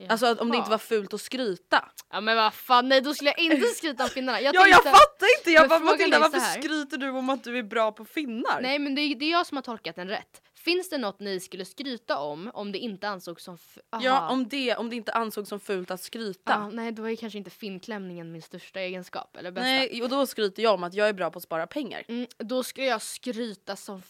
Alltså 0.09 0.27
att 0.27 0.41
om 0.41 0.49
det 0.51 0.55
Jaha. 0.57 0.61
inte 0.61 0.71
var 0.71 0.79
fult 0.79 1.15
att 1.15 1.21
skryta. 1.21 1.89
Ja 2.11 2.21
men 2.21 2.37
vad 2.37 2.55
fan, 2.55 2.89
nej 2.89 3.01
då 3.01 3.15
skulle 3.15 3.31
jag 3.31 3.39
inte 3.39 3.67
skryta 3.77 4.05
om 4.05 4.11
finnarna. 4.11 4.41
Jag 4.41 4.55
ja 4.55 4.67
jag 4.69 4.85
fattar 4.85 5.39
inte, 5.39 5.51
jag 5.51 5.69
bara 5.69 5.79
Matilda 5.79 6.19
varför 6.19 6.41
skryter 6.41 6.97
du 6.97 7.11
om 7.11 7.31
att 7.31 7.45
du 7.45 7.59
är 7.59 7.63
bra 7.63 7.93
på 7.93 8.05
finnar? 8.05 8.61
Nej 8.61 8.79
men 8.79 8.95
det 8.95 9.03
är, 9.03 9.15
det 9.15 9.25
är 9.25 9.31
jag 9.31 9.47
som 9.47 9.57
har 9.57 9.63
tolkat 9.63 9.97
den 9.97 10.09
rätt. 10.09 10.43
Finns 10.65 10.89
det 10.89 10.99
något 10.99 11.21
ni 11.21 11.41
skulle 11.41 11.65
skryta 11.65 12.19
om 12.19 12.51
om 12.55 12.73
det 12.73 12.79
inte 12.79 13.09
ansågs 13.09 13.45
som... 13.45 13.59
Ja 13.91 14.31
om 14.31 14.49
det, 14.49 14.77
om 14.77 14.91
det 14.91 14.97
inte 14.97 15.13
ansågs 15.13 15.49
som 15.49 15.61
fult 15.61 15.91
att 15.91 16.01
skryta. 16.01 16.53
Ja, 16.53 16.71
nej 16.71 16.93
då 16.93 17.11
är 17.11 17.17
kanske 17.17 17.39
inte 17.39 17.51
finklämningen 17.51 18.33
min 18.33 18.43
största 18.43 18.81
egenskap 18.81 19.37
eller 19.37 19.51
bästa. 19.51 19.67
Nej 19.67 20.03
och 20.03 20.09
då 20.09 20.27
skryter 20.27 20.63
jag 20.63 20.75
om 20.75 20.85
att 20.85 20.95
jag 20.95 21.09
är 21.09 21.13
bra 21.13 21.31
på 21.31 21.37
att 21.37 21.43
spara 21.43 21.67
pengar. 21.67 22.05
Mm, 22.09 22.27
då 22.39 22.63
ska 22.63 22.85
jag 22.85 23.03
skryta 23.03 23.77
som 23.77 24.03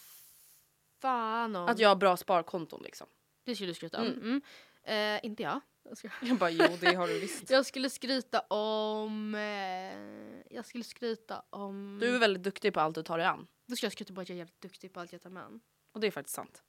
fan 1.01 1.55
om... 1.55 1.67
Att 1.67 1.79
jag 1.79 1.89
har 1.89 1.95
bra 1.95 2.17
sparkonton 2.17 2.81
liksom. 2.83 3.07
Det 3.45 3.55
skulle 3.55 3.69
du 3.69 3.73
skryta 3.73 4.01
om. 4.01 4.07
Mm. 4.07 4.41
Mm. 4.83 5.17
Eh, 5.17 5.25
inte 5.25 5.43
jag. 5.43 5.61
Jag, 5.83 5.97
ska... 5.97 6.09
Jag 6.21 6.37
bara 6.37 6.49
jo 6.49 6.65
det 6.81 6.95
har 6.95 7.07
du 7.07 7.19
visst. 7.19 7.49
jag 7.49 7.65
skulle 7.65 7.89
skryta 7.89 8.39
om... 8.39 9.35
Eh, 9.35 10.55
jag 10.55 10.65
skulle 10.65 10.83
skryta 10.83 11.43
om... 11.49 11.97
Du 12.01 12.15
är 12.15 12.19
väldigt 12.19 12.43
duktig 12.43 12.73
på 12.73 12.79
allt 12.79 12.95
du 12.95 13.03
tar 13.03 13.17
dig 13.17 13.27
an. 13.27 13.47
Då 13.67 13.75
skulle 13.75 13.85
jag 13.85 13.93
skryta 13.93 14.13
på 14.13 14.21
att 14.21 14.29
jag 14.29 14.35
är 14.35 14.39
jävligt 14.39 14.61
duktig 14.61 14.93
på 14.93 14.99
allt 14.99 15.11
jag 15.11 15.21
tar 15.21 15.29
mig 15.29 15.43
an. 15.43 15.61
Och 15.91 15.99
det 15.99 16.07
är 16.07 16.11
faktiskt 16.11 16.35
sant. 16.35 16.63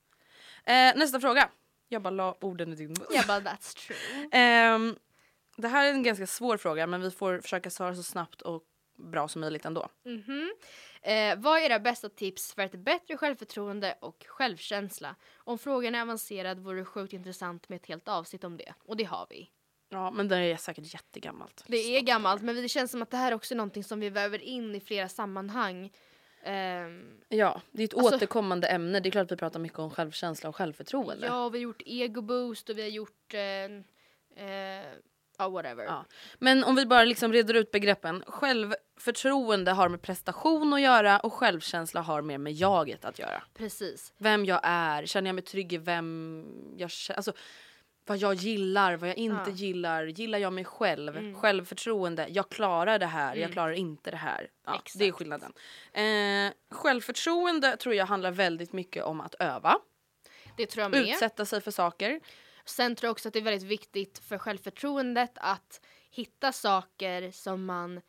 Eh, 0.64 0.96
nästa 0.96 1.20
fråga. 1.20 1.50
Jag 1.88 2.02
bara 2.02 2.10
la 2.10 2.36
orden 2.40 2.72
i 2.72 2.76
din 2.76 2.88
mun. 2.88 3.06
Jag 3.10 3.26
bara 3.26 3.40
that's 3.40 3.76
true. 3.86 4.28
Ehm, 4.32 4.96
det 5.56 5.68
här 5.68 5.86
är 5.86 5.90
en 5.90 6.02
ganska 6.02 6.26
svår 6.26 6.56
fråga 6.56 6.86
men 6.86 7.00
vi 7.02 7.10
får 7.10 7.40
försöka 7.40 7.70
svara 7.70 7.94
så 7.94 8.02
snabbt 8.02 8.42
och 8.42 8.62
bra 8.96 9.28
som 9.28 9.40
möjligt 9.40 9.64
ändå. 9.64 9.88
Mhm. 10.04 10.52
Eh, 11.02 11.38
vad 11.38 11.58
är 11.58 11.62
era 11.62 11.78
bästa 11.78 12.08
tips 12.08 12.54
för 12.54 12.62
ett 12.62 12.72
bättre 12.72 13.16
självförtroende 13.16 13.98
och 14.00 14.24
självkänsla? 14.28 15.16
Om 15.36 15.58
frågan 15.58 15.94
är 15.94 16.02
avancerad 16.02 16.58
vore 16.58 16.78
det 16.78 16.84
sjukt 16.84 17.12
intressant 17.12 17.68
med 17.68 17.76
ett 17.76 17.86
helt 17.86 18.08
avsnitt 18.08 18.44
om 18.44 18.56
det. 18.56 18.74
Och 18.84 18.96
det 18.96 19.04
har 19.04 19.26
vi. 19.30 19.50
Ja 19.88 20.10
men 20.10 20.28
det 20.28 20.36
är 20.36 20.56
säkert 20.56 20.94
jättegammalt. 20.94 21.64
Det 21.66 21.96
är 21.96 22.00
gammalt 22.00 22.42
men 22.42 22.56
det 22.56 22.68
känns 22.68 22.90
som 22.90 23.02
att 23.02 23.10
det 23.10 23.16
här 23.16 23.34
också 23.34 23.54
är 23.54 23.56
någonting 23.56 23.84
som 23.84 24.00
vi 24.00 24.10
väver 24.10 24.42
in 24.42 24.74
i 24.74 24.80
flera 24.80 25.08
sammanhang. 25.08 25.92
Ehm, 26.42 27.18
Ja, 27.28 27.60
det 27.72 27.82
är 27.82 27.84
ett 27.84 27.94
Alltså- 27.94 28.16
återkommande 28.16 28.66
ämne. 28.66 29.00
Det 29.00 29.08
är 29.08 29.10
klart 29.10 29.24
att 29.24 29.32
vi 29.32 29.36
pratar 29.36 29.60
mycket 29.60 29.78
om 29.78 29.90
självkänsla 29.90 30.48
och 30.48 30.56
självförtroende. 30.56 31.26
ja, 31.26 31.48
vi 31.48 31.58
har 31.58 31.62
gjort 31.62 31.82
ego-boost 31.86 32.68
och 32.70 32.78
vi 32.78 32.82
har 32.82 32.88
gjort... 32.88 33.34
Eh, 33.34 34.44
eh, 34.46 34.84
ja, 35.38 35.48
whatever. 35.48 35.84
Ja. 35.84 36.04
Men 36.38 36.64
om 36.64 36.74
vi 36.76 36.86
bara 36.86 37.04
liksom 37.04 37.32
reder 37.32 37.54
ut 37.54 37.70
begreppen. 37.70 38.24
Självförtroende 38.26 39.70
har 39.72 39.88
med 39.88 40.02
prestation 40.02 40.72
att 40.72 40.80
göra 40.80 41.20
och 41.20 41.32
självkänsla 41.32 42.00
har 42.00 42.22
mer 42.22 42.38
med 42.38 42.52
jaget 42.52 43.04
att 43.04 43.18
göra. 43.18 43.42
Precis. 43.54 44.12
Vem 44.18 44.44
jag 44.44 44.60
är, 44.62 45.06
känner 45.06 45.28
jag 45.28 45.34
mig 45.34 45.44
trygg 45.44 45.72
i 45.72 45.78
vem 45.78 46.44
jag 46.76 46.90
känner, 46.90 47.16
alltså 47.16 47.32
vad 48.06 48.18
jag 48.18 48.34
gillar, 48.34 48.96
vad 48.96 49.08
jag 49.08 49.16
inte 49.16 49.34
Ja. 49.36 49.42
Mm. 49.42 49.54
gillar, 49.56 50.04
gillar 50.06 50.38
jag 50.38 50.52
mig 50.52 50.64
själv, 50.64 51.34
självförtroende, 51.34 52.26
jag 52.30 52.48
klarar 52.48 52.98
det 52.98 53.06
här, 53.06 53.36
jag 53.36 53.52
klarar 53.52 53.72
inte 53.72 54.10
det 54.10 54.16
här. 54.16 54.50
Ja, 54.66 54.82
det 54.94 55.04
är 55.04 55.12
skillnaden. 55.12 55.52
Eh, 55.92 56.52
självförtroende 56.70 57.76
tror 57.76 57.94
jag 57.94 58.06
handlar 58.06 58.30
väldigt 58.30 58.72
mycket 58.72 59.04
om 59.04 59.20
att 59.20 59.34
öva, 59.38 59.78
Det 60.56 60.66
tror 60.66 60.82
jag 60.82 60.90
med. 60.90 61.00
utsätta 61.08 61.44
sig 61.44 61.60
för 61.60 61.70
saker. 61.70 62.20
Sen 62.64 62.96
tror 62.96 63.06
jag 63.08 63.12
också 63.12 63.28
att 63.28 63.32
det 63.32 63.38
är 63.40 63.42
väldigt 63.44 63.68
viktigt 63.68 64.18
för 64.18 64.38
självförtroendet 64.38 65.32
att 65.34 65.80
hitta 66.10 66.52
saker 66.52 67.30
som 67.30 67.64
man 67.64 68.00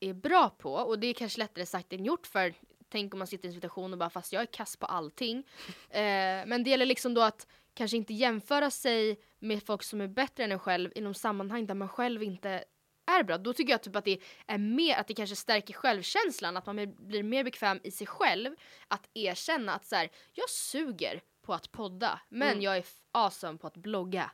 är 0.00 0.12
bra 0.14 0.48
på. 0.58 0.72
Och 0.74 0.98
det 0.98 1.06
är 1.06 1.14
kanske 1.14 1.38
lättare 1.38 1.66
sagt 1.66 1.92
än 1.92 2.04
gjort 2.04 2.26
för 2.26 2.54
tänk 2.88 3.14
om 3.14 3.18
man 3.18 3.26
sitter 3.26 3.44
i 3.44 3.48
en 3.48 3.54
situation 3.54 3.92
och 3.92 3.98
bara 3.98 4.10
fast 4.10 4.32
jag 4.32 4.42
är 4.42 4.46
kass 4.46 4.76
på 4.76 4.86
allting. 4.86 5.44
Eh, 5.90 6.46
men 6.46 6.64
det 6.64 6.70
gäller 6.70 6.86
liksom 6.86 7.14
då 7.14 7.22
att 7.22 7.46
kanske 7.80 7.96
inte 7.96 8.14
jämföra 8.14 8.70
sig 8.70 9.20
med 9.38 9.62
folk 9.62 9.82
som 9.82 10.00
är 10.00 10.08
bättre 10.08 10.44
än 10.44 10.52
en 10.52 10.58
själv 10.58 10.92
inom 10.94 11.14
sammanhang 11.14 11.66
där 11.66 11.74
man 11.74 11.88
själv 11.88 12.22
inte 12.22 12.64
är 13.06 13.22
bra. 13.22 13.38
Då 13.38 13.52
tycker 13.52 13.72
jag 13.72 13.82
typ 13.82 13.96
att 13.96 14.04
det 14.04 14.20
är 14.46 14.58
mer, 14.58 14.96
att 14.96 15.08
det 15.08 15.14
kanske 15.14 15.36
stärker 15.36 15.74
självkänslan, 15.74 16.56
att 16.56 16.66
man 16.66 16.94
blir 16.98 17.22
mer 17.22 17.44
bekväm 17.44 17.80
i 17.84 17.90
sig 17.90 18.06
själv. 18.06 18.54
Att 18.88 19.08
erkänna 19.14 19.74
att 19.74 19.86
så 19.86 19.96
här, 19.96 20.10
jag 20.32 20.50
suger 20.50 21.20
på 21.42 21.54
att 21.54 21.72
podda 21.72 22.20
men 22.28 22.62
jag 22.62 22.76
är 22.76 22.84
awesome 23.12 23.58
på 23.58 23.66
att 23.66 23.76
blogga 23.76 24.30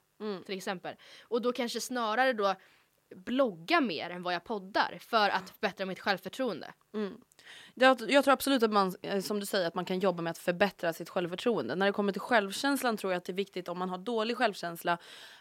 till 0.47 0.57
exempel. 0.57 0.97
Och 1.21 1.43
då 1.43 1.53
kanske 1.53 1.81
snarare 1.81 2.33
då 2.33 2.55
blogga 3.17 3.81
mer 3.81 4.11
än 4.11 4.23
vad 4.23 4.35
jag 4.35 4.45
poddar 4.45 4.99
för 5.01 5.29
att 5.29 5.51
förbättra 5.51 5.87
mitt 5.87 6.01
självförtroende. 6.01 6.75
Jag, 7.79 8.11
jag 8.11 8.25
tror 8.25 8.33
absolut 8.33 8.63
att 8.63 8.73
man, 8.73 8.95
eh, 9.03 9.21
som 9.21 9.41
du 9.41 9.47
säger, 9.47 9.69
att 9.69 9.75
man 9.75 9.85
kan 9.85 9.99
jobba 9.99 10.23
med 10.23 10.31
att 10.31 10.39
förbättra 10.39 10.93
sitt 10.93 11.09
självförtroende. 11.09 11.75
När 11.75 11.87
det 11.87 11.93
kommer 11.93 12.13
till 12.13 12.21
självkänslan 12.21 12.97
tror 12.97 13.13
jag 13.13 13.19
att 13.19 13.25
det 13.25 13.33
är 13.33 13.35
viktigt 13.35 13.69
om 13.69 13.79
man 13.79 13.89
har 13.89 13.99
dålig 13.99 14.37
självkänsla 14.37 14.99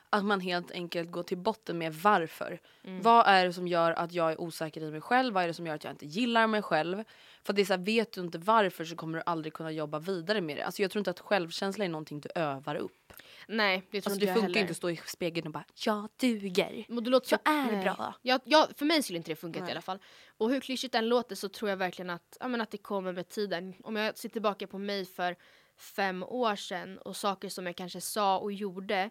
att 0.09 0.25
man 0.25 0.39
helt 0.39 0.71
enkelt 0.71 1.11
går 1.11 1.23
till 1.23 1.37
botten 1.37 1.77
med 1.77 1.93
varför. 1.93 2.59
Vad 3.01 3.27
är 3.27 3.45
det 3.45 3.53
som 3.53 3.67
gör 3.67 3.91
att 3.91 4.13
jag 4.13 4.31
är 4.31 4.41
osäker 4.41 4.81
i 4.81 4.91
mig 4.91 5.01
själv? 5.01 5.33
Vad 5.33 5.43
är 5.43 5.47
det 5.47 5.53
som 5.53 5.67
gör 5.67 5.75
att 5.75 5.83
jag 5.83 5.93
inte 5.93 6.05
gillar 6.05 6.47
mig 6.47 6.61
själv? 6.61 7.03
För 7.43 7.53
det 7.53 7.61
är 7.61 7.65
så 7.65 7.73
här, 7.73 7.85
vet 7.85 8.13
du 8.13 8.21
inte 8.21 8.37
varför 8.37 8.85
så 8.85 8.95
kommer 8.95 9.17
du 9.17 9.23
aldrig 9.25 9.53
kunna 9.53 9.71
jobba 9.71 9.99
vidare 9.99 10.41
med 10.41 10.57
det. 10.57 10.63
Alltså 10.63 10.81
jag 10.81 10.91
tror 10.91 10.99
inte 10.99 11.11
att 11.11 11.19
självkänsla 11.19 11.85
är 11.85 11.89
någonting 11.89 12.19
du 12.19 12.29
övar 12.35 12.75
upp. 12.75 13.04
Nej, 13.47 13.87
det 13.91 14.01
tror 14.01 14.11
Alltså 14.11 14.13
inte 14.13 14.25
det 14.25 14.29
jag 14.29 14.33
funkar 14.35 14.47
heller. 14.47 14.59
inte 14.61 14.71
att 14.71 14.77
stå 14.77 14.89
i 14.89 14.99
spegeln 15.05 15.47
och 15.47 15.53
bara 15.53 15.63
“jag 15.85 16.09
duger”. 16.19 16.85
Men 16.87 17.03
det 17.03 17.09
låter 17.09 17.33
Jag 17.33 17.39
så- 17.45 17.51
är 17.51 17.71
nej. 17.75 17.83
bra. 17.83 18.13
Ja, 18.21 18.39
ja, 18.45 18.67
för 18.75 18.85
mig 18.85 19.03
skulle 19.03 19.17
inte 19.17 19.31
det 19.31 19.35
funka 19.35 19.59
i 19.67 19.71
alla 19.71 19.81
fall. 19.81 19.99
Och 20.37 20.49
hur 20.49 20.59
klyschigt 20.59 20.91
den 20.93 21.09
låter 21.09 21.35
så 21.35 21.49
tror 21.49 21.69
jag 21.69 21.77
verkligen 21.77 22.09
att, 22.09 22.37
ja, 22.39 22.47
men 22.47 22.61
att 22.61 22.71
det 22.71 22.77
kommer 22.77 23.11
med 23.13 23.29
tiden. 23.29 23.73
Om 23.83 23.95
jag 23.95 24.17
ser 24.17 24.29
tillbaka 24.29 24.67
på 24.67 24.77
mig 24.77 25.05
för 25.05 25.35
fem 25.77 26.23
år 26.23 26.55
sedan 26.55 26.97
och 26.97 27.15
saker 27.15 27.49
som 27.49 27.65
jag 27.65 27.75
kanske 27.75 28.01
sa 28.01 28.39
och 28.39 28.51
gjorde 28.51 29.09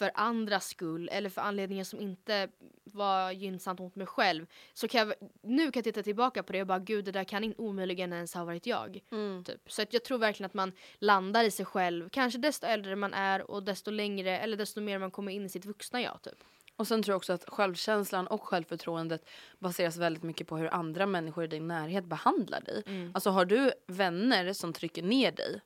för 0.00 0.10
andras 0.14 0.68
skull 0.68 1.08
eller 1.12 1.30
för 1.30 1.40
anledningar 1.40 1.84
som 1.84 2.00
inte 2.00 2.48
var 2.84 3.30
gynnsamt 3.30 3.80
mot 3.80 3.96
mig 3.96 4.06
själv. 4.06 4.46
Så 4.74 4.88
kan 4.88 5.08
jag, 5.08 5.14
nu 5.42 5.62
kan 5.62 5.80
jag 5.80 5.84
titta 5.84 6.02
tillbaka 6.02 6.42
på 6.42 6.52
det 6.52 6.60
och 6.60 6.66
bara 6.66 6.78
gud 6.78 7.04
det 7.04 7.12
där 7.12 7.24
kan 7.24 7.44
in, 7.44 7.54
omöjligen 7.58 8.12
ens 8.12 8.34
ha 8.34 8.44
varit 8.44 8.66
jag. 8.66 9.00
Typ. 9.44 9.72
Så 9.72 9.82
att 9.82 9.92
jag 9.92 10.04
tror 10.04 10.18
verkligen 10.18 10.46
att 10.46 10.54
man 10.54 10.72
landar 10.98 11.44
i 11.44 11.50
sig 11.50 11.66
själv, 11.66 12.08
kanske 12.08 12.38
desto 12.38 12.66
äldre 12.66 12.96
man 12.96 13.14
är 13.14 13.50
och 13.50 13.62
desto 13.62 13.90
längre 13.90 14.38
eller 14.38 14.56
desto 14.56 14.80
mer 14.80 14.98
man 14.98 15.10
kommer 15.10 15.32
in 15.32 15.46
i 15.46 15.48
sitt 15.48 15.64
vuxna 15.64 16.02
jag 16.02 16.22
typ. 16.22 16.38
Och 16.76 16.86
sen 16.86 17.02
tror 17.02 17.12
jag 17.12 17.16
också 17.16 17.32
att 17.32 17.44
självkänslan 17.48 18.26
och 18.26 18.42
självförtroendet 18.42 19.28
baseras 19.58 19.96
väldigt 19.96 20.22
mycket 20.22 20.46
på 20.46 20.56
hur 20.56 20.74
andra 20.74 21.06
människor 21.06 21.44
i 21.44 21.46
din 21.46 21.68
närhet 21.68 22.04
behandlar 22.04 22.60
dig. 22.60 22.82
Alltså 23.14 23.30
har 23.30 23.44
du 23.44 23.72
vänner 23.86 24.52
som 24.52 24.72
trycker 24.72 25.02
ner 25.02 25.32
dig 25.32 25.60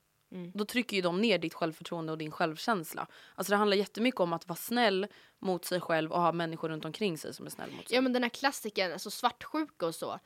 då 0.54 0.64
trycker 0.64 0.96
ju 0.96 1.02
de 1.02 1.20
ner 1.20 1.38
ditt 1.38 1.54
självförtroende 1.54 2.12
och 2.12 2.18
din 2.18 2.30
självkänsla. 2.30 3.06
Alltså 3.34 3.50
det 3.50 3.56
handlar 3.56 3.76
jättemycket 3.76 4.20
om 4.20 4.32
att 4.32 4.48
vara 4.48 4.56
snäll 4.56 5.06
mot 5.38 5.64
sig 5.64 5.80
själv 5.80 6.12
och 6.12 6.20
ha 6.20 6.32
människor 6.32 6.68
runt 6.68 6.84
omkring 6.84 7.18
sig 7.18 7.34
som 7.34 7.46
är 7.46 7.50
snäll 7.50 7.70
mot 7.76 7.88
sig. 7.88 7.94
Ja 7.94 8.00
men 8.00 8.12
den 8.12 8.22
här 8.22 8.30
klassiken, 8.30 8.92
alltså 8.92 9.10
svartsjuka 9.10 9.86
och 9.86 9.94
så. 9.94 10.18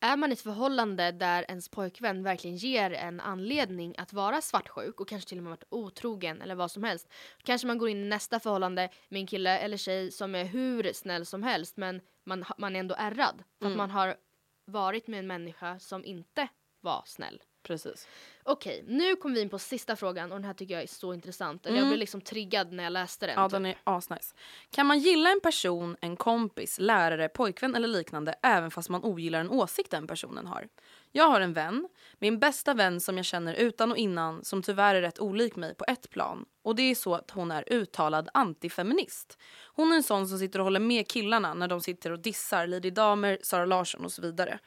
Är 0.00 0.16
man 0.16 0.30
i 0.30 0.32
ett 0.32 0.40
förhållande 0.40 1.12
där 1.12 1.44
ens 1.48 1.68
pojkvän 1.68 2.22
verkligen 2.22 2.56
ger 2.56 2.90
en 2.90 3.20
anledning 3.20 3.94
att 3.98 4.12
vara 4.12 4.40
svartsjuk 4.40 5.00
och 5.00 5.08
kanske 5.08 5.28
till 5.28 5.38
och 5.38 5.44
med 5.44 5.50
varit 5.50 5.64
otrogen 5.68 6.42
eller 6.42 6.54
vad 6.54 6.70
som 6.70 6.84
helst. 6.84 7.08
Kanske 7.42 7.66
man 7.66 7.78
går 7.78 7.88
in 7.88 8.04
i 8.04 8.08
nästa 8.08 8.40
förhållande 8.40 8.88
med 9.08 9.20
en 9.20 9.26
kille 9.26 9.58
eller 9.58 9.76
tjej 9.76 10.10
som 10.10 10.34
är 10.34 10.44
hur 10.44 10.92
snäll 10.92 11.26
som 11.26 11.42
helst 11.42 11.76
men 11.76 12.00
man, 12.24 12.44
man 12.58 12.76
är 12.76 12.80
ändå 12.80 12.94
ärrad. 12.98 13.44
För 13.58 13.66
att 13.66 13.76
man 13.76 13.90
har 13.90 14.16
varit 14.64 15.06
med 15.06 15.18
en 15.18 15.26
människa 15.26 15.78
som 15.78 16.04
inte 16.04 16.48
var 16.80 17.02
snäll. 17.06 17.42
Precis. 17.68 18.08
Okej, 18.42 18.84
nu 18.86 19.16
kommer 19.16 19.34
vi 19.34 19.40
in 19.40 19.48
på 19.48 19.58
sista 19.58 19.96
frågan 19.96 20.32
och 20.32 20.38
den 20.38 20.44
här 20.44 20.54
tycker 20.54 20.74
jag 20.74 20.82
är 20.82 20.86
så 20.86 21.14
intressant. 21.14 21.66
Eller 21.66 21.78
jag 21.78 21.86
blev 21.86 21.98
liksom 21.98 22.20
triggad 22.20 22.72
när 22.72 22.84
jag 22.84 22.92
läste 22.92 23.26
den. 23.26 23.34
Ja 23.36 23.48
typ. 23.48 23.52
den 23.52 23.66
är 23.66 23.76
asnice. 23.84 24.34
Kan 24.70 24.86
man 24.86 24.98
gilla 24.98 25.30
en 25.30 25.40
person, 25.40 25.96
en 26.00 26.16
kompis, 26.16 26.78
lärare, 26.78 27.28
pojkvän 27.28 27.74
eller 27.74 27.88
liknande 27.88 28.34
även 28.42 28.70
fast 28.70 28.88
man 28.88 29.04
ogillar 29.04 29.40
en 29.40 29.50
åsikt 29.50 29.90
den 29.90 30.06
personen 30.06 30.46
har? 30.46 30.68
Jag 31.12 31.28
har 31.28 31.40
en 31.40 31.52
vän, 31.52 31.88
min 32.18 32.38
bästa 32.38 32.74
vän 32.74 33.00
som 33.00 33.16
jag 33.16 33.26
känner 33.26 33.54
utan 33.54 33.90
och 33.92 33.98
innan 33.98 34.44
som 34.44 34.62
tyvärr 34.62 34.94
är 34.94 35.02
rätt 35.02 35.18
olik 35.18 35.56
mig 35.56 35.74
på 35.74 35.84
ett 35.88 36.10
plan. 36.10 36.44
Och 36.62 36.76
det 36.76 36.82
är 36.82 36.94
så 36.94 37.14
att 37.14 37.30
hon 37.30 37.50
är 37.50 37.72
uttalad 37.72 38.28
antifeminist. 38.34 39.38
Hon 39.66 39.92
är 39.92 39.96
en 39.96 40.02
sån 40.02 40.28
som 40.28 40.38
sitter 40.38 40.58
och 40.58 40.64
håller 40.64 40.80
med 40.80 41.08
killarna 41.08 41.54
när 41.54 41.68
de 41.68 41.80
sitter 41.80 42.10
och 42.10 42.18
dissar 42.18 42.66
Lady 42.66 42.90
Damer, 42.90 43.38
Sara 43.42 43.64
Larsson 43.64 44.04
och 44.04 44.12
så 44.12 44.22
vidare. 44.22 44.58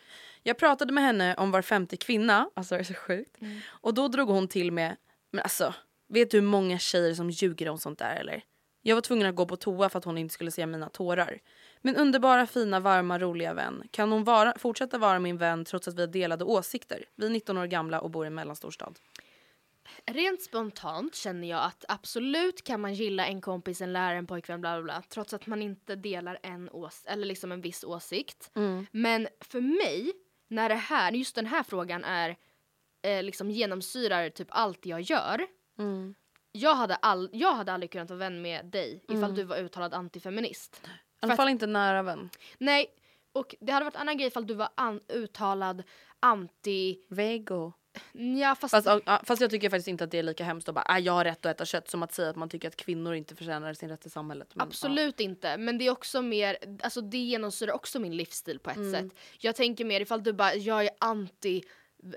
Jag 0.43 0.57
pratade 0.57 0.93
med 0.93 1.03
henne 1.03 1.35
om 1.35 1.51
var 1.51 1.61
femte 1.61 1.97
kvinna, 1.97 2.49
alltså 2.53 2.75
det 2.75 2.81
är 2.81 2.83
så 2.83 2.93
sjukt. 2.93 3.37
Och 3.67 3.93
då 3.93 4.07
drog 4.07 4.29
hon 4.29 4.47
till 4.47 4.71
med, 4.71 4.95
men 5.31 5.41
alltså, 5.43 5.73
vet 6.09 6.31
du 6.31 6.37
hur 6.37 6.47
många 6.47 6.79
tjejer 6.79 7.13
som 7.13 7.29
ljuger 7.29 7.69
om 7.69 7.77
sånt 7.77 7.99
där 7.99 8.15
eller? 8.15 8.43
Jag 8.81 8.95
var 8.95 9.01
tvungen 9.01 9.27
att 9.27 9.35
gå 9.35 9.45
på 9.45 9.55
toa 9.55 9.89
för 9.89 9.99
att 9.99 10.05
hon 10.05 10.17
inte 10.17 10.33
skulle 10.33 10.51
se 10.51 10.65
mina 10.65 10.89
tårar. 10.89 11.39
Min 11.81 11.95
underbara, 11.95 12.47
fina, 12.47 12.79
varma, 12.79 13.19
roliga 13.19 13.53
vän. 13.53 13.83
Kan 13.91 14.11
hon 14.11 14.23
vara, 14.23 14.53
fortsätta 14.57 14.97
vara 14.97 15.19
min 15.19 15.37
vän 15.37 15.65
trots 15.65 15.87
att 15.87 15.95
vi 15.95 16.01
har 16.01 16.07
delade 16.07 16.43
åsikter? 16.43 17.05
Vi 17.15 17.25
är 17.25 17.29
19 17.29 17.57
år 17.57 17.65
gamla 17.65 18.01
och 18.01 18.09
bor 18.09 18.25
i 18.25 18.27
en 18.27 18.35
mellanstor 18.35 18.71
stad. 18.71 18.99
Rent 20.05 20.41
spontant 20.41 21.15
känner 21.15 21.49
jag 21.49 21.63
att 21.63 21.85
absolut 21.87 22.63
kan 22.63 22.81
man 22.81 22.93
gilla 22.93 23.25
en 23.25 23.41
kompis, 23.41 23.81
en 23.81 23.93
lärare, 23.93 24.17
en 24.17 24.27
pojkvän, 24.27 24.61
bla 24.61 24.75
bla 24.75 24.83
bla. 24.83 25.03
Trots 25.09 25.33
att 25.33 25.47
man 25.47 25.61
inte 25.61 25.95
delar 25.95 26.39
en 26.43 26.69
ås 26.69 27.03
eller 27.05 27.25
liksom 27.25 27.51
en 27.51 27.61
viss 27.61 27.83
åsikt. 27.83 28.51
Men 28.91 29.27
för 29.39 29.61
mig, 29.61 30.13
när 30.51 30.69
det 30.69 30.75
här, 30.75 31.11
just 31.11 31.35
den 31.35 31.45
här 31.45 31.63
frågan 31.63 32.03
är 32.03 32.37
eh, 33.01 33.23
liksom 33.23 33.51
genomsyrar 33.51 34.29
typ 34.29 34.47
allt 34.51 34.85
jag 34.85 35.01
gör. 35.01 35.47
jag 36.51 36.75
hade, 36.75 36.95
all, 36.95 37.29
jag 37.33 37.53
hade 37.53 37.73
aldrig 37.73 37.91
kunnat 37.91 38.09
vara 38.09 38.19
vän 38.19 38.41
med 38.41 38.65
dig 38.65 39.03
ifall 39.03 39.17
Mm. 39.23 39.35
du 39.35 39.43
var 39.43 39.57
uttalad 39.57 39.93
antifeminist. 39.93 40.81
I 40.85 40.89
alla 41.19 41.35
fall 41.35 41.49
inte 41.49 41.67
nära 41.67 42.03
vän. 42.03 42.29
Nej, 42.57 42.87
och 43.33 43.55
det 43.59 43.71
hade 43.71 43.83
varit 43.85 43.95
en 43.95 44.01
annan 44.01 44.17
grej 44.17 44.27
ifall 44.27 44.47
du 44.47 44.53
var 44.53 44.69
an, 44.75 45.01
uttalad 45.07 45.83
anti... 46.19 47.05
Vego. 47.09 47.73
Ja, 48.41 48.55
fast, 48.55 48.71
Fast, 48.71 48.87
ja, 49.05 49.21
fast 49.23 49.41
jag 49.41 49.49
tycker 49.51 49.69
faktiskt 49.69 49.87
inte 49.87 50.03
att 50.03 50.11
det 50.11 50.19
är 50.19 50.23
lika 50.23 50.43
hemskt 50.43 50.69
att 50.69 50.75
bara 50.75 50.85
ah, 50.87 50.99
jag 50.99 51.13
har 51.13 51.23
rätt 51.23 51.45
att 51.45 51.55
äta 51.55 51.65
kött 51.65 51.89
som 51.89 52.03
att 52.03 52.13
säga 52.13 52.29
att 52.29 52.35
man 52.35 52.49
tycker 52.49 52.67
att 52.67 52.75
kvinnor 52.75 53.13
inte 53.15 53.35
förtjänar 53.35 53.73
sin 53.73 53.89
rätt 53.89 54.05
i 54.05 54.09
samhället. 54.09 54.47
Men, 54.55 54.67
Absolut 54.67 55.19
inte, 55.19 55.57
men 55.57 55.77
det 55.77 55.87
är 55.87 55.91
också 55.91 56.21
mer, 56.21 56.57
alltså 56.83 57.01
det 57.01 57.17
genomsyrar 57.17 57.73
också 57.73 57.99
min 57.99 58.17
livsstil 58.17 58.59
på 58.59 58.69
ett 58.69 58.77
Mm. 58.77 58.91
sätt. 59.09 59.17
Jag 59.39 59.55
tänker 59.55 59.85
mer 59.85 60.01
ifall 60.01 60.23
du 60.23 60.33
bara, 60.33 60.55
jag 60.55 60.83
är 60.85 60.89
anti, 60.99 61.63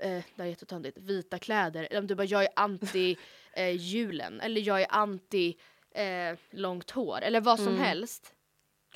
eh, 0.01 0.23
det 0.35 0.43
är 0.43 0.45
jättetöntigt, 0.45 0.97
vita 0.97 1.39
kläder. 1.39 1.87
Eller 1.89 1.99
om 1.99 2.07
du 2.07 2.15
bara, 2.15 2.23
jag 2.23 2.43
är 2.43 2.49
anti 2.55 3.17
eh, 3.53 3.69
julen. 3.75 4.41
Eller 4.41 4.61
jag 4.61 4.81
är 4.81 4.87
anti 4.89 5.55
eh, 5.91 6.37
långt 6.51 6.91
hår. 6.91 7.21
Eller 7.21 7.41
vad 7.41 7.59
Mm. 7.59 7.73
som 7.73 7.83
helst. 7.83 8.31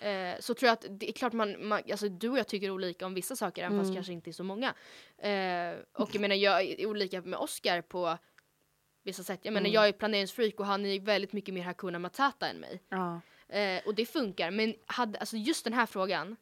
Eh, 0.01 0.39
så 0.39 0.53
tror 0.53 0.67
jag 0.67 0.73
att 0.73 0.85
det 0.89 1.09
är 1.09 1.13
klart 1.13 1.33
man, 1.33 1.67
man, 1.67 1.81
alltså 1.91 2.09
du 2.09 2.29
och 2.29 2.37
jag 2.39 2.47
tycker 2.47 2.71
olika 2.71 3.05
om 3.05 3.13
vissa 3.13 3.35
saker 3.35 3.61
även 3.63 3.73
Mm. 3.73 3.85
fast 3.85 3.95
kanske 3.95 4.13
inte 4.13 4.29
är 4.29 4.31
så 4.31 4.43
många. 4.43 4.67
Eh, 5.17 5.79
och 5.93 6.09
jag 6.15 6.21
menar 6.21 6.35
jag 6.35 6.61
är 6.63 6.85
olika 6.85 7.21
med 7.21 7.39
Oscar 7.39 7.81
på 7.81 8.17
vissa 9.03 9.23
sätt. 9.23 9.39
Jag 9.43 9.53
menar 9.53 9.65
Mm. 9.67 9.73
jag 9.73 9.87
är 9.87 9.91
planeringsfreak 9.91 10.59
och 10.59 10.65
han 10.65 10.85
är 10.85 10.99
väldigt 10.99 11.33
mycket 11.33 11.53
mer 11.53 11.63
Hakuna 11.63 11.99
Matata 11.99 12.47
än 12.47 12.57
mig. 12.57 12.81
ja. 12.89 13.21
Eh, 13.51 13.81
och 13.85 13.95
det 13.95 14.05
funkar, 14.05 14.51
men 14.51 14.73
hade, 14.85 15.19
alltså 15.19 15.37
just 15.37 15.63
den 15.63 15.73
här 15.73 15.85
frågan. 15.85 16.35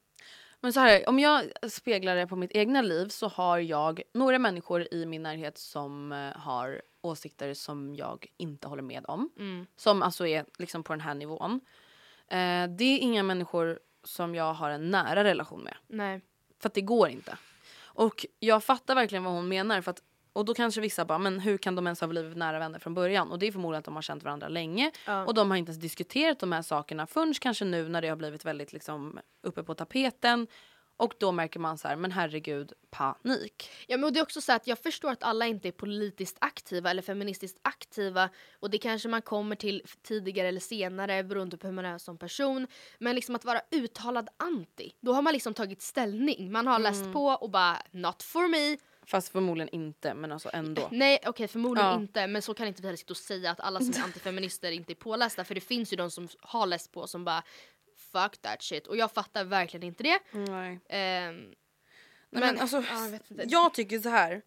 Men 0.60 0.74
så 0.74 0.80
här, 0.80 1.10
om 1.10 1.20
jag 1.20 1.43
speglar 1.72 2.16
det 2.16 2.28
på 2.28 2.36
mitt 2.36 2.51
egna 2.55 2.82
liv 2.82 3.08
så 3.08 3.28
har 3.28 3.58
jag 3.60 4.01
några 4.14 4.39
människor 4.39 4.88
i 4.93 5.05
min 5.05 5.24
närhet 5.24 5.58
som 5.58 6.12
eh, 6.12 6.18
har 6.38 6.82
åsikter 7.01 7.53
som 7.53 7.95
jag 7.95 8.26
inte 8.38 8.68
håller 8.68 8.82
med 8.84 9.05
om. 9.08 9.30
Mm. 9.39 9.66
Som 9.76 10.03
alltså 10.03 10.28
är 10.28 10.45
liksom 10.58 10.84
på 10.84 10.93
den 10.93 11.01
här 11.01 11.14
nivån. 11.14 11.60
Eh, 12.30 12.67
det 12.69 12.84
är 12.84 12.99
inga 12.99 13.23
människor 13.23 13.80
som 14.03 14.36
jag 14.36 14.53
har 14.53 14.69
en 14.69 14.91
nära 14.91 15.23
relation 15.23 15.63
med. 15.63 15.75
Nej. 15.88 16.21
För 16.59 16.69
att 16.69 16.73
det 16.73 16.82
går 16.82 17.09
inte. 17.09 17.38
Och 17.97 18.25
jag 18.39 18.63
fattar 18.63 18.95
verkligen 18.95 19.23
vad 19.23 19.34
hon 19.34 19.47
menar. 19.47 19.82
För 19.82 19.91
att, 19.91 20.01
och 20.34 20.45
då 20.45 20.53
kanske 20.53 20.82
vissa 20.82 21.05
bara, 21.05 21.17
men 21.17 21.39
hur 21.39 21.57
kan 21.57 21.75
de 21.75 21.88
ens 21.88 22.01
ha 22.01 22.07
blivit 22.07 22.38
nära 22.38 22.59
vänner 22.59 22.80
från 22.80 22.93
början? 22.93 23.32
Och 23.32 23.39
det 23.39 23.47
är 23.47 23.51
förmodligen 23.51 23.80
att 23.80 23.86
de 23.86 23.95
har 23.95 24.01
känt 24.01 24.23
varandra 24.23 24.47
länge. 24.47 24.91
Ja. 25.05 25.25
Och 25.25 25.34
de 25.34 25.51
har 25.51 25.57
inte 25.57 25.69
ens 25.69 25.82
diskuterat 25.82 26.39
de 26.39 26.51
här 26.51 26.61
sakerna 26.61 27.07
förrän 27.07 27.34
kanske 27.34 27.65
nu 27.65 27.89
när 27.89 28.01
det 28.01 28.07
har 28.07 28.15
blivit 28.15 28.45
väldigt 28.45 28.73
liksom 28.73 29.19
uppe 29.43 29.63
på 29.63 29.75
tapeten. 29.75 30.47
Och 30.98 31.14
då 31.20 31.32
märker 31.32 31.60
man 31.60 31.78
så 31.78 31.88
här, 31.88 31.95
men 31.95 32.12
herregud, 32.12 32.74
panik. 32.89 33.70
Ja, 33.88 33.98
men 33.98 34.14
det 34.14 34.20
är 34.20 34.24
också 34.24 34.41
så 34.41 34.54
att 34.54 34.68
jag 34.68 34.80
förstår 34.80 35.12
att 35.12 35.24
alla 35.24 35.45
inte 35.45 35.68
är 35.68 35.72
politiskt 35.72 36.38
aktiva 36.41 36.89
eller 36.91 37.02
feministiskt 37.02 37.60
aktiva 37.62 38.30
och 38.60 38.70
det 38.70 38.78
kanske 38.78 39.10
man 39.10 39.22
kommer 39.22 39.56
till 39.56 39.84
tidigare 40.04 40.48
eller 40.48 40.60
senare 40.60 41.24
beroende 41.24 41.58
på 41.58 41.68
hur 41.68 41.74
man 41.74 41.86
är 41.86 41.98
som 41.98 42.18
person. 42.18 42.68
Men 43.00 43.16
liksom 43.16 43.36
att 43.36 43.45
vara 43.45 43.62
uttalad 43.72 44.30
anti, 44.38 44.91
då 45.00 45.14
har 45.14 45.22
man 45.22 45.34
liksom 45.34 45.54
tagit 45.54 45.82
ställning. 45.82 46.52
Man 46.52 46.68
har 46.68 46.80
läst 46.80 47.14
på 47.14 47.26
och 47.26 47.50
bara 47.50 47.78
not 47.91 48.24
for 48.24 48.48
me. 48.48 48.78
Fast 49.06 49.32
förmodligen 49.32 49.70
inte, 49.70 50.14
men 50.14 50.32
alltså 50.32 50.50
ändå. 50.54 50.88
Nej 50.91 51.20
okej 51.26 51.48
förmodligen 51.48 51.89
Ja. 51.89 52.00
inte 52.00 52.28
men 52.28 52.41
så 52.41 52.54
kan 52.54 52.68
inte 52.68 52.82
vi 52.82 52.88
heller 52.88 52.98
sitta 52.98 53.14
och 53.14 53.18
säga 53.18 53.52
att 53.52 53.60
alla 53.60 53.80
som 53.80 53.89
är 53.89 54.00
antifeminister 54.04 54.72
inte 54.72 54.93
är 54.93 54.95
pålästa 54.95 55.43
för 55.43 55.56
det 55.56 55.62
finns 55.62 55.93
ju 55.93 55.98
de 55.98 56.12
som 56.12 56.28
har 56.39 56.66
läst 56.68 56.91
på 56.91 57.08
som 57.08 57.26
bara 57.26 57.43
fuck 58.22 58.38
that 58.41 58.61
shit 58.63 58.88
och 58.88 58.97
jag 58.97 59.11
fattar 59.11 59.43
verkligen 59.43 59.84
inte 59.84 60.03
det. 60.03 60.20
Nej. 60.32 60.80
Ehm, 60.89 61.53
Nej, 62.30 62.41
men, 62.41 62.59
alltså, 62.59 62.78
ja, 62.78 63.09
jag 63.28 63.45
jag 63.49 63.74
tycker 63.74 63.99
så 63.99 64.09
här. 64.09 64.41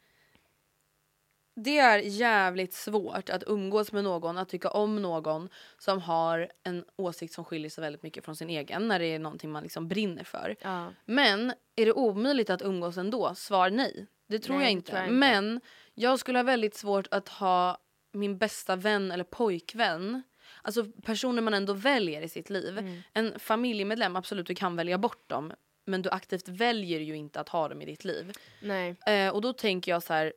Det 1.54 1.78
är 1.78 1.98
jävligt 1.98 2.72
svårt 2.72 3.30
att 3.30 3.42
umgås 3.46 3.92
med 3.92 4.04
någon, 4.04 4.38
att 4.38 4.48
tycka 4.48 4.70
om 4.70 5.02
någon 5.02 5.48
som 5.78 6.00
har 6.00 6.52
en 6.62 6.84
åsikt 6.96 7.34
som 7.34 7.44
skiljer 7.44 7.70
sig 7.70 7.82
väldigt 7.82 8.02
mycket 8.02 8.24
från 8.24 8.36
sin 8.36 8.50
egen 8.50 8.88
när 8.88 8.98
det 8.98 9.06
är 9.06 9.18
någonting 9.18 9.50
man 9.50 9.62
liksom 9.62 9.88
brinner 9.88 10.24
för. 10.24 10.56
ja. 10.60 10.92
Men 11.04 11.52
är 11.76 11.86
det 11.86 11.92
omöjligt 11.92 12.50
att 12.50 12.62
umgås 12.62 12.96
ändå? 12.96 13.34
Svar 13.34 13.70
nej. 13.70 14.06
Det 14.26 14.38
tror, 14.38 14.56
Nej, 14.56 14.64
jag, 14.64 14.72
inte. 14.72 14.90
tror 14.90 14.98
jag 14.98 15.06
inte. 15.06 15.14
Men 15.14 15.60
jag 15.94 16.18
skulle 16.18 16.38
ha 16.38 16.42
väldigt 16.44 16.74
svårt 16.74 17.06
att 17.10 17.28
ha 17.28 17.78
min 18.12 18.38
bästa 18.38 18.76
vän 18.76 19.10
eller 19.10 19.24
pojkvän 19.24 20.22
Alltså 20.62 20.84
personer 20.84 21.42
man 21.42 21.54
ändå 21.54 21.72
väljer 21.72 22.22
i 22.22 22.28
sitt 22.28 22.50
liv. 22.50 22.78
Mm. 22.78 23.02
En 23.12 23.38
familjemedlem, 23.38 24.16
absolut 24.16 24.46
du 24.46 24.54
kan 24.54 24.76
välja 24.76 24.98
bort 24.98 25.28
dem. 25.28 25.52
Men 25.84 26.02
du 26.02 26.10
aktivt 26.10 26.48
väljer 26.48 27.00
ju 27.00 27.16
inte 27.16 27.40
att 27.40 27.48
ha 27.48 27.68
dem 27.68 27.82
i 27.82 27.86
ditt 27.86 28.04
liv. 28.04 28.32
Nej. 28.62 28.96
Eh, 29.06 29.34
och 29.34 29.40
då 29.40 29.52
tänker 29.52 29.92
jag 29.92 30.02
så 30.02 30.12
här. 30.12 30.32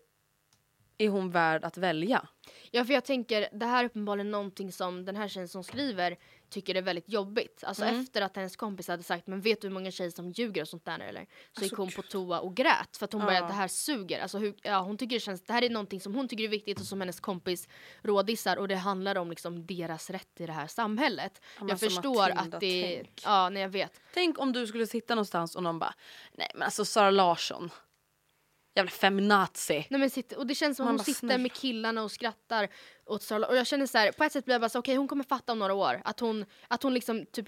Är 0.98 1.10
hon 1.10 1.32
värd 1.32 1.64
att 1.64 1.78
välja? 1.78 2.28
Ja 2.72 2.86
för 2.86 2.94
jag 2.94 3.06
tänker, 3.06 3.48
det 3.52 3.66
här 3.66 3.84
är 3.84 3.86
uppenbarligen 3.86 4.32
någonting 4.32 4.72
som 4.72 5.06
den 5.06 5.16
här 5.16 5.28
tjejen 5.28 5.48
som 5.48 5.64
skriver 5.64 6.18
tycker 6.54 6.76
är 6.76 6.82
väldigt 6.82 7.10
jobbigt. 7.10 7.64
Alltså 7.68 7.84
Mm. 7.84 8.00
efter 8.02 8.22
att 8.22 8.36
hennes 8.36 8.56
kompis 8.56 8.88
hade 8.88 9.04
sagt 9.04 9.28
men 9.28 9.42
vet 9.42 9.62
du 9.62 9.68
hur 9.68 9.74
många 9.74 9.92
tjejer 9.92 10.12
som 10.12 10.30
ljuger 10.32 10.62
och 10.62 10.68
sånt 10.68 10.86
där 10.86 11.00
eller? 11.00 11.22
Så 11.22 11.64
gick 11.64 11.74
Alltså, 11.74 11.76
hon 11.76 11.92
på 11.92 12.02
toa 12.02 12.40
och 12.40 12.56
grät 12.56 12.98
för 12.98 13.06
att 13.06 13.14
hon 13.14 13.22
Ja. 13.22 13.26
började 13.28 13.48
det 13.48 13.54
här 13.54 13.68
suger. 13.68 14.22
Alltså 14.22 14.38
hur, 14.38 14.56
ja, 14.62 14.80
hon 14.80 14.98
tycker 14.98 15.16
det 15.16 15.20
känns, 15.20 15.42
det 15.42 15.54
här 15.54 15.64
är 15.64 15.70
någonting 15.70 16.02
som 16.02 16.16
hon 16.16 16.28
tycker 16.28 16.44
är 16.44 16.48
viktigt 16.48 16.80
och 16.80 16.86
som 16.86 17.00
hennes 17.02 17.20
kompis 17.20 17.68
rådissar 18.02 18.58
och 18.58 18.68
det 18.68 18.76
handlar 18.76 19.16
om 19.18 19.30
liksom 19.30 19.66
deras 19.66 20.10
rätt 20.10 20.42
i 20.42 20.46
det 20.46 20.54
här 20.54 20.68
samhället. 20.68 21.42
men 21.60 21.68
jag 21.70 21.80
som 21.80 21.90
förstår 21.90 22.16
Matilda, 22.36 22.42
att 22.56 22.60
det, 22.62 22.96
tänk. 23.04 23.22
ja 23.26 23.50
nej 23.50 23.62
jag 23.62 23.70
vet. 23.70 24.02
Tänk 24.14 24.40
om 24.40 24.52
du 24.52 24.68
skulle 24.68 24.88
sitta 24.88 25.16
någonstans 25.16 25.56
och 25.56 25.64
någon 25.64 25.80
bara 25.80 25.94
Nej 26.32 26.52
men 26.54 26.64
alltså 26.64 26.86
Sara 26.86 27.12
Larsson. 27.12 27.70
Jävla 28.76 28.92
feminazi. 28.92 29.88
Nej, 29.90 30.00
men 30.00 30.10
sitter, 30.10 30.38
och 30.38 30.48
det 30.48 30.56
känns 30.56 30.78
som 30.78 30.86
Man 30.86 30.94
hon 30.94 30.98
bara, 30.98 31.04
sitter 31.04 31.20
snälla. 31.20 31.38
med 31.38 31.54
killarna 31.54 32.04
och 32.04 32.12
skrattar 32.12 32.70
åt 33.06 33.24
Sara 33.24 33.48
Och 33.48 33.56
jag 33.56 33.68
känner 33.68 33.86
så 33.86 33.98
här, 33.98 34.12
på 34.12 34.24
ett 34.24 34.32
sätt 34.32 34.46
blir 34.46 34.54
jag 34.54 34.62
bara 34.62 34.70
så 34.70 34.80
okej 34.80 34.96
hon 34.96 35.08
kommer 35.08 35.24
fatta 35.24 35.52
om 35.52 35.60
några 35.60 35.74
år. 35.74 36.02
Att 36.06 36.20
hon, 36.20 36.46
att 36.68 36.84
hon 36.84 36.94
liksom 36.94 37.26
typ 37.26 37.46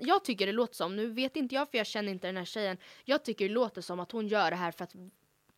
jag 0.00 0.24
tycker 0.24 0.46
det 0.46 0.52
låter 0.52 0.74
som, 0.74 0.96
nu 0.96 1.06
vet 1.10 1.36
inte 1.36 1.54
jag 1.54 1.70
för 1.70 1.78
jag 1.78 1.86
känner 1.86 2.12
inte 2.12 2.26
den 2.26 2.36
här 2.36 2.44
tjejen. 2.44 2.76
Jag 3.04 3.24
tycker 3.24 3.48
det 3.48 3.54
låter 3.54 3.80
som 3.80 4.00
att 4.00 4.12
hon 4.12 4.28
gör 4.28 4.50
det 4.50 4.56
här 4.56 4.70
för 4.70 4.84
att 4.84 4.92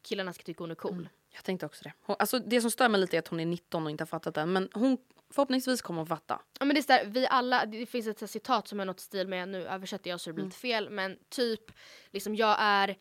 killarna 0.03 0.33
ska 0.33 0.43
tycka 0.43 0.63
hon 0.63 0.71
är 0.71 0.75
cool. 0.75 1.09
Jag 1.35 1.45
tänkte 1.45 1.67
också 1.67 1.85
det. 1.85 1.93
Hon, 2.03 2.17
alltså, 2.19 2.39
det 2.39 2.61
som 2.61 2.71
stör 2.71 2.89
mig 2.89 3.01
lite 3.01 3.17
är 3.17 3.19
att 3.19 3.29
hon 3.29 3.41
är 3.41 3.47
19 3.47 3.85
och 3.85 3.91
inte 3.91 4.03
har 4.03 4.07
fattat 4.07 4.35
det. 4.35 4.47
Men 4.47 4.69
hon, 4.73 4.99
förhoppningsvis 5.31 5.83
kommer 5.83 6.01
hon 6.01 6.07
fatta. 6.07 6.41
Ja 6.59 6.65
men 6.65 6.75
det 6.75 6.81
är 6.81 6.83
så 6.83 6.89
där, 6.89 7.05
vi 7.05 7.27
alla, 7.27 7.67
det 7.67 7.87
finns 7.87 8.07
ett 8.07 8.31
citat 8.31 8.69
som 8.69 8.81
är 8.81 8.85
något 8.85 9.01
stil 9.01 9.29
med, 9.29 9.49
nu 9.49 9.67
översätter 9.67 10.11
jag 10.11 10.21
så 10.21 10.31
det 10.31 10.35
blir 10.35 10.45
lite 10.45 10.57
fel, 10.57 10.91
men 10.91 11.19
typ 11.29 11.73
liksom 12.11 12.37
jag 12.37 12.57
är, 12.59 12.97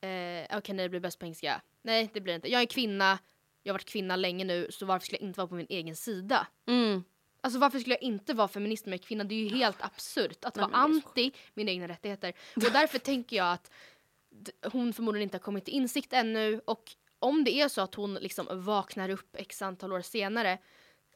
eh, 0.00 0.58
okej 0.58 0.74
nej 0.74 0.84
det 0.84 0.88
blir 0.88 1.00
bäst 1.00 1.18
på 1.18 1.24
engelska. 1.24 1.60
Nej 1.82 2.10
det 2.12 2.20
blir 2.20 2.32
det 2.32 2.36
inte. 2.36 2.50
Jag 2.50 2.62
är 2.62 2.66
kvinna, 2.66 3.18
jag 3.62 3.72
har 3.72 3.74
varit 3.74 3.88
kvinna 3.88 4.16
länge 4.16 4.44
nu 4.44 4.66
så 4.70 4.86
varför 4.86 5.06
skulle 5.06 5.18
jag 5.18 5.28
inte 5.28 5.38
vara 5.38 5.48
på 5.48 5.54
min 5.54 5.66
egen 5.68 5.96
sida? 5.96 6.46
Mm. 6.66 7.04
Alltså 7.40 7.58
varför 7.58 7.78
skulle 7.78 7.94
jag 7.94 8.02
inte 8.02 8.34
vara 8.34 8.48
feminist 8.48 8.86
med 8.86 9.04
kvinna? 9.04 9.24
Det 9.24 9.34
är 9.34 9.48
ju 9.48 9.56
helt 9.56 9.82
absurt 9.82 10.44
att 10.44 10.56
vara 10.56 10.66
är 10.66 10.70
så 10.70 10.76
anti 10.76 11.32
mina 11.54 11.70
egna 11.70 11.88
rättigheter. 11.88 12.32
Och 12.56 12.72
därför 12.72 12.98
tänker 12.98 13.36
jag 13.36 13.52
att 13.52 13.70
hon 14.72 14.92
förmodligen 14.92 15.22
inte 15.22 15.36
har 15.36 15.42
kommit 15.42 15.64
till 15.64 15.74
insikt 15.74 16.12
ännu 16.12 16.60
och 16.64 16.92
om 17.18 17.44
det 17.44 17.60
är 17.60 17.68
så 17.68 17.80
att 17.80 17.94
hon 17.94 18.14
liksom 18.14 18.46
vaknar 18.50 19.08
upp 19.08 19.36
x 19.36 19.62
antal 19.62 19.92
år 19.92 20.00
senare 20.00 20.58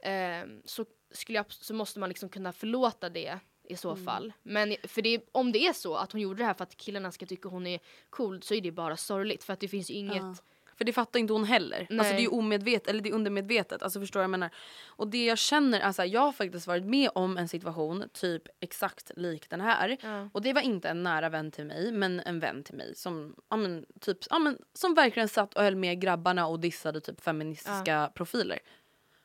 eh, 0.03 0.47
så, 0.65 0.85
skulle 1.11 1.39
jag, 1.39 1.53
så 1.53 1.75
måste 1.75 2.01
man 2.01 2.09
liksom 2.09 2.29
kunna 2.29 2.53
förlåta 2.53 3.09
det 3.09 3.39
i 3.65 3.77
så 3.77 3.91
Mm. 3.91 4.05
fall. 4.05 4.33
Men 4.43 4.77
för 4.85 5.03
det, 5.03 5.21
om 5.33 5.53
det 5.53 5.67
är 5.67 5.73
så 5.73 5.95
att 5.97 6.13
hon 6.13 6.21
gjorde 6.21 6.39
det 6.39 6.45
här 6.45 6.55
för 6.55 6.63
att 6.63 6.77
killarna 6.77 7.13
ska 7.13 7.27
tycka 7.27 7.49
hon 7.49 7.67
är 7.67 7.81
cool 8.11 8.43
så 8.43 8.55
är 8.55 8.61
det 8.61 8.73
bara 8.73 8.97
sorgligt 8.97 9.45
för 9.45 9.53
att 9.53 9.61
det 9.61 9.69
finns 9.69 9.91
inget 9.91 10.17
Ja. 10.23 10.35
För 10.77 10.85
det 10.85 10.93
fattar 10.93 11.21
inte 11.21 11.33
hon 11.33 11.45
heller. 11.45 11.79
Alltså 11.81 11.95
Nej. 12.03 12.17
det 12.17 12.25
är 12.25 12.35
omedvetet, 12.35 12.89
eller 12.89 13.01
det 13.01 13.09
är 13.09 13.15
undermedvetet. 13.15 13.83
Alltså 13.83 14.01
förstår 14.01 14.21
vad 14.21 14.25
jag 14.25 14.31
menar? 14.31 14.51
Och 14.87 15.09
det 15.09 15.25
jag 15.25 15.39
känner, 15.39 15.81
alltså 15.81 16.05
jag 16.05 16.21
har 16.21 16.33
faktiskt 16.33 16.67
varit 16.67 16.85
med 16.85 17.11
om 17.15 17.39
en 17.39 17.49
situation 17.49 18.05
typ 18.13 18.43
exakt 18.61 19.11
lik 19.17 19.51
den 19.51 19.61
här. 19.61 19.97
Ja. 20.03 20.29
Och 20.33 20.43
det 20.43 20.53
var 20.53 20.61
inte 20.61 20.89
en 20.89 21.03
nära 21.03 21.29
vän 21.29 21.51
till 21.51 21.65
mig, 21.67 21.93
men 21.93 22.21
en 22.21 22.41
vän 22.41 22.65
till 22.65 22.75
mig 22.75 22.95
som, 22.95 23.35
ja, 23.49 23.57
men, 23.57 23.87
typ, 24.01 24.19
ja, 24.31 24.39
men, 24.39 24.59
som 24.73 24.95
verkligen 24.95 25.29
satt 25.29 25.55
och 25.55 25.63
höll 25.63 25.77
med 25.77 26.01
grabbarna 26.01 26.47
och 26.47 26.61
dissade 26.61 27.01
typ 27.01 27.21
feministiska 27.21 28.11
profiler. 28.15 28.59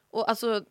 Och 0.10 0.30
alltså, 0.30 0.64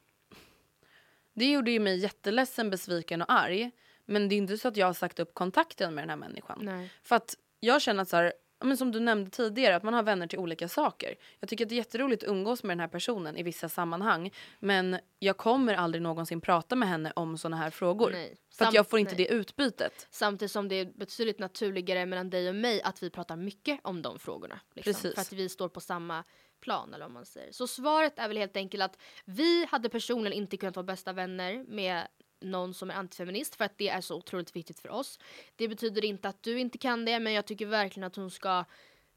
det 1.36 1.50
gjorde 1.50 1.70
ju 1.70 1.80
mig 1.80 1.98
jätteledsen, 1.98 2.70
besviken 2.70 3.22
och 3.22 3.32
arg. 3.32 3.70
Men 4.04 4.28
det 4.28 4.34
är 4.34 4.36
inte 4.36 4.58
så 4.58 4.68
att 4.68 4.76
jag 4.76 4.86
har 4.86 4.92
sagt 4.92 5.18
upp 5.18 5.34
kontakten 5.34 5.94
med 5.94 6.02
den 6.02 6.10
här 6.10 6.16
människan. 6.16 6.58
Nej. 6.62 6.90
För 7.02 7.16
att 7.16 7.34
jag 7.60 7.82
känner 7.82 8.02
att 8.02 8.08
så 8.08 8.16
här, 8.16 8.32
men 8.64 8.76
som 8.76 8.92
du 8.92 9.00
nämnde 9.00 9.30
tidigare, 9.30 9.76
att 9.76 9.82
man 9.82 9.94
har 9.94 10.02
vänner 10.02 10.26
till 10.26 10.38
olika 10.38 10.68
saker. 10.68 11.14
Jag 11.40 11.48
tycker 11.48 11.64
att 11.64 11.68
det 11.68 11.74
är 11.74 11.76
jätteroligt 11.76 12.22
att 12.22 12.28
umgås 12.28 12.62
med 12.62 12.76
den 12.76 12.80
här 12.80 12.88
personen 12.88 13.36
i 13.36 13.42
vissa 13.42 13.68
sammanhang. 13.68 14.30
Men 14.60 14.98
jag 15.18 15.36
kommer 15.36 15.74
aldrig 15.74 16.02
någonsin 16.02 16.40
prata 16.40 16.76
med 16.76 16.88
henne 16.88 17.12
om 17.16 17.38
såna 17.38 17.56
här 17.56 17.70
frågor. 17.70 18.10
Nej. 18.10 18.36
För 18.54 18.64
att 18.64 18.68
Sam- 18.68 18.74
jag 18.74 18.90
får 18.90 18.98
inte 18.98 19.14
nej. 19.14 19.24
det 19.24 19.34
utbytet. 19.34 20.06
Samtidigt 20.10 20.52
som 20.52 20.68
det 20.68 20.74
är 20.74 20.84
betydligt 20.84 21.38
naturligare 21.38 22.06
mellan 22.06 22.30
dig 22.30 22.48
och 22.48 22.54
mig 22.54 22.82
att 22.82 23.02
vi 23.02 23.10
pratar 23.10 23.36
mycket 23.36 23.80
om 23.82 24.02
de 24.02 24.18
frågorna. 24.18 24.60
Liksom, 24.74 24.92
Precis. 24.92 25.14
För 25.14 25.20
att 25.20 25.32
vi 25.32 25.48
står 25.48 25.68
på 25.68 25.80
samma 25.80 26.24
plan 26.66 26.94
eller 26.94 27.04
vad 27.04 27.12
man 27.12 27.26
säger. 27.26 27.52
Så 27.52 27.66
svaret 27.66 28.18
är 28.18 28.28
väl 28.28 28.36
helt 28.36 28.56
enkelt 28.56 28.82
att 28.82 28.98
vi 29.24 29.66
hade 29.70 29.88
personligen 29.88 30.38
inte 30.38 30.56
kunnat 30.56 30.76
vara 30.76 30.84
bästa 30.84 31.12
vänner 31.12 31.64
med 31.68 32.06
någon 32.40 32.74
som 32.74 32.90
är 32.90 32.94
antifeminist 32.94 33.56
för 33.56 33.64
att 33.64 33.78
det 33.78 33.88
är 33.88 34.00
så 34.00 34.16
otroligt 34.16 34.56
viktigt 34.56 34.80
för 34.80 34.90
oss. 34.90 35.18
Det 35.56 35.68
betyder 35.68 36.04
inte 36.04 36.28
att 36.28 36.42
du 36.42 36.58
inte 36.58 36.78
kan 36.78 37.04
det 37.04 37.20
men 37.20 37.32
jag 37.32 37.46
tycker 37.46 37.66
verkligen 37.66 38.06
att 38.06 38.16
hon 38.16 38.30
ska 38.30 38.64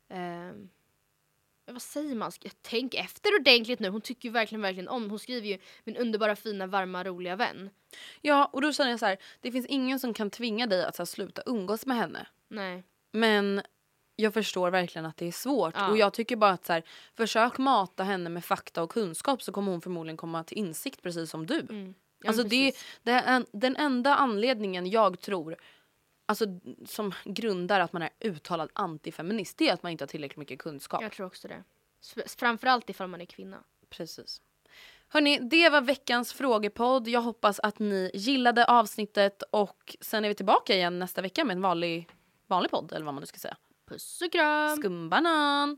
ehm, 0.09 0.69
vad 1.65 1.81
säger 1.81 2.15
man, 2.15 2.31
tänk 2.61 2.93
efter 2.93 3.35
ordentligt 3.39 3.79
nu. 3.79 3.89
Hon 3.89 4.01
tycker 4.01 4.29
ju 4.29 4.33
verkligen, 4.33 4.61
verkligen 4.61 4.87
om. 4.87 5.09
Hon 5.09 5.19
skriver 5.19 5.47
ju 5.47 5.57
min 5.83 5.97
underbara, 5.97 6.35
fina, 6.35 6.67
varma, 6.67 7.03
roliga 7.03 7.35
vän. 7.35 7.69
Ja, 8.21 8.45
och 8.45 8.61
då 8.61 8.73
känner 8.73 8.91
jag 8.91 8.99
så 8.99 9.05
här, 9.05 9.17
det 9.41 9.51
finns 9.51 9.65
ingen 9.65 9.99
som 9.99 10.13
kan 10.13 10.29
tvinga 10.29 10.67
dig 10.67 10.85
att 10.85 10.95
så 10.95 11.01
här, 11.01 11.05
sluta 11.05 11.41
umgås 11.45 11.85
med 11.85 11.97
henne. 11.97 12.27
Nej. 12.47 12.83
Men 13.11 13.61
jag 14.19 14.33
förstår 14.33 14.71
verkligen 14.71 15.05
att 15.05 15.17
det 15.17 15.27
är 15.27 15.31
svårt. 15.31 15.73
Ja. 15.77 15.89
Och 15.89 15.97
jag 15.97 16.13
tycker 16.13 16.35
bara 16.35 16.51
att 16.51 16.65
så 16.65 16.73
här, 16.73 16.83
försök 17.15 17.57
mata 17.57 18.03
henne 18.03 18.29
med 18.29 18.45
fakta 18.45 18.83
och 18.83 18.91
kunskap 18.91 19.41
så 19.41 19.51
kommer 19.51 19.71
hon 19.71 19.81
förmodligen 19.81 20.17
komma 20.17 20.43
till 20.43 20.57
insikt 20.57 21.01
precis 21.01 21.29
som 21.29 21.45
du. 21.45 21.59
Mm. 21.59 21.93
Ja, 22.21 22.27
alltså 22.27 22.43
det, 22.43 22.75
det 23.03 23.11
är 23.11 23.35
en, 23.35 23.45
den 23.51 23.75
enda 23.75 24.15
anledningen 24.15 24.89
jag 24.89 25.19
tror 25.19 25.55
Alltså 26.25 26.45
som 26.85 27.13
grundar 27.25 27.79
att 27.79 27.93
man 27.93 28.01
är 28.01 28.09
uttalad 28.19 28.69
antifeminist 28.73 29.57
det 29.57 29.69
är 29.69 29.73
att 29.73 29.83
man 29.83 29.91
inte 29.91 30.03
har 30.03 30.07
tillräckligt 30.07 30.37
mycket 30.37 30.59
kunskap. 30.59 31.01
Jag 31.01 31.11
tror 31.11 31.25
också 31.27 31.47
det. 31.47 31.63
Framförallt 32.37 32.89
ifall 32.89 33.07
man 33.07 33.21
är 33.21 33.25
kvinna. 33.25 33.63
Precis. 33.89 34.41
Hörni, 35.07 35.39
det 35.39 35.69
var 35.69 35.81
veckans 35.81 36.33
frågepodd. 36.33 37.07
Jag 37.07 37.21
hoppas 37.21 37.59
att 37.59 37.79
ni 37.79 38.11
gillade 38.13 38.65
avsnittet 38.65 39.43
och 39.51 39.95
sen 40.01 40.25
är 40.25 40.29
vi 40.29 40.35
tillbaka 40.35 40.75
igen 40.75 40.99
nästa 40.99 41.21
vecka 41.21 41.45
med 41.45 41.55
en 41.55 41.61
vanlig, 41.61 42.09
vanlig 42.47 42.71
podd 42.71 42.91
eller 42.91 43.05
vad 43.05 43.13
man 43.13 43.21
nu 43.21 43.27
ska 43.27 43.39
säga. 43.39 43.57
Puss 43.89 44.21
och 44.25 44.31
kram! 44.31 44.77
Skumbanan! 44.77 45.77